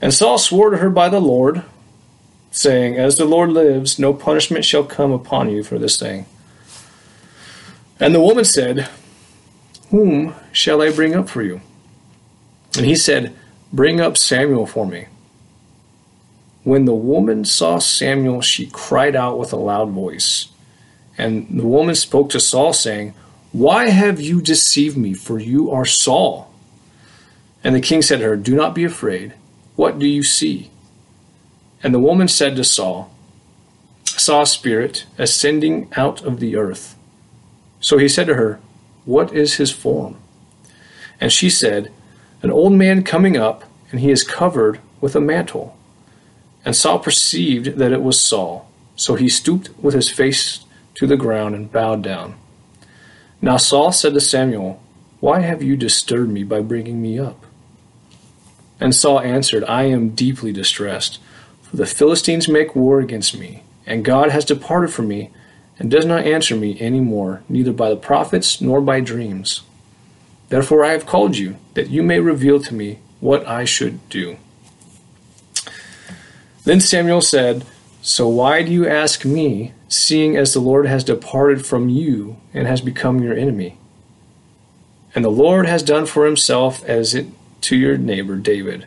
And 0.00 0.14
Saul 0.14 0.38
swore 0.38 0.70
to 0.70 0.76
her 0.76 0.88
by 0.88 1.08
the 1.08 1.20
Lord, 1.20 1.64
saying, 2.52 2.96
As 2.96 3.16
the 3.16 3.24
Lord 3.24 3.50
lives, 3.50 3.98
no 3.98 4.14
punishment 4.14 4.64
shall 4.64 4.84
come 4.84 5.10
upon 5.10 5.50
you 5.50 5.64
for 5.64 5.80
this 5.80 5.98
thing. 5.98 6.26
And 7.98 8.14
the 8.14 8.22
woman 8.22 8.44
said, 8.44 8.88
Whom 9.90 10.32
shall 10.52 10.80
I 10.80 10.92
bring 10.92 11.12
up 11.16 11.28
for 11.28 11.42
you? 11.42 11.60
And 12.76 12.86
he 12.86 12.94
said, 12.94 13.34
Bring 13.72 14.00
up 14.00 14.16
Samuel 14.16 14.66
for 14.66 14.86
me. 14.86 15.06
When 16.66 16.84
the 16.84 16.94
woman 16.94 17.44
saw 17.44 17.78
Samuel, 17.78 18.40
she 18.40 18.66
cried 18.66 19.14
out 19.14 19.38
with 19.38 19.52
a 19.52 19.56
loud 19.56 19.90
voice. 19.90 20.48
And 21.16 21.60
the 21.60 21.64
woman 21.64 21.94
spoke 21.94 22.28
to 22.30 22.40
Saul, 22.40 22.72
saying, 22.72 23.14
Why 23.52 23.90
have 23.90 24.20
you 24.20 24.42
deceived 24.42 24.96
me? 24.96 25.14
For 25.14 25.38
you 25.38 25.70
are 25.70 25.84
Saul. 25.84 26.52
And 27.62 27.72
the 27.72 27.80
king 27.80 28.02
said 28.02 28.18
to 28.18 28.24
her, 28.24 28.36
Do 28.36 28.56
not 28.56 28.74
be 28.74 28.82
afraid. 28.82 29.34
What 29.76 30.00
do 30.00 30.08
you 30.08 30.24
see? 30.24 30.72
And 31.84 31.94
the 31.94 32.00
woman 32.00 32.26
said 32.26 32.56
to 32.56 32.64
Saul, 32.64 33.14
saw 34.04 34.42
a 34.42 34.46
spirit 34.46 35.06
ascending 35.18 35.88
out 35.96 36.20
of 36.24 36.40
the 36.40 36.56
earth. 36.56 36.96
So 37.78 37.96
he 37.96 38.08
said 38.08 38.26
to 38.26 38.34
her, 38.34 38.58
What 39.04 39.32
is 39.32 39.54
his 39.54 39.70
form? 39.70 40.16
And 41.20 41.32
she 41.32 41.48
said, 41.48 41.92
An 42.42 42.50
old 42.50 42.72
man 42.72 43.04
coming 43.04 43.36
up, 43.36 43.62
and 43.92 44.00
he 44.00 44.10
is 44.10 44.24
covered 44.24 44.80
with 45.00 45.14
a 45.14 45.20
mantle. 45.20 45.75
And 46.66 46.74
Saul 46.74 46.98
perceived 46.98 47.78
that 47.78 47.92
it 47.92 48.02
was 48.02 48.20
Saul. 48.20 48.68
So 48.96 49.14
he 49.14 49.28
stooped 49.28 49.70
with 49.80 49.94
his 49.94 50.10
face 50.10 50.64
to 50.96 51.06
the 51.06 51.16
ground 51.16 51.54
and 51.54 51.70
bowed 51.70 52.02
down. 52.02 52.34
Now 53.40 53.56
Saul 53.56 53.92
said 53.92 54.14
to 54.14 54.20
Samuel, 54.20 54.82
Why 55.20 55.40
have 55.40 55.62
you 55.62 55.76
disturbed 55.76 56.30
me 56.30 56.42
by 56.42 56.60
bringing 56.60 57.00
me 57.00 57.20
up? 57.20 57.46
And 58.80 58.94
Saul 58.94 59.20
answered, 59.20 59.62
I 59.64 59.84
am 59.84 60.10
deeply 60.10 60.52
distressed, 60.52 61.20
for 61.62 61.76
the 61.76 61.86
Philistines 61.86 62.48
make 62.48 62.74
war 62.74 62.98
against 62.98 63.38
me, 63.38 63.62
and 63.86 64.04
God 64.04 64.30
has 64.30 64.44
departed 64.44 64.92
from 64.92 65.06
me, 65.06 65.30
and 65.78 65.90
does 65.90 66.04
not 66.04 66.26
answer 66.26 66.56
me 66.56 66.80
any 66.80 67.00
more, 67.00 67.42
neither 67.48 67.72
by 67.72 67.90
the 67.90 67.96
prophets 67.96 68.60
nor 68.60 68.80
by 68.80 69.00
dreams. 69.00 69.62
Therefore 70.48 70.84
I 70.84 70.92
have 70.92 71.06
called 71.06 71.36
you, 71.36 71.56
that 71.74 71.90
you 71.90 72.02
may 72.02 72.18
reveal 72.18 72.60
to 72.60 72.74
me 72.74 72.98
what 73.20 73.46
I 73.46 73.64
should 73.64 74.08
do. 74.08 74.38
Then 76.66 76.80
Samuel 76.80 77.20
said, 77.20 77.64
So 78.02 78.28
why 78.28 78.64
do 78.64 78.72
you 78.72 78.88
ask 78.88 79.24
me, 79.24 79.72
seeing 79.88 80.36
as 80.36 80.52
the 80.52 80.60
Lord 80.60 80.86
has 80.88 81.04
departed 81.04 81.64
from 81.64 81.88
you 81.88 82.38
and 82.52 82.66
has 82.66 82.80
become 82.80 83.22
your 83.22 83.34
enemy? 83.34 83.78
And 85.14 85.24
the 85.24 85.30
Lord 85.30 85.66
has 85.66 85.84
done 85.84 86.06
for 86.06 86.26
himself 86.26 86.84
as 86.84 87.14
it 87.14 87.28
to 87.62 87.76
your 87.76 87.96
neighbor 87.96 88.34
David, 88.34 88.86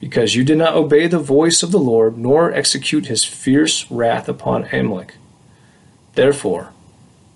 because 0.00 0.34
you 0.34 0.42
did 0.42 0.58
not 0.58 0.74
obey 0.74 1.06
the 1.06 1.20
voice 1.20 1.62
of 1.62 1.70
the 1.70 1.78
Lord, 1.78 2.18
nor 2.18 2.52
execute 2.52 3.06
his 3.06 3.24
fierce 3.24 3.88
wrath 3.92 4.28
upon 4.28 4.64
Amalek. 4.72 5.14
Therefore, 6.16 6.72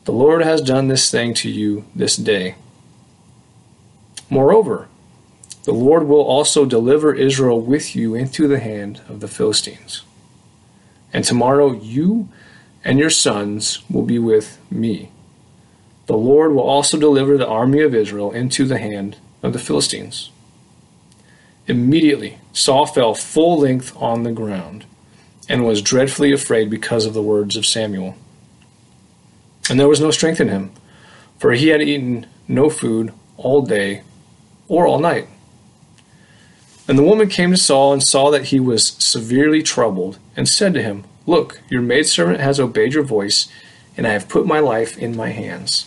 the 0.07 0.13
Lord 0.13 0.43
has 0.43 0.61
done 0.61 0.89
this 0.89 1.09
thing 1.09 1.35
to 1.35 1.49
you 1.49 1.85
this 1.95 2.17
day. 2.17 2.57
Moreover, 4.29 4.89
the 5.65 5.73
Lord 5.73 6.09
will 6.09 6.23
also 6.23 6.65
deliver 6.65 7.15
Israel 7.15 7.61
with 7.61 7.95
you 7.95 8.15
into 8.15 8.49
the 8.49 8.59
hand 8.59 9.01
of 9.09 9.21
the 9.21 9.29
Philistines. 9.29 10.03
And 11.13 11.25
tomorrow 11.25 11.73
you 11.73 12.29
and 12.85 12.99
your 12.99 13.11
sons 13.11 13.83
will 13.89 14.03
be 14.03 14.19
with 14.19 14.59
me. 14.71 15.11
The 16.07 16.17
Lord 16.17 16.53
will 16.53 16.63
also 16.63 16.99
deliver 16.99 17.39
the 17.39 17.47
army 17.47 17.81
of 17.81 17.95
Israel 17.95 18.33
into 18.33 18.65
the 18.65 18.79
hand 18.79 19.19
of 19.43 19.53
the 19.53 19.59
Philistines. 19.59 20.31
Immediately 21.69 22.39
Saul 22.53 22.87
fell 22.87 23.15
full 23.15 23.61
length 23.61 23.97
on 23.97 24.25
the 24.25 24.33
ground 24.33 24.85
and 25.49 25.65
was 25.65 25.81
dreadfully 25.81 26.33
afraid 26.33 26.71
because 26.71 27.07
of 27.07 27.15
the 27.15 27.23
words 27.23 27.57
of 27.57 27.67
Samuel. 27.67 28.17
And 29.71 29.79
there 29.79 29.89
was 29.89 30.01
no 30.01 30.11
strength 30.11 30.41
in 30.41 30.49
him, 30.49 30.73
for 31.39 31.53
he 31.53 31.69
had 31.69 31.81
eaten 31.83 32.27
no 32.49 32.69
food 32.69 33.13
all 33.37 33.63
day 33.63 34.03
or 34.67 34.87
all 34.87 34.99
night. 34.99 35.29
And 36.89 36.99
the 36.99 37.05
woman 37.05 37.29
came 37.29 37.51
to 37.53 37.57
Saul 37.57 37.93
and 37.93 38.03
saw 38.03 38.31
that 38.31 38.47
he 38.47 38.59
was 38.59 38.89
severely 38.99 39.63
troubled, 39.63 40.19
and 40.37 40.49
said 40.49 40.75
to 40.75 40.83
him, 40.83 41.05
Look, 41.27 41.61
your 41.69 41.83
maidservant 41.83 42.41
has 42.41 42.59
obeyed 42.59 42.95
your 42.95 43.05
voice, 43.05 43.49
and 43.97 44.07
I 44.07 44.13
have 44.13 44.29
put 44.29 44.47
my 44.47 44.59
life 44.59 44.99
in 44.99 45.17
my 45.17 45.31
hands, 45.31 45.87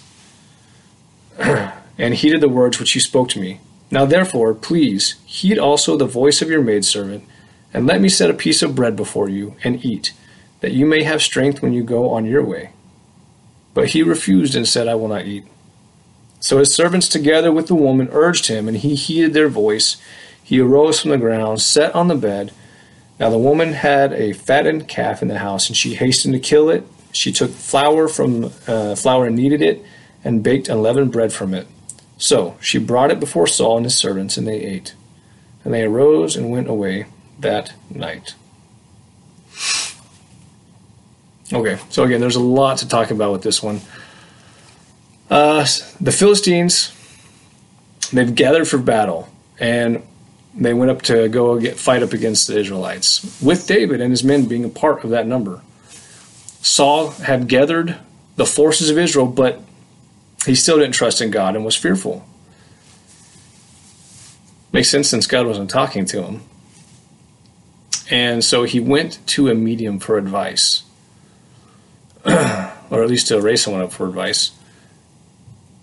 and 1.38 2.14
heeded 2.14 2.42
the 2.42 2.50
words 2.50 2.80
which 2.80 2.96
you 2.96 3.02
spoke 3.02 3.30
to 3.30 3.42
me. 3.42 3.60
Now 3.92 4.06
therefore, 4.06 4.54
please, 4.54 5.16
heed 5.26 5.60
also 5.60 5.98
the 5.98 6.06
voice 6.06 6.42
of 6.42 6.50
your 6.50 6.62
maidservant, 6.62 7.26
and 7.74 7.86
let 7.86 8.00
me 8.00 8.10
set 8.10 8.30
a 8.30 8.34
piece 8.34 8.62
of 8.62 8.76
bread 8.76 8.96
before 8.96 9.28
you, 9.28 9.56
and 9.64 9.84
eat, 9.84 10.14
that 10.62 10.72
you 10.72 10.86
may 10.86 11.04
have 11.04 11.22
strength 11.22 11.62
when 11.62 11.74
you 11.74 11.84
go 11.84 12.10
on 12.10 12.26
your 12.26 12.44
way. 12.44 12.72
But 13.74 13.90
he 13.90 14.02
refused 14.02 14.56
and 14.56 14.68
said, 14.68 14.88
I 14.88 14.96
will 14.96 15.10
not 15.10 15.26
eat. 15.26 15.46
So 16.40 16.60
his 16.60 16.74
servants, 16.74 17.10
together 17.10 17.52
with 17.52 17.68
the 17.68 17.76
woman, 17.76 18.08
urged 18.12 18.48
him, 18.48 18.68
and 18.68 18.78
he 18.78 18.96
heeded 18.96 19.34
their 19.34 19.50
voice. 19.50 19.98
He 20.46 20.62
arose 20.62 21.02
from 21.02 21.10
the 21.10 21.18
ground, 21.18 21.60
sat 21.60 21.96
on 21.96 22.08
the 22.08 22.16
bed. 22.16 22.52
Now 23.20 23.32
the 23.32 23.38
woman 23.40 23.74
had 23.74 24.14
a 24.14 24.32
fattened 24.32 24.88
calf 24.88 25.24
in 25.24 25.28
the 25.28 25.40
house, 25.40 25.68
and 25.68 25.76
she 25.76 25.96
hastened 25.96 26.36
to 26.36 26.40
kill 26.40 26.70
it. 26.70 26.86
She 27.12 27.32
took 27.32 27.50
flour 27.50 28.08
from 28.08 28.52
uh, 28.68 28.94
flour 28.94 29.26
and 29.26 29.36
kneaded 29.36 29.64
it, 29.64 29.84
and 30.24 30.44
baked 30.44 30.70
unleavened 30.70 31.12
bread 31.12 31.34
from 31.34 31.56
it. 31.56 31.66
So 32.20 32.58
she 32.62 32.78
brought 32.78 33.10
it 33.10 33.20
before 33.20 33.48
Saul 33.48 33.78
and 33.78 33.86
his 33.88 33.96
servants, 33.96 34.38
and 34.38 34.48
they 34.48 34.62
ate. 34.62 34.94
And 35.64 35.74
they 35.74 35.82
arose 35.82 36.36
and 36.36 36.52
went 36.52 36.68
away 36.68 37.08
that 37.40 37.74
night. 37.90 38.36
Okay, 41.52 41.80
so 41.90 42.04
again, 42.04 42.22
there's 42.22 42.36
a 42.36 42.40
lot 42.40 42.78
to 42.80 42.88
talk 42.88 43.10
about 43.10 43.32
with 43.32 43.42
this 43.42 43.64
one. 43.64 43.82
Uh, 45.28 45.66
the 46.00 46.12
Philistines, 46.12 46.94
they've 48.14 48.36
gathered 48.36 48.68
for 48.68 48.78
battle, 48.78 49.28
and 49.60 50.04
they 50.56 50.74
went 50.74 50.92
up 50.92 51.02
to 51.04 51.28
go 51.28 51.60
get, 51.60 51.78
fight 51.78 52.02
up 52.02 52.14
against 52.14 52.48
the 52.48 52.58
Israelites, 52.58 53.42
with 53.42 53.68
David 53.68 54.02
and 54.02 54.12
his 54.12 54.24
men 54.24 54.46
being 54.46 54.64
a 54.64 54.70
part 54.70 55.04
of 55.04 55.10
that 55.10 55.28
number. 55.28 55.62
Saul 56.62 57.12
had 57.12 57.48
gathered 57.48 57.98
the 58.38 58.46
forces 58.46 58.90
of 58.90 58.98
Israel, 58.98 59.28
but 59.28 59.62
he 60.46 60.56
still 60.56 60.78
didn't 60.78 60.94
trust 60.94 61.22
in 61.22 61.32
God 61.32 61.56
and 61.56 61.66
was 61.66 61.76
fearful. 61.76 62.26
Makes 64.72 64.90
sense 64.90 65.10
since 65.10 65.28
God 65.28 65.46
wasn't 65.46 65.70
talking 65.70 66.06
to 66.06 66.24
him. 66.24 66.42
And 68.10 68.44
so 68.44 68.64
he 68.64 68.80
went 68.80 69.20
to 69.28 69.50
a 69.50 69.56
medium 69.56 70.00
for 70.00 70.18
advice. 70.18 70.84
or 72.26 73.04
at 73.04 73.10
least 73.10 73.28
to 73.28 73.42
raise 73.42 73.64
someone 73.64 73.84
up 73.84 73.92
for 73.92 74.08
advice. 74.08 74.52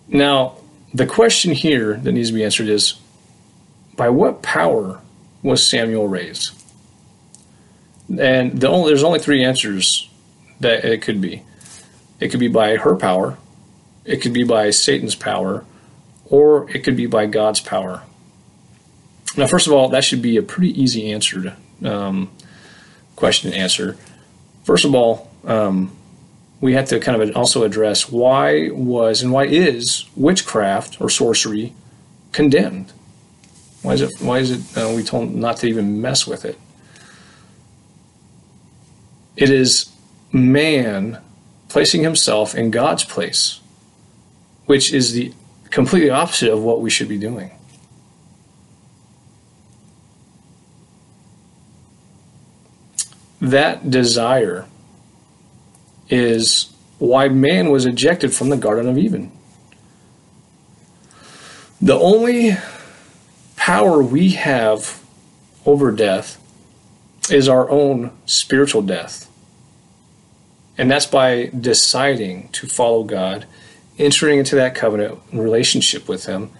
Now, 0.08 0.56
the 0.92 1.06
question 1.06 1.52
here 1.52 1.94
that 1.94 2.12
needs 2.12 2.28
to 2.28 2.34
be 2.34 2.44
answered 2.44 2.68
is 2.68 2.94
by 3.97 4.09
what 4.09 4.43
power 4.43 5.01
was 5.43 5.64
Samuel 5.64 6.09
raised? 6.09 6.53
And 8.18 8.61
the 8.61 8.68
only, 8.68 8.90
there's 8.90 9.05
only 9.05 9.18
three 9.18 9.45
answers 9.45 10.09
that 10.61 10.84
it 10.84 11.03
could 11.03 11.20
be. 11.20 11.43
It 12.20 12.28
could 12.28 12.40
be 12.40 12.49
by 12.49 12.76
her 12.76 12.95
power, 12.95 13.38
it 14.05 14.18
could 14.18 14.32
be 14.32 14.45
by 14.45 14.70
Satan's 14.70 15.14
power, 15.14 15.64
or 16.26 16.70
it 16.70 16.80
could 16.84 16.97
be 16.97 17.07
by 17.07 17.26
God's 17.26 17.61
power. 17.61 18.03
Now, 19.36 19.47
first 19.47 19.66
of 19.66 19.72
all, 19.72 19.88
that 19.88 20.05
should 20.05 20.22
be 20.22 20.36
a 20.36 20.43
pretty 20.43 20.80
easy 20.80 21.11
answered 21.12 21.55
um, 21.84 22.30
question 23.16 23.53
and 23.53 23.61
answer. 23.61 23.97
First 24.64 24.84
of 24.84 24.95
all, 24.95 25.30
um, 25.45 25.97
we 26.61 26.74
have 26.74 26.88
to 26.88 27.01
kind 27.01 27.20
of 27.20 27.36
also 27.36 27.64
address 27.64 28.11
why 28.11 28.68
was 28.70 29.22
and 29.22 29.32
why 29.32 29.45
is 29.45 30.05
witchcraft 30.14 31.01
or 31.01 31.11
sorcery 31.11 31.74
condemned? 32.30 32.93
Why 33.83 33.95
is 33.95 34.01
it? 34.01 34.12
Why 34.20 34.39
is 34.39 34.51
it? 34.51 34.78
Uh, 34.78 34.95
we 34.95 35.03
told 35.03 35.35
not 35.35 35.59
to 35.59 35.66
even 35.66 36.01
mess 36.01 36.26
with 36.26 36.45
it. 36.45 36.59
It 39.37 39.51
is 39.51 39.91
man 40.33 41.18
placing 41.68 42.03
himself 42.03 42.55
in 42.55 42.70
God's 42.70 43.05
place, 43.05 43.61
which 44.66 44.93
is 44.93 45.12
the 45.12 45.33
completely 45.70 46.11
opposite 46.11 46.53
of 46.53 46.62
what 46.62 46.80
we 46.80 46.91
should 46.91 47.09
be 47.09 47.18
doing. 47.18 47.51
That 53.41 53.91
desire 53.91 54.66
is 56.09 56.72
why 56.99 57.28
man 57.28 57.70
was 57.70 57.87
ejected 57.87 58.33
from 58.33 58.51
the 58.51 58.57
Garden 58.57 58.89
of 58.89 58.97
Eden. 58.97 59.33
The 61.80 61.99
only 61.99 62.57
power 63.62 64.02
we 64.02 64.30
have 64.30 65.00
over 65.64 65.92
death 65.92 66.36
is 67.30 67.48
our 67.48 67.70
own 67.70 68.10
spiritual 68.26 68.82
death. 68.82 69.30
And 70.76 70.90
that's 70.90 71.06
by 71.06 71.48
deciding 71.58 72.48
to 72.48 72.66
follow 72.66 73.04
God, 73.04 73.46
entering 74.00 74.40
into 74.40 74.56
that 74.56 74.74
covenant 74.74 75.20
relationship 75.32 76.08
with 76.08 76.26
Him, 76.26 76.50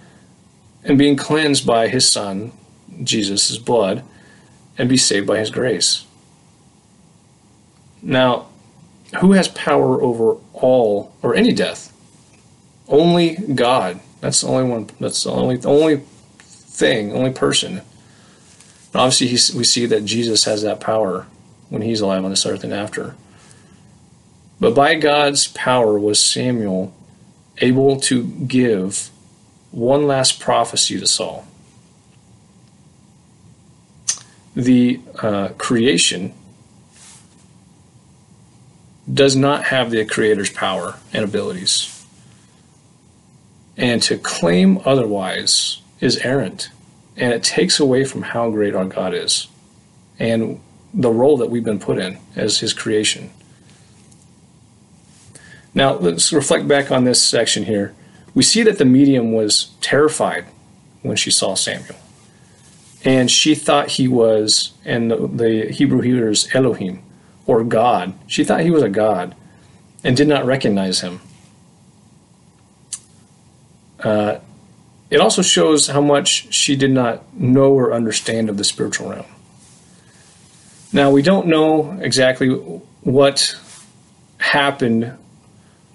and 0.85 0.97
being 0.97 1.17
cleansed 1.17 1.67
by 1.67 1.89
His 1.89 2.09
Son, 2.09 2.53
Jesus' 3.03 3.57
blood, 3.57 4.05
and 4.77 4.87
be 4.87 4.95
saved 4.95 5.27
by 5.27 5.39
His 5.39 5.49
grace. 5.49 6.05
Now, 8.01 8.47
who 9.19 9.33
has 9.33 9.49
power 9.49 10.01
over 10.01 10.37
all 10.53 11.11
or 11.21 11.35
any 11.35 11.51
death? 11.51 11.91
Only 12.87 13.35
God. 13.35 13.99
That's 14.21 14.39
the 14.39 14.47
only 14.47 14.69
one. 14.69 14.89
That's 15.01 15.21
the 15.21 15.31
only 15.31 15.59
only 15.65 16.01
thing, 16.73 17.13
only 17.13 17.31
person. 17.31 17.81
But 18.91 18.99
obviously, 18.99 19.57
we 19.57 19.63
see 19.63 19.85
that 19.85 20.05
Jesus 20.05 20.43
has 20.45 20.63
that 20.63 20.79
power 20.79 21.27
when 21.69 21.81
he's 21.81 22.01
alive 22.01 22.23
on 22.23 22.31
this 22.31 22.45
earth 22.45 22.63
and 22.63 22.73
after. 22.73 23.15
But 24.59 24.75
by 24.75 24.95
God's 24.95 25.47
power 25.47 25.97
was 25.97 26.23
Samuel 26.23 26.93
able 27.59 27.99
to 28.01 28.23
give 28.23 29.09
one 29.71 30.07
last 30.07 30.39
prophecy 30.39 30.99
to 30.99 31.07
Saul. 31.07 31.45
The 34.55 34.99
uh, 35.19 35.49
creation 35.57 36.33
does 39.11 39.35
not 39.35 39.65
have 39.65 39.91
the 39.91 40.05
Creator's 40.05 40.51
power 40.51 40.99
and 41.11 41.23
abilities. 41.23 42.05
And 43.75 44.01
to 44.03 44.17
claim 44.17 44.79
otherwise 44.85 45.81
is 46.03 46.17
errant. 46.17 46.69
And 47.15 47.31
it 47.31 47.43
takes 47.43 47.79
away 47.79 48.03
from 48.03 48.23
how 48.23 48.49
great 48.49 48.75
our 48.75 48.85
God 48.85 49.13
is 49.13 49.47
and 50.19 50.59
the 50.93 51.09
role 51.09 51.37
that 51.37 51.49
we've 51.49 51.63
been 51.63 51.79
put 51.79 51.97
in 51.97 52.19
as 52.35 52.59
His 52.59 52.73
creation. 52.73 53.31
Now, 55.73 55.93
let's 55.93 56.31
reflect 56.33 56.67
back 56.67 56.91
on 56.91 57.03
this 57.03 57.23
section 57.23 57.63
here. 57.63 57.95
We 58.35 58.43
see 58.43 58.63
that 58.63 58.77
the 58.77 58.85
medium 58.85 59.31
was 59.31 59.71
terrified 59.81 60.45
when 61.01 61.15
she 61.15 61.31
saw 61.31 61.55
Samuel. 61.55 61.95
And 63.05 63.29
she 63.29 63.55
thought 63.55 63.91
he 63.91 64.07
was, 64.07 64.71
and 64.85 65.11
the 65.11 65.67
Hebrew 65.71 66.01
hearers, 66.01 66.47
Elohim, 66.53 67.03
or 67.45 67.63
God. 67.63 68.13
She 68.27 68.43
thought 68.43 68.61
he 68.61 68.71
was 68.71 68.83
a 68.83 68.89
God. 68.89 69.35
and 70.03 70.17
did 70.17 70.27
not 70.27 70.45
recognize 70.45 70.99
him. 70.99 71.21
Uh, 73.99 74.39
it 75.09 75.19
also 75.19 75.41
shows 75.41 75.87
how 75.87 76.01
much 76.01 76.53
she 76.53 76.75
did 76.75 76.91
not 76.91 77.33
know 77.37 77.73
or 77.73 77.93
understand 77.93 78.49
of 78.49 78.57
the 78.57 78.63
spiritual 78.63 79.09
realm. 79.09 79.25
Now, 80.91 81.11
we 81.11 81.21
don't 81.21 81.47
know 81.47 81.97
exactly 82.01 82.49
what 82.49 83.57
happened 84.37 85.17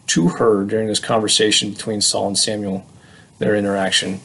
to 0.08 0.28
her 0.28 0.64
during 0.64 0.88
this 0.88 0.98
conversation 0.98 1.70
between 1.70 2.00
Saul 2.00 2.28
and 2.28 2.38
Samuel, 2.38 2.86
their 3.38 3.54
interaction. 3.54 4.20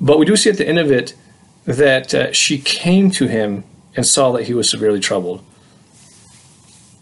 But 0.00 0.18
we 0.18 0.26
do 0.26 0.36
see 0.36 0.50
at 0.50 0.56
the 0.56 0.66
end 0.66 0.78
of 0.78 0.90
it 0.90 1.14
that 1.64 2.14
uh, 2.14 2.32
she 2.32 2.58
came 2.58 3.10
to 3.12 3.26
him 3.26 3.64
and 3.94 4.06
saw 4.06 4.32
that 4.32 4.44
he 4.44 4.54
was 4.54 4.68
severely 4.70 5.00
troubled. 5.00 5.44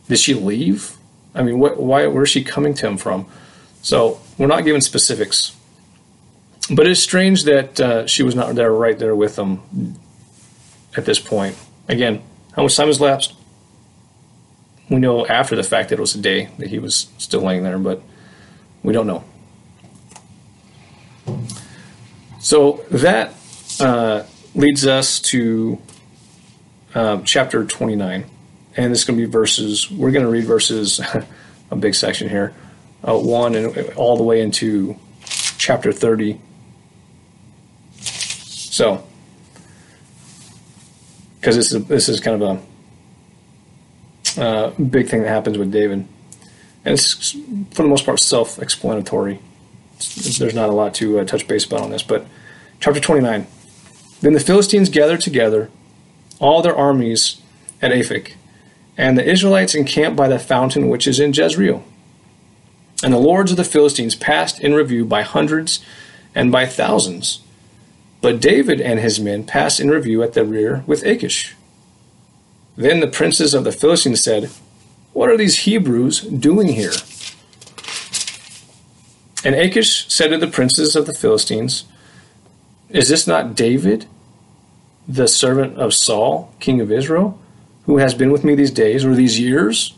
Did 0.09 0.18
she 0.18 0.35
leave? 0.35 0.97
I 1.35 1.43
mean, 1.43 1.59
what, 1.59 1.81
why, 1.81 2.07
where 2.07 2.24
is 2.24 2.31
she 2.31 2.43
coming 2.43 2.74
to 2.74 2.89
him 2.89 2.97
from? 2.97 3.26
So 3.83 4.20
we're 4.37 4.47
not 4.47 4.64
given 4.64 4.81
specifics. 4.81 5.55
But 6.71 6.87
it's 6.87 7.01
strange 7.01 7.45
that 7.45 7.81
uh, 7.81 8.07
she 8.07 8.23
was 8.23 8.35
not 8.35 8.55
there 8.55 8.73
right 8.73 8.99
there 8.99 9.16
with 9.16 9.37
them 9.37 9.97
at 10.97 11.05
this 11.05 11.19
point. 11.19 11.57
Again, 11.89 12.23
how 12.53 12.62
much 12.62 12.77
time 12.77 12.89
has 12.89 13.01
lapsed? 13.01 13.35
We 14.91 14.97
know 14.97 15.27
after 15.27 15.57
the 15.57 15.62
fact 15.62 15.91
that 15.91 15.99
it 15.99 16.01
was 16.01 16.14
a 16.14 16.21
day 16.21 16.49
that 16.59 16.69
he 16.69 16.79
was 16.79 17.09
still 17.19 17.41
laying 17.41 17.62
there, 17.62 17.79
but 17.79 18.03
we 18.83 18.93
don't 18.93 19.07
know. 19.07 19.25
So 22.41 22.85
that 22.91 23.35
uh, 23.81 24.25
leads 24.55 24.87
us 24.87 25.21
to 25.21 25.81
um, 26.95 27.25
chapter 27.25 27.64
29. 27.64 28.25
And 28.77 28.93
this 28.93 29.01
is 29.01 29.05
going 29.05 29.19
to 29.19 29.27
be 29.27 29.31
verses, 29.31 29.91
we're 29.91 30.11
going 30.11 30.25
to 30.25 30.31
read 30.31 30.45
verses, 30.45 31.01
a 31.71 31.77
big 31.77 31.95
section 31.95 32.29
here, 32.29 32.55
uh, 33.07 33.19
1 33.19 33.55
and 33.55 33.91
all 33.95 34.16
the 34.16 34.23
way 34.23 34.41
into 34.41 34.97
chapter 35.59 35.93
30. 35.93 36.41
So, 38.79 39.03
because 41.41 41.57
this 41.57 41.72
is, 41.72 41.85
this 41.87 42.09
is 42.09 42.20
kind 42.20 42.41
of 42.41 42.62
a 44.37 44.41
uh, 44.41 44.70
big 44.74 45.09
thing 45.09 45.22
that 45.22 45.31
happens 45.31 45.59
with 45.59 45.72
David. 45.72 46.07
And 46.85 46.95
it's, 46.95 47.33
for 47.72 47.83
the 47.83 47.89
most 47.89 48.07
part, 48.07 48.20
self 48.20 48.61
explanatory. 48.61 49.41
There's 50.39 50.55
not 50.55 50.68
a 50.68 50.72
lot 50.72 50.95
to 50.95 51.18
uh, 51.18 51.24
touch 51.24 51.49
base 51.49 51.64
about 51.64 51.81
on 51.81 51.91
this. 51.91 52.05
But 52.05 52.29
chapter 52.79 53.01
29. 53.01 53.49
Then 54.20 54.33
the 54.33 54.39
Philistines 54.39 54.91
gathered 54.91 55.22
together 55.22 55.70
all 56.39 56.62
their 56.62 56.76
armies 56.76 57.43
at 57.83 57.91
Aphek, 57.91 58.35
and 58.97 59.18
the 59.18 59.29
Israelites 59.29 59.74
encamped 59.74 60.16
by 60.16 60.29
the 60.29 60.39
fountain 60.39 60.89
which 60.89 61.09
is 61.09 61.18
in 61.18 61.33
Jezreel. 61.33 61.83
And 63.03 63.12
the 63.12 63.18
lords 63.18 63.51
of 63.51 63.57
the 63.57 63.64
Philistines 63.64 64.14
passed 64.14 64.61
in 64.61 64.72
review 64.72 65.05
by 65.05 65.22
hundreds 65.22 65.85
and 66.33 66.53
by 66.53 66.64
thousands. 66.64 67.41
But 68.21 68.41
David 68.41 68.81
and 68.81 68.99
his 68.99 69.21
men 69.21 69.45
passed 69.45 69.79
in 69.79 69.91
review 69.91 70.23
at 70.23 70.33
the 70.33 70.45
rear 70.45 70.83
with 70.87 71.05
Achish. 71.05 71.55
Then 72.77 73.01
the 73.01 73.07
princes 73.07 73.55
of 73.55 73.64
the 73.64 73.73
Philistines 73.73 74.23
said, 74.23 74.51
What 75.12 75.29
are 75.29 75.37
these 75.37 75.61
Hebrews 75.61 76.23
doing 76.23 76.69
here? 76.69 76.93
And 79.45 79.55
Achish 79.55 80.07
said 80.09 80.29
to 80.29 80.39
the 80.39 80.49
princes 80.49 80.97
of 80.97 81.07
the 81.07 81.14
Philistines, 81.14 81.85
Is 82.89 83.09
this 83.09 83.27
not 83.27 83.55
David, 83.55 84.07
the 85.07 85.29
servant 85.29 85.77
of 85.77 85.95
Saul, 85.95 86.53
king 86.59 86.81
of 86.81 86.91
Israel, 86.91 87.39
who 87.87 87.99
has 87.99 88.14
been 88.14 88.33
with 88.33 88.45
me 88.45 88.55
these 88.55 88.71
days 88.71 89.05
or 89.05 89.14
these 89.14 89.39
years? 89.39 89.95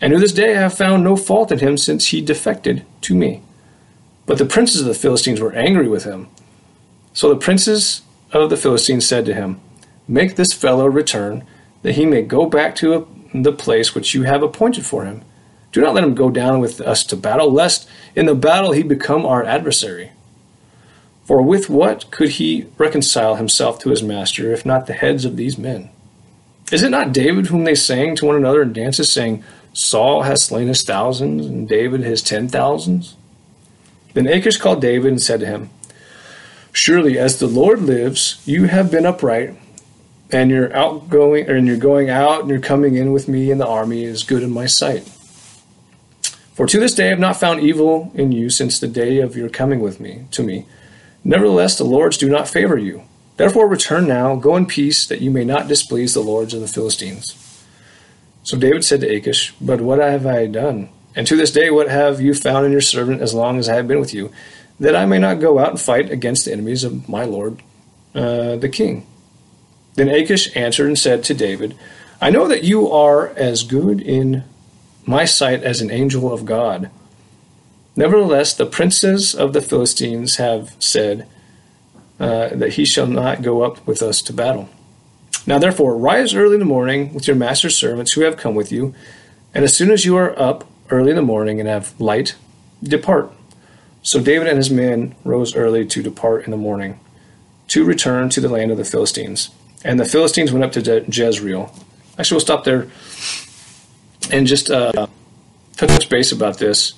And 0.00 0.12
to 0.12 0.18
this 0.18 0.32
day 0.32 0.56
I 0.56 0.60
have 0.60 0.74
found 0.74 1.02
no 1.02 1.16
fault 1.16 1.50
in 1.50 1.58
him 1.58 1.76
since 1.76 2.08
he 2.08 2.20
defected 2.20 2.84
to 3.02 3.14
me. 3.14 3.42
But 4.26 4.38
the 4.38 4.44
princes 4.44 4.82
of 4.82 4.86
the 4.86 4.94
Philistines 4.94 5.40
were 5.40 5.54
angry 5.54 5.88
with 5.88 6.04
him. 6.04 6.28
So 7.18 7.28
the 7.28 7.34
princes 7.34 8.02
of 8.30 8.48
the 8.48 8.56
Philistines 8.56 9.04
said 9.04 9.26
to 9.26 9.34
him, 9.34 9.60
Make 10.06 10.36
this 10.36 10.52
fellow 10.52 10.86
return, 10.86 11.44
that 11.82 11.96
he 11.96 12.06
may 12.06 12.22
go 12.22 12.46
back 12.46 12.76
to 12.76 13.08
the 13.34 13.52
place 13.52 13.92
which 13.92 14.14
you 14.14 14.22
have 14.22 14.40
appointed 14.40 14.86
for 14.86 15.04
him. 15.04 15.22
Do 15.72 15.80
not 15.80 15.94
let 15.94 16.04
him 16.04 16.14
go 16.14 16.30
down 16.30 16.60
with 16.60 16.80
us 16.80 17.02
to 17.06 17.16
battle, 17.16 17.50
lest 17.50 17.88
in 18.14 18.26
the 18.26 18.36
battle 18.36 18.70
he 18.70 18.84
become 18.84 19.26
our 19.26 19.42
adversary. 19.42 20.12
For 21.24 21.42
with 21.42 21.68
what 21.68 22.08
could 22.12 22.28
he 22.28 22.68
reconcile 22.78 23.34
himself 23.34 23.80
to 23.80 23.90
his 23.90 24.00
master, 24.00 24.52
if 24.52 24.64
not 24.64 24.86
the 24.86 24.92
heads 24.92 25.24
of 25.24 25.36
these 25.36 25.58
men? 25.58 25.90
Is 26.70 26.84
it 26.84 26.90
not 26.90 27.12
David 27.12 27.48
whom 27.48 27.64
they 27.64 27.74
sang 27.74 28.14
to 28.14 28.26
one 28.26 28.36
another 28.36 28.62
in 28.62 28.72
dances, 28.72 29.10
saying, 29.10 29.42
Saul 29.72 30.22
has 30.22 30.44
slain 30.44 30.68
his 30.68 30.84
thousands, 30.84 31.46
and 31.46 31.68
David 31.68 32.02
his 32.02 32.22
ten 32.22 32.46
thousands? 32.46 33.16
Then 34.14 34.28
Achish 34.28 34.58
called 34.58 34.80
David 34.80 35.10
and 35.10 35.20
said 35.20 35.40
to 35.40 35.46
him, 35.46 35.70
Surely, 36.78 37.18
as 37.18 37.40
the 37.40 37.48
Lord 37.48 37.82
lives, 37.82 38.40
you 38.46 38.66
have 38.66 38.88
been 38.88 39.04
upright, 39.04 39.56
and 40.30 40.48
your 40.48 40.72
outgoing, 40.76 41.50
and 41.50 41.66
you're 41.66 41.76
going 41.76 42.08
out 42.08 42.42
and 42.42 42.50
you're 42.50 42.60
coming 42.60 42.94
in 42.94 43.12
with 43.12 43.26
me 43.26 43.50
in 43.50 43.58
the 43.58 43.66
army 43.66 44.04
is 44.04 44.22
good 44.22 44.44
in 44.44 44.52
my 44.52 44.66
sight. 44.66 45.02
For 46.54 46.66
to 46.66 46.78
this 46.78 46.94
day 46.94 47.06
I 47.06 47.10
have 47.10 47.18
not 47.18 47.36
found 47.36 47.60
evil 47.60 48.12
in 48.14 48.30
you 48.30 48.48
since 48.48 48.78
the 48.78 48.86
day 48.86 49.18
of 49.18 49.36
your 49.36 49.48
coming 49.48 49.80
with 49.80 49.98
me 49.98 50.26
to 50.30 50.44
me. 50.44 50.66
Nevertheless, 51.24 51.76
the 51.76 51.82
lords 51.82 52.16
do 52.16 52.28
not 52.28 52.48
favor 52.48 52.78
you. 52.78 53.02
Therefore, 53.38 53.66
return 53.66 54.06
now, 54.06 54.36
go 54.36 54.54
in 54.54 54.64
peace, 54.64 55.04
that 55.08 55.20
you 55.20 55.32
may 55.32 55.44
not 55.44 55.66
displease 55.66 56.14
the 56.14 56.20
lords 56.20 56.54
of 56.54 56.60
the 56.60 56.68
Philistines. 56.68 57.64
So 58.44 58.56
David 58.56 58.84
said 58.84 59.00
to 59.00 59.12
Achish, 59.12 59.52
But 59.60 59.80
what 59.80 59.98
have 59.98 60.26
I 60.28 60.46
done? 60.46 60.90
And 61.16 61.26
to 61.26 61.34
this 61.34 61.50
day, 61.50 61.70
what 61.70 61.88
have 61.88 62.20
you 62.20 62.34
found 62.34 62.66
in 62.66 62.70
your 62.70 62.80
servant 62.80 63.20
as 63.20 63.34
long 63.34 63.58
as 63.58 63.68
I 63.68 63.74
have 63.74 63.88
been 63.88 63.98
with 63.98 64.14
you, 64.14 64.30
that 64.80 64.96
I 64.96 65.06
may 65.06 65.18
not 65.18 65.40
go 65.40 65.58
out 65.58 65.70
and 65.70 65.80
fight 65.80 66.10
against 66.10 66.44
the 66.44 66.52
enemies 66.52 66.84
of 66.84 67.08
my 67.08 67.24
lord 67.24 67.62
uh, 68.14 68.56
the 68.56 68.68
king? 68.68 69.06
Then 69.94 70.08
Achish 70.08 70.54
answered 70.56 70.86
and 70.86 70.98
said 70.98 71.24
to 71.24 71.34
David, 71.34 71.76
I 72.20 72.30
know 72.30 72.46
that 72.48 72.64
you 72.64 72.90
are 72.90 73.28
as 73.30 73.62
good 73.62 74.00
in 74.00 74.44
my 75.06 75.24
sight 75.24 75.62
as 75.62 75.80
an 75.80 75.90
angel 75.90 76.32
of 76.32 76.44
God. 76.44 76.90
Nevertheless, 77.96 78.54
the 78.54 78.66
princes 78.66 79.34
of 79.34 79.52
the 79.52 79.60
Philistines 79.60 80.36
have 80.36 80.76
said 80.78 81.26
uh, 82.20 82.48
that 82.50 82.74
he 82.74 82.84
shall 82.84 83.06
not 83.06 83.42
go 83.42 83.62
up 83.62 83.84
with 83.86 84.02
us 84.02 84.22
to 84.22 84.32
battle. 84.32 84.68
Now, 85.46 85.58
therefore, 85.58 85.96
rise 85.96 86.34
early 86.34 86.54
in 86.54 86.60
the 86.60 86.66
morning 86.66 87.14
with 87.14 87.26
your 87.26 87.36
master's 87.36 87.76
servants 87.76 88.12
who 88.12 88.20
have 88.20 88.36
come 88.36 88.54
with 88.54 88.70
you, 88.70 88.94
and 89.54 89.64
as 89.64 89.76
soon 89.76 89.90
as 89.90 90.04
you 90.04 90.16
are 90.16 90.38
up 90.38 90.68
early 90.90 91.10
in 91.10 91.16
the 91.16 91.22
morning 91.22 91.58
and 91.58 91.68
have 91.68 91.98
light, 92.00 92.34
depart. 92.82 93.32
So 94.08 94.20
David 94.20 94.48
and 94.48 94.56
his 94.56 94.70
men 94.70 95.14
rose 95.24 95.54
early 95.54 95.84
to 95.86 96.02
depart 96.02 96.44
in 96.44 96.50
the 96.50 96.56
morning, 96.56 96.98
to 97.68 97.84
return 97.84 98.28
to 98.30 98.40
the 98.40 98.48
land 98.48 98.70
of 98.70 98.78
the 98.78 98.84
Philistines. 98.84 99.50
And 99.84 100.00
the 100.00 100.04
Philistines 100.04 100.52
went 100.52 100.64
up 100.64 100.72
to 100.72 100.82
Je- 100.82 101.04
Jezreel. 101.08 101.74
Actually, 102.18 102.36
we'll 102.36 102.40
stop 102.40 102.64
there 102.64 102.88
and 104.32 104.46
just 104.46 104.70
uh, 104.70 105.06
touch 105.76 106.08
base 106.08 106.32
about 106.32 106.58
this 106.58 106.94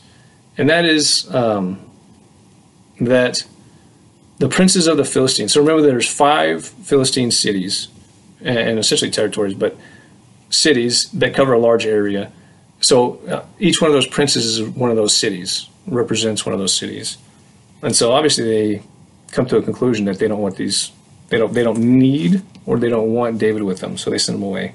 and 0.60 0.68
that 0.68 0.84
is 0.84 1.32
um, 1.34 1.80
that 3.00 3.44
the 4.38 4.48
princes 4.48 4.86
of 4.86 4.98
the 4.98 5.04
Philistines. 5.04 5.54
So 5.54 5.60
remember, 5.60 5.82
there's 5.82 6.06
five 6.06 6.66
Philistine 6.66 7.30
cities, 7.30 7.88
and, 8.40 8.58
and 8.58 8.78
essentially 8.78 9.10
territories, 9.10 9.54
but 9.54 9.74
cities 10.50 11.10
that 11.12 11.34
cover 11.34 11.54
a 11.54 11.58
large 11.58 11.86
area. 11.86 12.30
So 12.80 13.20
uh, 13.26 13.44
each 13.58 13.80
one 13.80 13.90
of 13.90 13.94
those 13.94 14.06
princes 14.06 14.58
is 14.58 14.68
one 14.68 14.90
of 14.90 14.96
those 14.96 15.16
cities, 15.16 15.66
represents 15.86 16.44
one 16.44 16.52
of 16.52 16.58
those 16.58 16.74
cities, 16.74 17.18
and 17.82 17.94
so 17.94 18.12
obviously 18.12 18.44
they 18.44 18.82
come 19.30 19.46
to 19.46 19.56
a 19.56 19.62
conclusion 19.62 20.04
that 20.06 20.18
they 20.18 20.28
don't 20.28 20.40
want 20.40 20.56
these, 20.56 20.92
they 21.28 21.38
don't, 21.38 21.52
they 21.52 21.62
don't 21.62 21.78
need 21.78 22.42
or 22.66 22.78
they 22.78 22.88
don't 22.88 23.12
want 23.12 23.38
David 23.38 23.62
with 23.62 23.80
them, 23.80 23.96
so 23.96 24.10
they 24.10 24.18
send 24.18 24.38
him 24.38 24.42
away. 24.42 24.74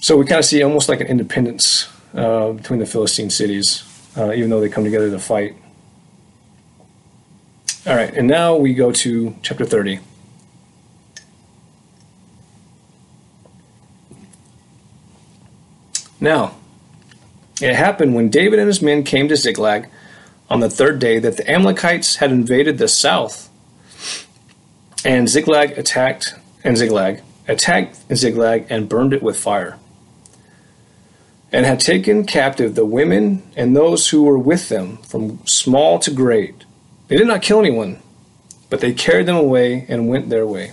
So 0.00 0.16
we 0.16 0.26
kind 0.26 0.38
of 0.38 0.44
see 0.44 0.62
almost 0.62 0.88
like 0.88 1.00
an 1.00 1.06
independence 1.06 1.88
uh, 2.14 2.52
between 2.52 2.78
the 2.78 2.86
Philistine 2.86 3.30
cities, 3.30 3.84
uh, 4.16 4.32
even 4.32 4.50
though 4.50 4.60
they 4.60 4.68
come 4.68 4.84
together 4.84 5.10
to 5.10 5.18
fight. 5.18 5.56
All 7.86 7.94
right, 7.94 8.12
and 8.14 8.28
now 8.28 8.56
we 8.56 8.74
go 8.74 8.92
to 8.92 9.34
chapter 9.42 9.64
30. 9.64 10.00
Now, 16.20 16.54
it 17.60 17.74
happened 17.74 18.14
when 18.14 18.30
David 18.30 18.58
and 18.58 18.68
his 18.68 18.82
men 18.82 19.04
came 19.04 19.28
to 19.28 19.36
Ziklag 19.36 19.88
on 20.50 20.60
the 20.60 20.70
third 20.70 20.98
day 20.98 21.18
that 21.18 21.36
the 21.36 21.50
Amalekites 21.50 22.16
had 22.16 22.30
invaded 22.30 22.78
the 22.78 22.88
south, 22.88 23.50
and 25.04 25.28
Ziklag 25.28 25.78
attacked 25.78 26.34
and 26.62 26.76
Ziklag 26.76 27.22
attacked 27.46 27.98
Ziklag 28.14 28.66
and 28.70 28.88
burned 28.88 29.12
it 29.12 29.22
with 29.22 29.38
fire 29.38 29.78
and 31.54 31.64
had 31.64 31.78
taken 31.78 32.26
captive 32.26 32.74
the 32.74 32.84
women 32.84 33.40
and 33.54 33.76
those 33.76 34.08
who 34.08 34.24
were 34.24 34.36
with 34.36 34.68
them, 34.70 34.96
from 35.04 35.38
small 35.46 36.00
to 36.00 36.10
great. 36.10 36.64
They 37.06 37.16
did 37.16 37.28
not 37.28 37.42
kill 37.42 37.60
anyone, 37.60 38.02
but 38.70 38.80
they 38.80 38.92
carried 38.92 39.26
them 39.26 39.36
away 39.36 39.86
and 39.88 40.08
went 40.08 40.30
their 40.30 40.48
way. 40.48 40.72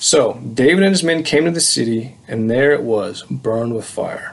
So 0.00 0.40
David 0.54 0.82
and 0.82 0.92
his 0.92 1.02
men 1.02 1.24
came 1.24 1.44
to 1.44 1.50
the 1.50 1.60
city, 1.60 2.16
and 2.26 2.50
there 2.50 2.72
it 2.72 2.82
was, 2.82 3.22
burned 3.24 3.74
with 3.74 3.84
fire. 3.84 4.31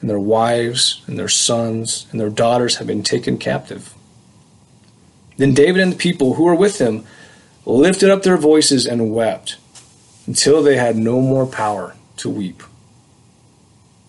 And 0.00 0.08
their 0.08 0.18
wives, 0.20 1.02
and 1.06 1.18
their 1.18 1.28
sons, 1.28 2.06
and 2.10 2.20
their 2.20 2.30
daughters 2.30 2.76
have 2.76 2.86
been 2.86 3.02
taken 3.02 3.36
captive. 3.38 3.94
Then 5.36 5.54
David 5.54 5.82
and 5.82 5.92
the 5.92 5.96
people 5.96 6.34
who 6.34 6.44
were 6.44 6.54
with 6.54 6.78
him 6.78 7.04
lifted 7.64 8.10
up 8.10 8.22
their 8.22 8.36
voices 8.36 8.86
and 8.86 9.14
wept 9.14 9.56
until 10.26 10.62
they 10.62 10.76
had 10.76 10.96
no 10.96 11.20
more 11.20 11.46
power 11.46 11.96
to 12.16 12.30
weep. 12.30 12.62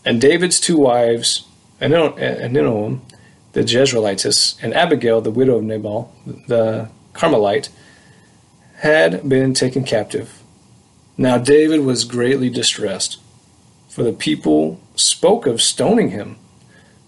And 0.04 0.20
David's 0.20 0.60
two 0.60 0.78
wives, 0.78 1.46
Ahinoam, 1.80 3.02
the 3.54 3.62
Jezreelitess, 3.62 4.58
and 4.62 4.74
Abigail, 4.74 5.22
the 5.22 5.32
widow 5.32 5.58
of 5.58 5.64
Nabal, 5.64 6.14
the 6.48 6.90
Carmelite, 7.14 7.70
had 8.78 9.28
been 9.28 9.54
taken 9.54 9.84
captive. 9.84 10.42
Now 11.18 11.38
David 11.38 11.82
was 11.82 12.04
greatly 12.04 12.50
distressed, 12.50 13.20
for 13.90 14.04
the 14.04 14.14
people 14.14 14.80
spoke 15.02 15.46
of 15.46 15.62
stoning 15.62 16.10
him, 16.10 16.38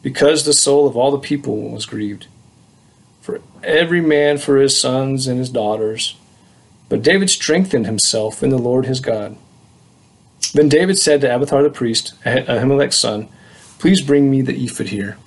because 0.01 0.43
the 0.43 0.53
soul 0.53 0.87
of 0.87 0.97
all 0.97 1.11
the 1.11 1.17
people 1.17 1.69
was 1.69 1.85
grieved. 1.85 2.27
For 3.21 3.41
every 3.63 4.01
man 4.01 4.37
for 4.37 4.57
his 4.57 4.79
sons 4.79 5.27
and 5.27 5.39
his 5.39 5.49
daughters. 5.49 6.15
But 6.89 7.01
David 7.01 7.29
strengthened 7.29 7.85
himself 7.85 8.43
in 8.43 8.49
the 8.49 8.57
Lord 8.57 8.85
his 8.85 8.99
God. 8.99 9.37
Then 10.53 10.69
David 10.69 10.99
said 10.99 11.21
to 11.21 11.33
Abiathar 11.33 11.63
the 11.63 11.69
priest, 11.69 12.13
Ahimelech's 12.25 12.97
son, 12.97 13.29
Please 13.79 14.01
bring 14.01 14.29
me 14.29 14.41
the 14.41 14.55
ephod 14.63 14.87
here. 14.87 15.17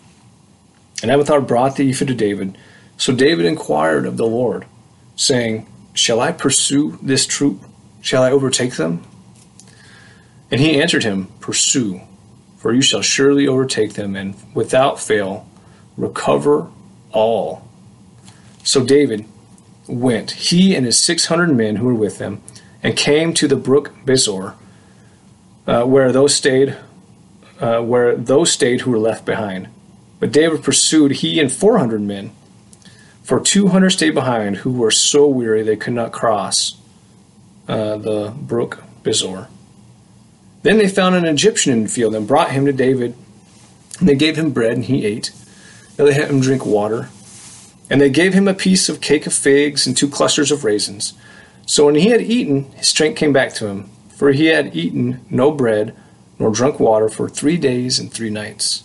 And 1.02 1.10
Abiathar 1.10 1.40
brought 1.40 1.76
the 1.76 1.88
ephod 1.88 2.08
to 2.08 2.14
David. 2.14 2.56
So 2.96 3.14
David 3.14 3.46
inquired 3.46 4.06
of 4.06 4.16
the 4.16 4.26
Lord, 4.26 4.66
saying, 5.16 5.66
Shall 5.94 6.20
I 6.20 6.32
pursue 6.32 6.98
this 7.02 7.26
troop? 7.26 7.64
Shall 8.00 8.22
I 8.22 8.30
overtake 8.30 8.74
them? 8.74 9.04
And 10.50 10.60
he 10.60 10.80
answered 10.80 11.02
him, 11.02 11.28
Pursue, 11.40 12.02
for 12.66 12.74
you 12.74 12.82
shall 12.82 13.00
surely 13.00 13.46
overtake 13.46 13.92
them, 13.92 14.16
and 14.16 14.34
without 14.52 14.98
fail 14.98 15.46
recover 15.96 16.68
all. 17.12 17.62
So 18.64 18.84
David 18.84 19.24
went, 19.86 20.32
he 20.32 20.74
and 20.74 20.84
his 20.84 20.98
six 20.98 21.26
hundred 21.26 21.56
men 21.56 21.76
who 21.76 21.86
were 21.86 21.94
with 21.94 22.18
him, 22.18 22.42
and 22.82 22.96
came 22.96 23.32
to 23.34 23.46
the 23.46 23.54
brook 23.54 23.92
Besor, 24.04 24.54
uh, 25.68 25.84
where 25.84 26.10
those 26.10 26.34
stayed, 26.34 26.76
uh, 27.60 27.82
where 27.82 28.16
those 28.16 28.50
stayed 28.50 28.80
who 28.80 28.90
were 28.90 28.98
left 28.98 29.24
behind. 29.24 29.68
But 30.18 30.32
David 30.32 30.64
pursued, 30.64 31.12
he 31.12 31.38
and 31.38 31.52
400 31.52 32.00
men. 32.00 32.32
For 33.22 33.38
200 33.38 33.90
stayed 33.90 34.14
behind, 34.14 34.56
who 34.56 34.72
were 34.72 34.90
so 34.90 35.28
weary 35.28 35.62
they 35.62 35.76
could 35.76 35.94
not 35.94 36.10
cross 36.10 36.76
uh, 37.68 37.96
the 37.96 38.34
brook 38.36 38.82
Besor. 39.04 39.46
Then 40.66 40.78
they 40.78 40.88
found 40.88 41.14
an 41.14 41.26
Egyptian 41.26 41.72
in 41.72 41.84
the 41.84 41.88
field 41.88 42.12
and 42.16 42.26
brought 42.26 42.50
him 42.50 42.66
to 42.66 42.72
David. 42.72 43.14
And 44.00 44.08
they 44.08 44.16
gave 44.16 44.36
him 44.36 44.50
bread, 44.50 44.72
and 44.72 44.84
he 44.84 45.06
ate. 45.06 45.30
And 45.96 46.08
they 46.08 46.12
had 46.12 46.28
him 46.28 46.40
drink 46.40 46.66
water. 46.66 47.08
And 47.88 48.00
they 48.00 48.10
gave 48.10 48.34
him 48.34 48.48
a 48.48 48.52
piece 48.52 48.88
of 48.88 49.00
cake 49.00 49.28
of 49.28 49.32
figs 49.32 49.86
and 49.86 49.96
two 49.96 50.08
clusters 50.08 50.50
of 50.50 50.64
raisins. 50.64 51.14
So 51.66 51.86
when 51.86 51.94
he 51.94 52.08
had 52.08 52.20
eaten, 52.20 52.64
his 52.72 52.88
strength 52.88 53.16
came 53.16 53.32
back 53.32 53.54
to 53.54 53.68
him, 53.68 53.88
for 54.16 54.32
he 54.32 54.46
had 54.46 54.74
eaten 54.74 55.24
no 55.30 55.52
bread 55.52 55.94
nor 56.36 56.50
drunk 56.50 56.80
water 56.80 57.08
for 57.08 57.28
three 57.28 57.58
days 57.58 58.00
and 58.00 58.12
three 58.12 58.28
nights. 58.28 58.82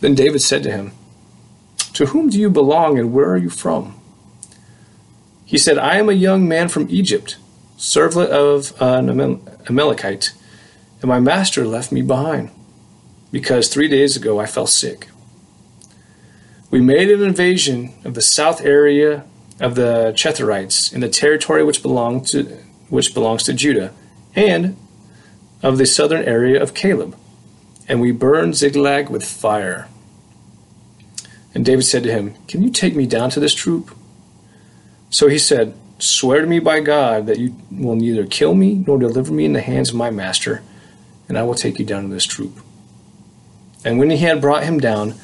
Then 0.00 0.14
David 0.14 0.42
said 0.42 0.62
to 0.64 0.70
him, 0.70 0.92
To 1.94 2.04
whom 2.04 2.28
do 2.28 2.38
you 2.38 2.50
belong 2.50 2.98
and 2.98 3.14
where 3.14 3.30
are 3.30 3.38
you 3.38 3.48
from? 3.48 3.98
He 5.46 5.56
said, 5.56 5.78
I 5.78 5.96
am 5.96 6.10
a 6.10 6.12
young 6.12 6.46
man 6.46 6.68
from 6.68 6.86
Egypt, 6.90 7.38
servant 7.78 8.28
of 8.28 8.74
an 8.78 9.40
Amalekite, 9.70 10.34
and 11.00 11.08
my 11.08 11.20
master 11.20 11.64
left 11.64 11.92
me 11.92 12.02
behind, 12.02 12.50
because 13.30 13.68
three 13.68 13.88
days 13.88 14.16
ago 14.16 14.40
I 14.40 14.46
fell 14.46 14.66
sick. 14.66 15.08
We 16.70 16.80
made 16.80 17.10
an 17.10 17.22
invasion 17.22 17.94
of 18.04 18.14
the 18.14 18.22
south 18.22 18.60
area 18.64 19.24
of 19.60 19.74
the 19.74 20.12
Cherethites 20.14 20.92
in 20.92 21.00
the 21.00 21.08
territory 21.08 21.64
which 21.64 21.82
belonged 21.82 22.26
to 22.28 22.44
which 22.88 23.12
belongs 23.12 23.42
to 23.44 23.52
Judah, 23.52 23.92
and 24.34 24.76
of 25.62 25.78
the 25.78 25.86
southern 25.86 26.24
area 26.24 26.62
of 26.62 26.74
Caleb 26.74 27.16
and 27.88 28.00
we 28.00 28.12
burned 28.12 28.54
Ziklag 28.54 29.08
with 29.08 29.24
fire. 29.24 29.88
And 31.54 31.64
David 31.64 31.84
said 31.84 32.02
to 32.02 32.12
him, 32.12 32.34
Can 32.46 32.62
you 32.62 32.70
take 32.70 32.94
me 32.94 33.06
down 33.06 33.30
to 33.30 33.40
this 33.40 33.54
troop? 33.54 33.96
So 35.10 35.28
he 35.28 35.38
said, 35.38 35.74
Swear 35.98 36.42
to 36.42 36.46
me 36.46 36.60
by 36.60 36.80
God 36.80 37.26
that 37.26 37.38
you 37.38 37.56
will 37.72 37.96
neither 37.96 38.26
kill 38.26 38.54
me 38.54 38.84
nor 38.86 38.98
deliver 38.98 39.32
me 39.32 39.46
in 39.46 39.54
the 39.54 39.62
hands 39.62 39.88
of 39.88 39.96
my 39.96 40.10
master, 40.10 40.62
and 41.28 41.38
I 41.38 41.42
will 41.42 41.54
take 41.54 41.78
you 41.78 41.84
down 41.84 42.02
to 42.02 42.08
this 42.08 42.24
troop. 42.24 42.58
And 43.84 43.98
when 43.98 44.10
he 44.10 44.18
had 44.18 44.40
brought 44.40 44.64
him 44.64 44.80
down, 44.80 45.14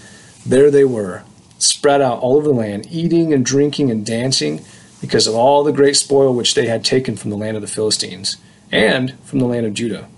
there 0.47 0.71
they 0.71 0.85
were, 0.85 1.25
spread 1.59 2.01
out 2.01 2.21
all 2.21 2.37
over 2.37 2.49
the 2.49 2.55
land, 2.55 2.87
eating 2.91 3.33
and 3.33 3.45
drinking 3.45 3.91
and 3.91 4.05
dancing, 4.05 4.65
because 5.01 5.27
of 5.27 5.35
all 5.35 5.65
the 5.65 5.73
great 5.73 5.97
spoil 5.97 6.35
which 6.35 6.55
they 6.55 6.67
had 6.67 6.85
taken 6.85 7.17
from 7.17 7.31
the 7.31 7.37
land 7.37 7.57
of 7.57 7.63
the 7.63 7.69
Philistines, 7.69 8.37
and 8.71 9.19
from 9.21 9.39
the 9.39 9.47
land 9.47 9.67
of 9.67 9.75
Judah. 9.75 10.09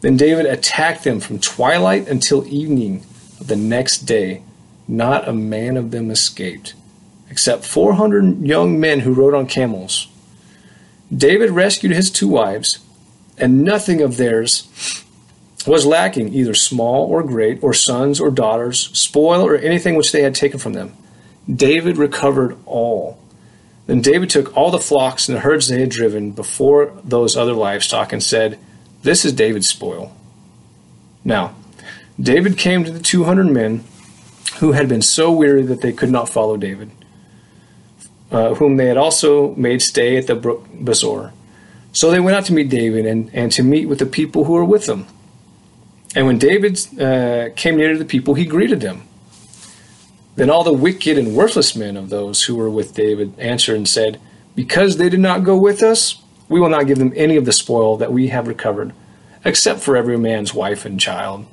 Then 0.00 0.16
David 0.16 0.46
attacked 0.46 1.04
them 1.04 1.18
from 1.18 1.38
twilight 1.38 2.08
until 2.08 2.46
evening 2.46 3.04
of 3.40 3.46
the 3.46 3.56
next 3.56 4.00
day. 4.00 4.42
Not 4.86 5.26
a 5.26 5.32
man 5.32 5.78
of 5.78 5.92
them 5.92 6.10
escaped, 6.10 6.74
except 7.30 7.64
400 7.64 8.42
young 8.42 8.78
men 8.78 9.00
who 9.00 9.14
rode 9.14 9.32
on 9.32 9.46
camels. 9.46 10.08
David 11.14 11.50
rescued 11.50 11.92
his 11.92 12.10
two 12.10 12.28
wives, 12.28 12.83
and 13.38 13.64
nothing 13.64 14.00
of 14.00 14.16
theirs 14.16 15.04
was 15.66 15.86
lacking, 15.86 16.32
either 16.34 16.54
small 16.54 17.06
or 17.06 17.22
great, 17.22 17.62
or 17.62 17.72
sons 17.72 18.20
or 18.20 18.30
daughters, 18.30 18.90
spoil 18.98 19.46
or 19.46 19.56
anything 19.56 19.94
which 19.94 20.12
they 20.12 20.22
had 20.22 20.34
taken 20.34 20.58
from 20.58 20.74
them. 20.74 20.94
David 21.52 21.96
recovered 21.96 22.56
all. 22.66 23.18
Then 23.86 24.00
David 24.00 24.30
took 24.30 24.56
all 24.56 24.70
the 24.70 24.78
flocks 24.78 25.28
and 25.28 25.36
the 25.36 25.40
herds 25.40 25.68
they 25.68 25.80
had 25.80 25.90
driven 25.90 26.30
before 26.30 26.92
those 27.04 27.36
other 27.36 27.52
livestock 27.52 28.12
and 28.12 28.22
said, 28.22 28.58
this 29.02 29.24
is 29.26 29.32
David's 29.34 29.68
spoil. 29.68 30.14
Now, 31.24 31.54
David 32.18 32.56
came 32.56 32.84
to 32.84 32.90
the 32.90 33.00
200 33.00 33.44
men 33.44 33.84
who 34.58 34.72
had 34.72 34.88
been 34.88 35.02
so 35.02 35.30
weary 35.30 35.62
that 35.62 35.82
they 35.82 35.92
could 35.92 36.10
not 36.10 36.28
follow 36.28 36.56
David, 36.56 36.90
uh, 38.30 38.54
whom 38.54 38.76
they 38.76 38.86
had 38.86 38.96
also 38.96 39.54
made 39.56 39.82
stay 39.82 40.16
at 40.16 40.26
the 40.26 40.34
brook 40.34 40.66
Besor. 40.72 41.32
So 41.94 42.10
they 42.10 42.18
went 42.18 42.36
out 42.36 42.44
to 42.46 42.52
meet 42.52 42.68
David 42.68 43.06
and, 43.06 43.30
and 43.32 43.52
to 43.52 43.62
meet 43.62 43.86
with 43.86 44.00
the 44.00 44.06
people 44.06 44.44
who 44.44 44.54
were 44.54 44.64
with 44.64 44.86
them. 44.86 45.06
And 46.16 46.26
when 46.26 46.38
David 46.38 46.76
uh, 47.00 47.50
came 47.54 47.76
near 47.76 47.92
to 47.92 47.98
the 47.98 48.04
people, 48.04 48.34
he 48.34 48.44
greeted 48.44 48.80
them. 48.80 49.04
Then 50.34 50.50
all 50.50 50.64
the 50.64 50.72
wicked 50.72 51.16
and 51.16 51.36
worthless 51.36 51.76
men 51.76 51.96
of 51.96 52.10
those 52.10 52.42
who 52.42 52.56
were 52.56 52.68
with 52.68 52.94
David 52.94 53.38
answered 53.38 53.76
and 53.76 53.88
said, 53.88 54.20
Because 54.56 54.96
they 54.96 55.08
did 55.08 55.20
not 55.20 55.44
go 55.44 55.56
with 55.56 55.84
us, 55.84 56.20
we 56.48 56.58
will 56.58 56.68
not 56.68 56.88
give 56.88 56.98
them 56.98 57.12
any 57.14 57.36
of 57.36 57.44
the 57.44 57.52
spoil 57.52 57.96
that 57.98 58.12
we 58.12 58.26
have 58.28 58.48
recovered, 58.48 58.92
except 59.44 59.78
for 59.78 59.96
every 59.96 60.18
man's 60.18 60.52
wife 60.52 60.84
and 60.84 60.98
child, 60.98 61.46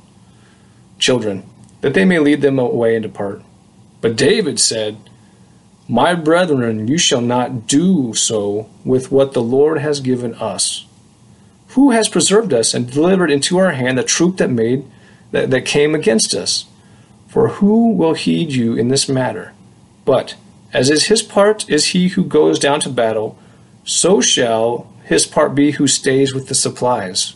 children, 0.97 1.47
that 1.81 1.93
they 1.93 2.03
may 2.03 2.17
lead 2.17 2.41
them 2.41 2.57
away 2.57 2.95
and 2.95 3.03
depart. 3.03 3.43
But 4.01 4.15
David 4.15 4.59
said, 4.59 4.97
My 5.91 6.15
brethren, 6.15 6.87
you 6.87 6.97
shall 6.97 7.19
not 7.19 7.67
do 7.67 8.13
so 8.13 8.69
with 8.85 9.11
what 9.11 9.33
the 9.33 9.41
Lord 9.41 9.79
has 9.79 9.99
given 9.99 10.33
us. 10.35 10.85
Who 11.71 11.91
has 11.91 12.07
preserved 12.07 12.53
us 12.53 12.73
and 12.73 12.89
delivered 12.89 13.29
into 13.29 13.57
our 13.57 13.71
hand 13.71 13.97
the 13.97 14.03
troop 14.03 14.37
that 14.37 14.49
made 14.49 14.85
that, 15.31 15.49
that 15.49 15.65
came 15.65 15.93
against 15.93 16.33
us? 16.33 16.63
For 17.27 17.49
who 17.49 17.91
will 17.91 18.13
heed 18.13 18.53
you 18.53 18.73
in 18.73 18.87
this 18.87 19.09
matter? 19.09 19.51
But 20.05 20.35
as 20.71 20.89
is 20.89 21.07
his 21.07 21.21
part 21.21 21.69
is 21.69 21.87
he 21.87 22.07
who 22.07 22.23
goes 22.23 22.57
down 22.57 22.79
to 22.81 22.89
battle, 22.89 23.37
so 23.83 24.21
shall 24.21 24.89
his 25.03 25.25
part 25.25 25.53
be 25.53 25.71
who 25.71 25.87
stays 25.87 26.33
with 26.33 26.47
the 26.47 26.55
supplies. 26.55 27.35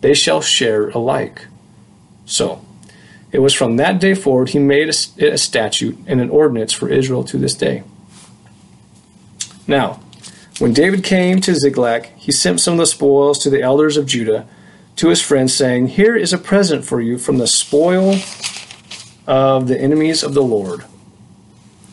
They 0.00 0.14
shall 0.14 0.40
share 0.40 0.88
alike. 0.88 1.48
So, 2.24 2.64
it 3.32 3.38
was 3.38 3.54
from 3.54 3.76
that 3.76 3.98
day 3.98 4.14
forward 4.14 4.50
he 4.50 4.58
made 4.58 4.88
a, 4.88 5.32
a 5.32 5.38
statute 5.38 5.98
and 6.06 6.20
an 6.20 6.30
ordinance 6.30 6.72
for 6.72 6.88
Israel 6.88 7.24
to 7.24 7.38
this 7.38 7.54
day. 7.54 7.82
Now, 9.66 10.00
when 10.58 10.74
David 10.74 11.02
came 11.02 11.40
to 11.40 11.54
Ziklag, 11.54 12.06
he 12.16 12.30
sent 12.30 12.60
some 12.60 12.74
of 12.74 12.78
the 12.78 12.86
spoils 12.86 13.38
to 13.40 13.50
the 13.50 13.62
elders 13.62 13.96
of 13.96 14.06
Judah, 14.06 14.46
to 14.96 15.08
his 15.08 15.22
friends, 15.22 15.54
saying, 15.54 15.88
Here 15.88 16.14
is 16.14 16.32
a 16.32 16.38
present 16.38 16.84
for 16.84 17.00
you 17.00 17.16
from 17.16 17.38
the 17.38 17.46
spoil 17.46 18.16
of 19.26 19.66
the 19.66 19.80
enemies 19.80 20.22
of 20.22 20.34
the 20.34 20.42
Lord. 20.42 20.84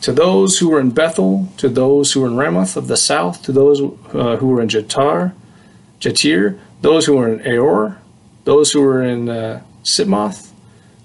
To 0.02 0.12
those 0.12 0.58
who 0.58 0.70
were 0.70 0.80
in 0.80 0.90
Bethel, 0.90 1.48
to 1.56 1.68
those 1.68 2.12
who 2.12 2.20
were 2.20 2.26
in 2.26 2.36
Ramoth 2.36 2.76
of 2.76 2.86
the 2.86 2.96
south, 2.96 3.42
to 3.42 3.52
those 3.52 3.80
uh, 3.80 4.36
who 4.36 4.48
were 4.48 4.60
in 4.60 4.68
Jatar, 4.68 5.32
Jatir, 6.00 6.58
those 6.82 7.06
who 7.06 7.16
were 7.16 7.28
in 7.28 7.40
Aor, 7.40 7.96
those 8.44 8.72
who 8.72 8.82
were 8.82 9.02
in 9.02 9.28
uh, 9.28 9.62
Sitmoth, 9.82 10.49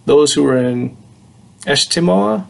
those 0.06 0.34
who 0.34 0.44
were 0.44 0.58
in 0.58 0.96
Eshtemoa, 1.62 2.46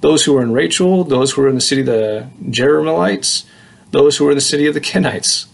those 0.00 0.24
who 0.24 0.34
were 0.34 0.42
in 0.42 0.52
Rachel, 0.52 1.04
those 1.04 1.32
who 1.32 1.42
were 1.42 1.48
in 1.48 1.54
the 1.54 1.60
city 1.60 1.80
of 1.80 1.86
the 1.86 2.28
Jerahmeelites, 2.44 3.44
those 3.90 4.16
who 4.16 4.24
were 4.24 4.32
in 4.32 4.36
the 4.36 4.42
city 4.42 4.66
of 4.66 4.74
the 4.74 4.80
Kenites, 4.80 5.46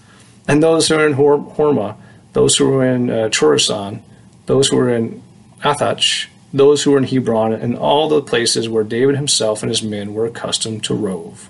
and 0.47 0.63
those 0.63 0.89
who 0.89 0.97
were 0.97 1.07
in 1.07 1.15
Hor- 1.15 1.55
Hormah, 1.57 1.97
those 2.33 2.57
who 2.57 2.69
were 2.69 2.85
in 2.85 3.09
uh, 3.09 3.29
Chorashan, 3.31 4.03
those 4.47 4.69
who 4.69 4.77
were 4.77 4.91
in 4.91 5.23
Athach, 5.61 6.27
those 6.53 6.83
who 6.83 6.93
were 6.93 6.99
in 6.99 7.05
Hebron, 7.05 7.53
and 7.53 7.77
all 7.77 8.09
the 8.09 8.21
places 8.21 8.69
where 8.69 8.85
David 8.85 9.17
himself 9.17 9.63
and 9.63 9.71
his 9.71 9.83
men 9.83 10.15
were 10.15 10.27
accustomed 10.27 10.85
to 10.85 10.95
rove. 10.95 11.49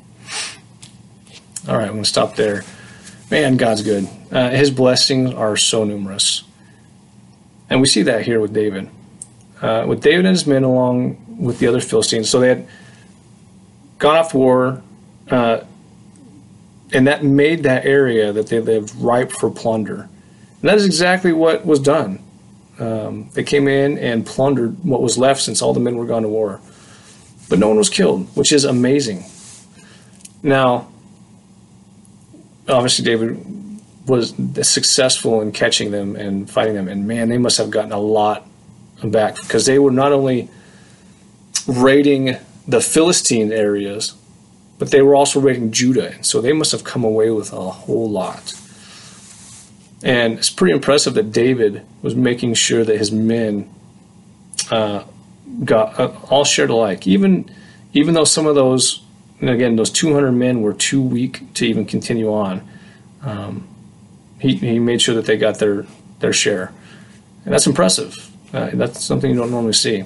All 1.69 1.77
right, 1.77 1.87
I'm 1.87 1.93
going 1.93 2.03
to 2.03 2.09
stop 2.09 2.37
there. 2.37 2.63
Man, 3.31 3.57
God's 3.57 3.83
good. 3.83 4.09
Uh, 4.31 4.51
his 4.51 4.71
blessings 4.71 5.33
are 5.33 5.57
so 5.57 5.85
numerous. 5.85 6.45
And 7.71 7.81
we 7.81 7.87
see 7.87 8.03
that 8.03 8.23
here 8.23 8.39
with 8.39 8.53
David. 8.53 8.89
Uh, 9.61 9.85
with 9.87 10.03
David 10.03 10.27
and 10.27 10.35
his 10.35 10.47
men, 10.47 10.65
along 10.65 11.39
with 11.39 11.59
the 11.59 11.67
other 11.67 11.81
Philistines. 11.81 12.29
So 12.29 12.41
they 12.41 12.49
had 12.49 12.67
gone 13.99 14.17
off 14.17 14.35
war, 14.35 14.83
uh, 15.31 15.61
and 16.93 17.07
that 17.07 17.25
made 17.25 17.63
that 17.63 17.87
area 17.87 18.33
that 18.33 18.49
they 18.49 18.61
lived 18.61 18.95
ripe 18.97 19.33
for 19.33 19.51
plunder. 19.51 20.09
And 20.61 20.71
that 20.71 20.77
is 20.77 20.85
exactly 20.85 21.33
what 21.33 21.65
was 21.65 21.81
done. 21.81 22.21
Um, 22.79 23.31
they 23.35 23.45
came 23.45 23.69
in 23.69 23.99
and 23.99 24.27
plundered 24.27 24.85
what 24.85 25.01
was 25.01 25.17
left 25.17 25.41
since 25.41 25.63
all 25.63 25.73
the 25.73 25.81
men 25.81 25.97
were 25.97 26.07
gone 26.07 26.23
to 26.23 26.29
war. 26.29 26.61
But 27.49 27.59
no 27.59 27.69
one 27.69 27.77
was 27.77 27.91
killed, 27.91 28.35
which 28.37 28.53
is 28.53 28.65
amazing. 28.65 29.25
Now, 30.43 30.89
obviously, 32.69 33.05
David 33.05 33.45
was 34.07 34.35
successful 34.63 35.41
in 35.41 35.53
catching 35.53 35.91
them 35.91 36.17
and 36.17 36.51
fighting 36.51 36.75
them. 36.75 36.89
And 36.89 37.07
man, 37.07 37.29
they 37.29 37.39
must 37.39 37.59
have 37.59 37.71
gotten 37.71 37.93
a 37.93 37.99
lot 37.99 38.47
back 39.11 39.37
because 39.37 39.67
they 39.67 39.79
were 39.79 39.91
not 39.91 40.13
only 40.13 40.49
raiding 41.67 42.37
the 42.67 42.81
Philistine 42.81 43.53
areas, 43.53 44.15
but 44.79 44.91
they 44.91 45.03
were 45.03 45.15
also 45.15 45.41
raiding 45.41 45.73
Judah. 45.73 46.13
And 46.13 46.27
so 46.27 46.41
they 46.41 46.53
must 46.53 46.73
have 46.73 46.85
come 46.85 47.05
away 47.05 47.31
with 47.31 47.53
a 47.53 47.71
whole 47.71 48.11
lot. 48.11 48.55
And 50.03 50.39
it's 50.39 50.51
pretty 50.51 50.75
impressive 50.75 51.15
that 51.15 51.33
David 51.33 51.85
was 52.03 52.15
making 52.15 52.55
sure 52.55 52.85
that 52.85 52.99
his 52.99 53.11
men 53.11 53.73
uh, 54.71 55.05
got 55.65 55.99
uh, 55.99 56.13
all 56.31 56.45
shared 56.45 56.71
alike. 56.71 57.07
Even 57.07 57.51
even 57.95 58.15
though 58.15 58.25
some 58.25 58.47
of 58.47 58.57
those, 58.57 59.03
again, 59.41 59.77
those 59.77 59.91
200 59.91 60.33
men 60.33 60.61
were 60.63 60.75
too 60.75 61.01
weak 61.01 61.55
to 61.55 61.65
even 61.65 61.87
continue 61.87 62.33
on, 62.33 62.69
um, 63.23 63.67
he, 64.41 64.57
he 64.57 64.79
made 64.81 65.01
sure 65.01 65.15
that 65.15 65.27
they 65.27 65.37
got 65.37 65.61
their, 65.61 65.87
their 66.19 66.33
share. 66.33 66.73
And 67.45 67.55
that's 67.55 67.67
impressive. 67.67 68.34
Uh, 68.55 68.71
that's 68.75 69.05
something 69.05 69.31
you 69.31 69.37
don't 69.37 69.51
normally 69.51 69.73
see. 69.73 70.05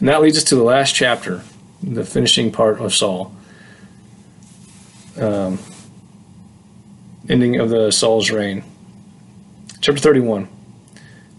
And 0.00 0.08
that 0.08 0.20
leads 0.20 0.36
us 0.36 0.42
to 0.44 0.56
the 0.56 0.64
last 0.64 0.92
chapter, 0.92 1.42
the 1.80 2.04
finishing 2.04 2.50
part 2.50 2.80
of 2.80 2.92
Saul. 2.92 3.32
Um, 5.16 5.60
ending 7.28 7.60
of 7.60 7.70
the 7.70 7.92
Saul's 7.92 8.32
reign. 8.32 8.64
Chapter 9.80 10.00
31. 10.00 10.48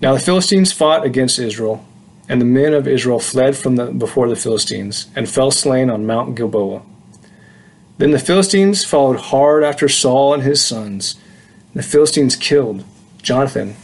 Now 0.01 0.13
the 0.13 0.19
Philistines 0.19 0.71
fought 0.71 1.05
against 1.05 1.39
Israel, 1.39 1.85
and 2.29 2.39
the 2.39 2.45
men 2.45 2.73
of 2.73 2.87
Israel 2.87 3.19
fled 3.19 3.57
from 3.57 3.75
the, 3.75 3.87
before 3.87 4.29
the 4.29 4.37
Philistines, 4.37 5.07
and 5.13 5.29
fell 5.29 5.51
slain 5.51 5.89
on 5.89 6.05
Mount 6.05 6.35
Gilboa. 6.35 6.83
Then 7.97 8.11
the 8.11 8.19
Philistines 8.19 8.85
followed 8.85 9.19
hard 9.19 9.65
after 9.65 9.89
Saul 9.89 10.33
and 10.33 10.43
his 10.43 10.63
sons. 10.63 11.15
And 11.73 11.83
the 11.83 11.87
Philistines 11.87 12.37
killed 12.37 12.85
Jonathan, 13.21 13.75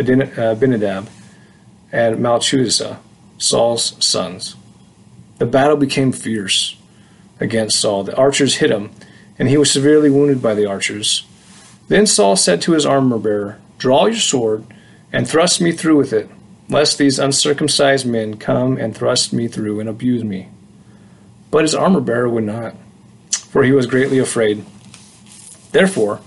Abinadab, 0.00 1.08
and 1.92 2.18
Malchusah, 2.18 2.98
Saul's 3.38 4.04
sons. 4.04 4.56
The 5.38 5.46
battle 5.46 5.76
became 5.76 6.12
fierce 6.12 6.76
against 7.40 7.80
Saul. 7.80 8.04
The 8.04 8.16
archers 8.16 8.56
hit 8.56 8.70
him, 8.70 8.90
and 9.38 9.48
he 9.48 9.56
was 9.56 9.70
severely 9.70 10.10
wounded 10.10 10.42
by 10.42 10.54
the 10.54 10.66
archers. 10.66 11.26
Then 11.88 12.06
Saul 12.06 12.36
said 12.36 12.60
to 12.62 12.72
his 12.72 12.86
armor 12.86 13.18
bearer, 13.18 13.58
Draw 13.78 14.06
your 14.06 14.16
sword 14.16 14.64
and 15.12 15.26
thrust 15.28 15.60
me 15.60 15.72
through 15.72 15.96
with 15.96 16.12
it, 16.12 16.28
lest 16.68 16.98
these 16.98 17.18
uncircumcised 17.18 18.06
men 18.06 18.36
come 18.36 18.76
and 18.76 18.96
thrust 18.96 19.32
me 19.32 19.48
through 19.48 19.80
and 19.80 19.88
abuse 19.88 20.22
me. 20.22 20.48
But 21.50 21.62
his 21.62 21.74
armor 21.74 22.00
bearer 22.00 22.28
would 22.28 22.44
not, 22.44 22.76
for 23.32 23.64
he 23.64 23.72
was 23.72 23.86
greatly 23.86 24.18
afraid. 24.18 24.64
Therefore, 25.72 26.20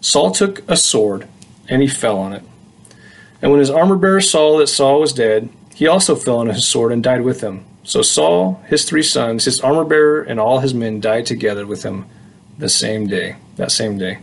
Saul 0.00 0.32
took 0.32 0.68
a 0.68 0.76
sword, 0.76 1.28
and 1.68 1.80
he 1.80 1.88
fell 1.88 2.18
on 2.18 2.32
it. 2.32 2.42
And 3.44 3.52
when 3.52 3.60
his 3.60 3.68
armor 3.68 3.96
bearer 3.96 4.22
saw 4.22 4.56
that 4.56 4.68
Saul 4.68 5.00
was 5.00 5.12
dead, 5.12 5.50
he 5.74 5.86
also 5.86 6.16
fell 6.16 6.38
on 6.38 6.46
his 6.46 6.66
sword 6.66 6.92
and 6.92 7.04
died 7.04 7.20
with 7.20 7.42
him. 7.42 7.66
So 7.82 8.00
Saul, 8.00 8.62
his 8.68 8.86
three 8.86 9.02
sons, 9.02 9.44
his 9.44 9.60
armor 9.60 9.84
bearer, 9.84 10.22
and 10.22 10.40
all 10.40 10.60
his 10.60 10.72
men 10.72 10.98
died 10.98 11.26
together 11.26 11.66
with 11.66 11.82
him 11.82 12.06
the 12.56 12.70
same 12.70 13.06
day, 13.06 13.36
that 13.56 13.70
same 13.70 13.98
day. 13.98 14.20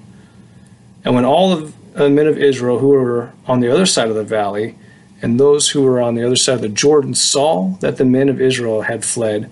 And 1.06 1.14
when 1.14 1.24
all 1.24 1.54
of 1.54 1.76
the 1.94 2.10
men 2.10 2.26
of 2.26 2.40
Israel 2.40 2.80
who 2.80 2.88
were 2.88 3.32
on 3.46 3.60
the 3.60 3.72
other 3.72 3.86
side 3.86 4.10
of 4.10 4.16
the 4.16 4.24
valley 4.24 4.76
and 5.22 5.40
those 5.40 5.70
who 5.70 5.84
were 5.84 6.02
on 6.02 6.16
the 6.16 6.26
other 6.26 6.36
side 6.36 6.56
of 6.56 6.62
the 6.62 6.70
Jordan 6.70 7.14
saw 7.14 7.76
that 7.80 7.98
the 7.98 8.06
men 8.06 8.28
of 8.28 8.42
Israel 8.42 8.82
had 8.82 9.06
fled 9.06 9.52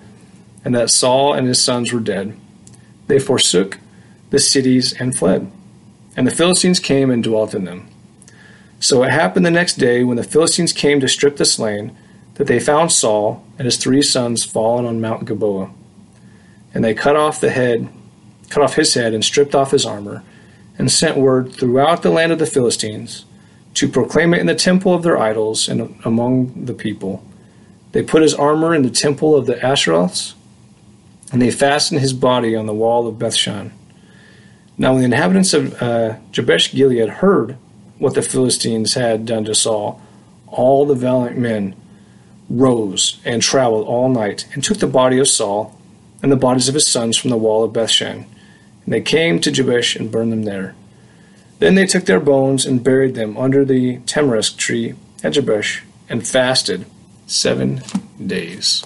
and 0.64 0.74
that 0.74 0.90
Saul 0.90 1.32
and 1.32 1.46
his 1.46 1.62
sons 1.62 1.92
were 1.92 2.00
dead, 2.00 2.36
they 3.06 3.20
forsook 3.20 3.78
the 4.30 4.40
cities 4.40 4.92
and 4.94 5.16
fled. 5.16 5.48
And 6.16 6.26
the 6.26 6.34
Philistines 6.34 6.80
came 6.80 7.08
and 7.08 7.22
dwelt 7.22 7.54
in 7.54 7.66
them. 7.66 7.88
So 8.80 9.02
it 9.02 9.10
happened 9.10 9.44
the 9.44 9.50
next 9.50 9.74
day 9.74 10.02
when 10.02 10.16
the 10.16 10.22
Philistines 10.24 10.72
came 10.72 11.00
to 11.00 11.08
strip 11.08 11.36
the 11.36 11.44
slain 11.44 11.94
that 12.34 12.46
they 12.46 12.58
found 12.58 12.90
Saul 12.90 13.44
and 13.58 13.66
his 13.66 13.76
three 13.76 14.00
sons 14.00 14.42
fallen 14.42 14.86
on 14.86 15.02
Mount 15.02 15.26
Gilboa. 15.26 15.70
And 16.72 16.82
they 16.82 16.94
cut 16.94 17.14
off 17.14 17.42
the 17.42 17.50
head, 17.50 17.90
cut 18.48 18.62
off 18.62 18.76
his 18.76 18.94
head 18.94 19.12
and 19.12 19.22
stripped 19.22 19.54
off 19.54 19.72
his 19.72 19.84
armor 19.84 20.22
and 20.78 20.90
sent 20.90 21.18
word 21.18 21.52
throughout 21.52 22.00
the 22.00 22.10
land 22.10 22.32
of 22.32 22.38
the 22.38 22.46
Philistines 22.46 23.26
to 23.74 23.86
proclaim 23.86 24.32
it 24.32 24.40
in 24.40 24.46
the 24.46 24.54
temple 24.54 24.94
of 24.94 25.02
their 25.02 25.18
idols 25.18 25.68
and 25.68 26.00
among 26.06 26.64
the 26.64 26.72
people. 26.72 27.22
They 27.92 28.02
put 28.02 28.22
his 28.22 28.34
armor 28.34 28.74
in 28.74 28.82
the 28.82 28.90
temple 28.90 29.36
of 29.36 29.44
the 29.44 29.56
Asheroths, 29.56 30.32
and 31.32 31.42
they 31.42 31.50
fastened 31.50 32.00
his 32.00 32.14
body 32.14 32.56
on 32.56 32.64
the 32.64 32.72
wall 32.72 33.06
of 33.06 33.16
Bethshan. 33.16 33.72
Now, 34.78 34.92
when 34.92 35.00
the 35.00 35.04
inhabitants 35.16 35.52
of 35.52 35.82
uh, 35.82 36.16
Jabesh 36.32 36.72
Gilead 36.72 37.10
heard 37.10 37.58
what 38.00 38.14
the 38.14 38.22
Philistines 38.22 38.94
had 38.94 39.26
done 39.26 39.44
to 39.44 39.54
Saul, 39.54 40.02
all 40.48 40.84
the 40.84 40.94
valiant 40.94 41.38
men 41.38 41.76
rose 42.48 43.20
and 43.24 43.40
traveled 43.40 43.86
all 43.86 44.08
night 44.08 44.46
and 44.52 44.64
took 44.64 44.78
the 44.78 44.88
body 44.88 45.18
of 45.18 45.28
Saul 45.28 45.78
and 46.22 46.32
the 46.32 46.36
bodies 46.36 46.68
of 46.68 46.74
his 46.74 46.88
sons 46.88 47.16
from 47.16 47.30
the 47.30 47.36
wall 47.36 47.62
of 47.62 47.72
Bethshan 47.72 48.24
and 48.84 48.94
they 48.94 49.00
came 49.00 49.40
to 49.40 49.52
Jabesh 49.52 49.94
and 49.94 50.10
burned 50.10 50.32
them 50.32 50.42
there. 50.42 50.74
Then 51.60 51.74
they 51.74 51.86
took 51.86 52.06
their 52.06 52.20
bones 52.20 52.66
and 52.66 52.82
buried 52.82 53.14
them 53.14 53.36
under 53.36 53.64
the 53.64 53.98
tamarisk 53.98 54.56
tree 54.56 54.94
at 55.22 55.34
Jabesh 55.34 55.82
and 56.08 56.26
fasted 56.26 56.86
seven 57.26 57.82
days. 58.24 58.84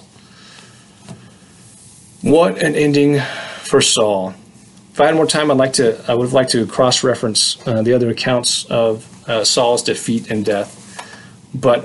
What 2.21 2.61
an 2.61 2.75
ending 2.75 3.21
for 3.61 3.81
Saul. 3.81 4.35
If 4.95 5.01
I 5.01 5.07
had 5.07 5.15
more 5.15 5.27
time, 5.27 5.51
I'd 5.51 5.57
like 5.57 5.73
to. 5.73 6.01
I 6.09 6.13
would 6.13 6.23
have 6.23 6.31
liked 6.31 6.51
to 6.51 6.65
cross-reference 6.65 7.67
uh, 7.67 7.81
the 7.81 7.91
other 7.91 8.09
accounts 8.09 8.63
of 8.67 9.05
uh, 9.29 9.43
Saul's 9.43 9.83
defeat 9.83 10.31
and 10.31 10.45
death, 10.45 11.05
but 11.53 11.83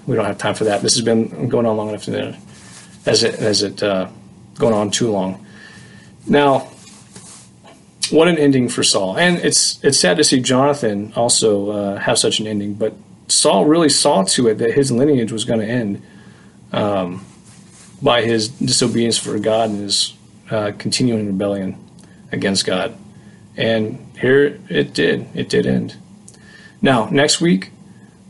we 0.08 0.16
don't 0.16 0.24
have 0.24 0.38
time 0.38 0.56
for 0.56 0.64
that. 0.64 0.82
This 0.82 0.96
has 0.96 1.04
been 1.04 1.48
going 1.48 1.66
on 1.66 1.76
long 1.76 1.90
enough 1.90 2.02
to, 2.06 2.36
as 3.06 3.22
it 3.22 3.36
as 3.36 3.62
it 3.62 3.80
uh, 3.80 4.08
going 4.56 4.74
on 4.74 4.90
too 4.90 5.08
long. 5.08 5.46
Now, 6.26 6.68
what 8.10 8.26
an 8.26 8.36
ending 8.36 8.68
for 8.68 8.82
Saul. 8.82 9.16
And 9.16 9.38
it's 9.38 9.78
it's 9.84 10.00
sad 10.00 10.16
to 10.16 10.24
see 10.24 10.40
Jonathan 10.40 11.12
also 11.14 11.70
uh, 11.70 11.98
have 12.00 12.18
such 12.18 12.40
an 12.40 12.48
ending, 12.48 12.74
but 12.74 12.92
Saul 13.28 13.66
really 13.66 13.88
saw 13.88 14.24
to 14.24 14.48
it 14.48 14.58
that 14.58 14.72
his 14.72 14.90
lineage 14.90 15.30
was 15.30 15.44
going 15.44 15.60
to 15.60 15.66
end 15.68 16.02
um, 16.72 17.24
by 18.02 18.22
his 18.22 18.48
disobedience 18.48 19.16
for 19.16 19.38
God 19.38 19.70
and 19.70 19.78
his 19.78 20.14
uh, 20.50 20.72
continuing 20.76 21.28
rebellion 21.28 21.84
against 22.32 22.66
God. 22.66 22.96
And 23.56 24.06
here 24.20 24.60
it 24.68 24.94
did. 24.94 25.26
It 25.34 25.48
did 25.48 25.66
end. 25.66 25.96
Now, 26.80 27.08
next 27.10 27.40
week, 27.40 27.70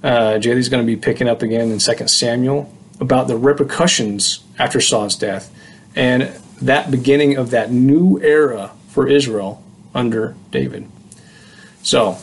uh, 0.02 0.38
Jaylee's 0.38 0.68
going 0.68 0.84
to 0.84 0.86
be 0.86 0.96
picking 0.96 1.28
up 1.28 1.42
again 1.42 1.70
in 1.70 1.78
2 1.78 2.08
Samuel 2.08 2.72
about 3.00 3.28
the 3.28 3.36
repercussions 3.36 4.42
after 4.58 4.80
Saul's 4.80 5.16
death 5.16 5.54
and 5.94 6.22
that 6.62 6.90
beginning 6.90 7.36
of 7.36 7.50
that 7.50 7.70
new 7.70 8.20
era 8.20 8.72
for 8.88 9.08
Israel 9.08 9.62
under 9.94 10.34
David. 10.50 10.88
So, 11.82 12.18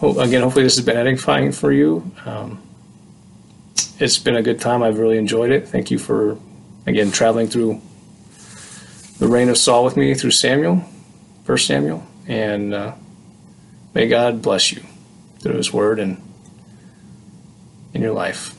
again, 0.00 0.42
hopefully 0.42 0.64
this 0.64 0.76
has 0.76 0.84
been 0.84 0.96
edifying 0.96 1.52
for 1.52 1.72
you. 1.72 2.10
Um, 2.24 2.62
it's 3.98 4.18
been 4.18 4.36
a 4.36 4.42
good 4.42 4.60
time. 4.60 4.82
I've 4.82 4.98
really 4.98 5.18
enjoyed 5.18 5.50
it. 5.50 5.68
Thank 5.68 5.90
you 5.90 5.98
for, 5.98 6.38
again, 6.86 7.10
traveling 7.10 7.46
through 7.46 7.80
the 9.18 9.28
reign 9.28 9.48
of 9.48 9.58
Saul 9.58 9.84
with 9.84 9.96
me 9.96 10.14
through 10.14 10.32
Samuel, 10.32 10.84
First 11.44 11.66
Samuel, 11.66 12.06
and 12.26 12.74
uh, 12.74 12.94
may 13.94 14.08
God 14.08 14.42
bless 14.42 14.72
you 14.72 14.82
through 15.40 15.56
His 15.56 15.72
Word 15.72 15.98
and 15.98 16.20
in 17.92 18.02
your 18.02 18.12
life. 18.12 18.56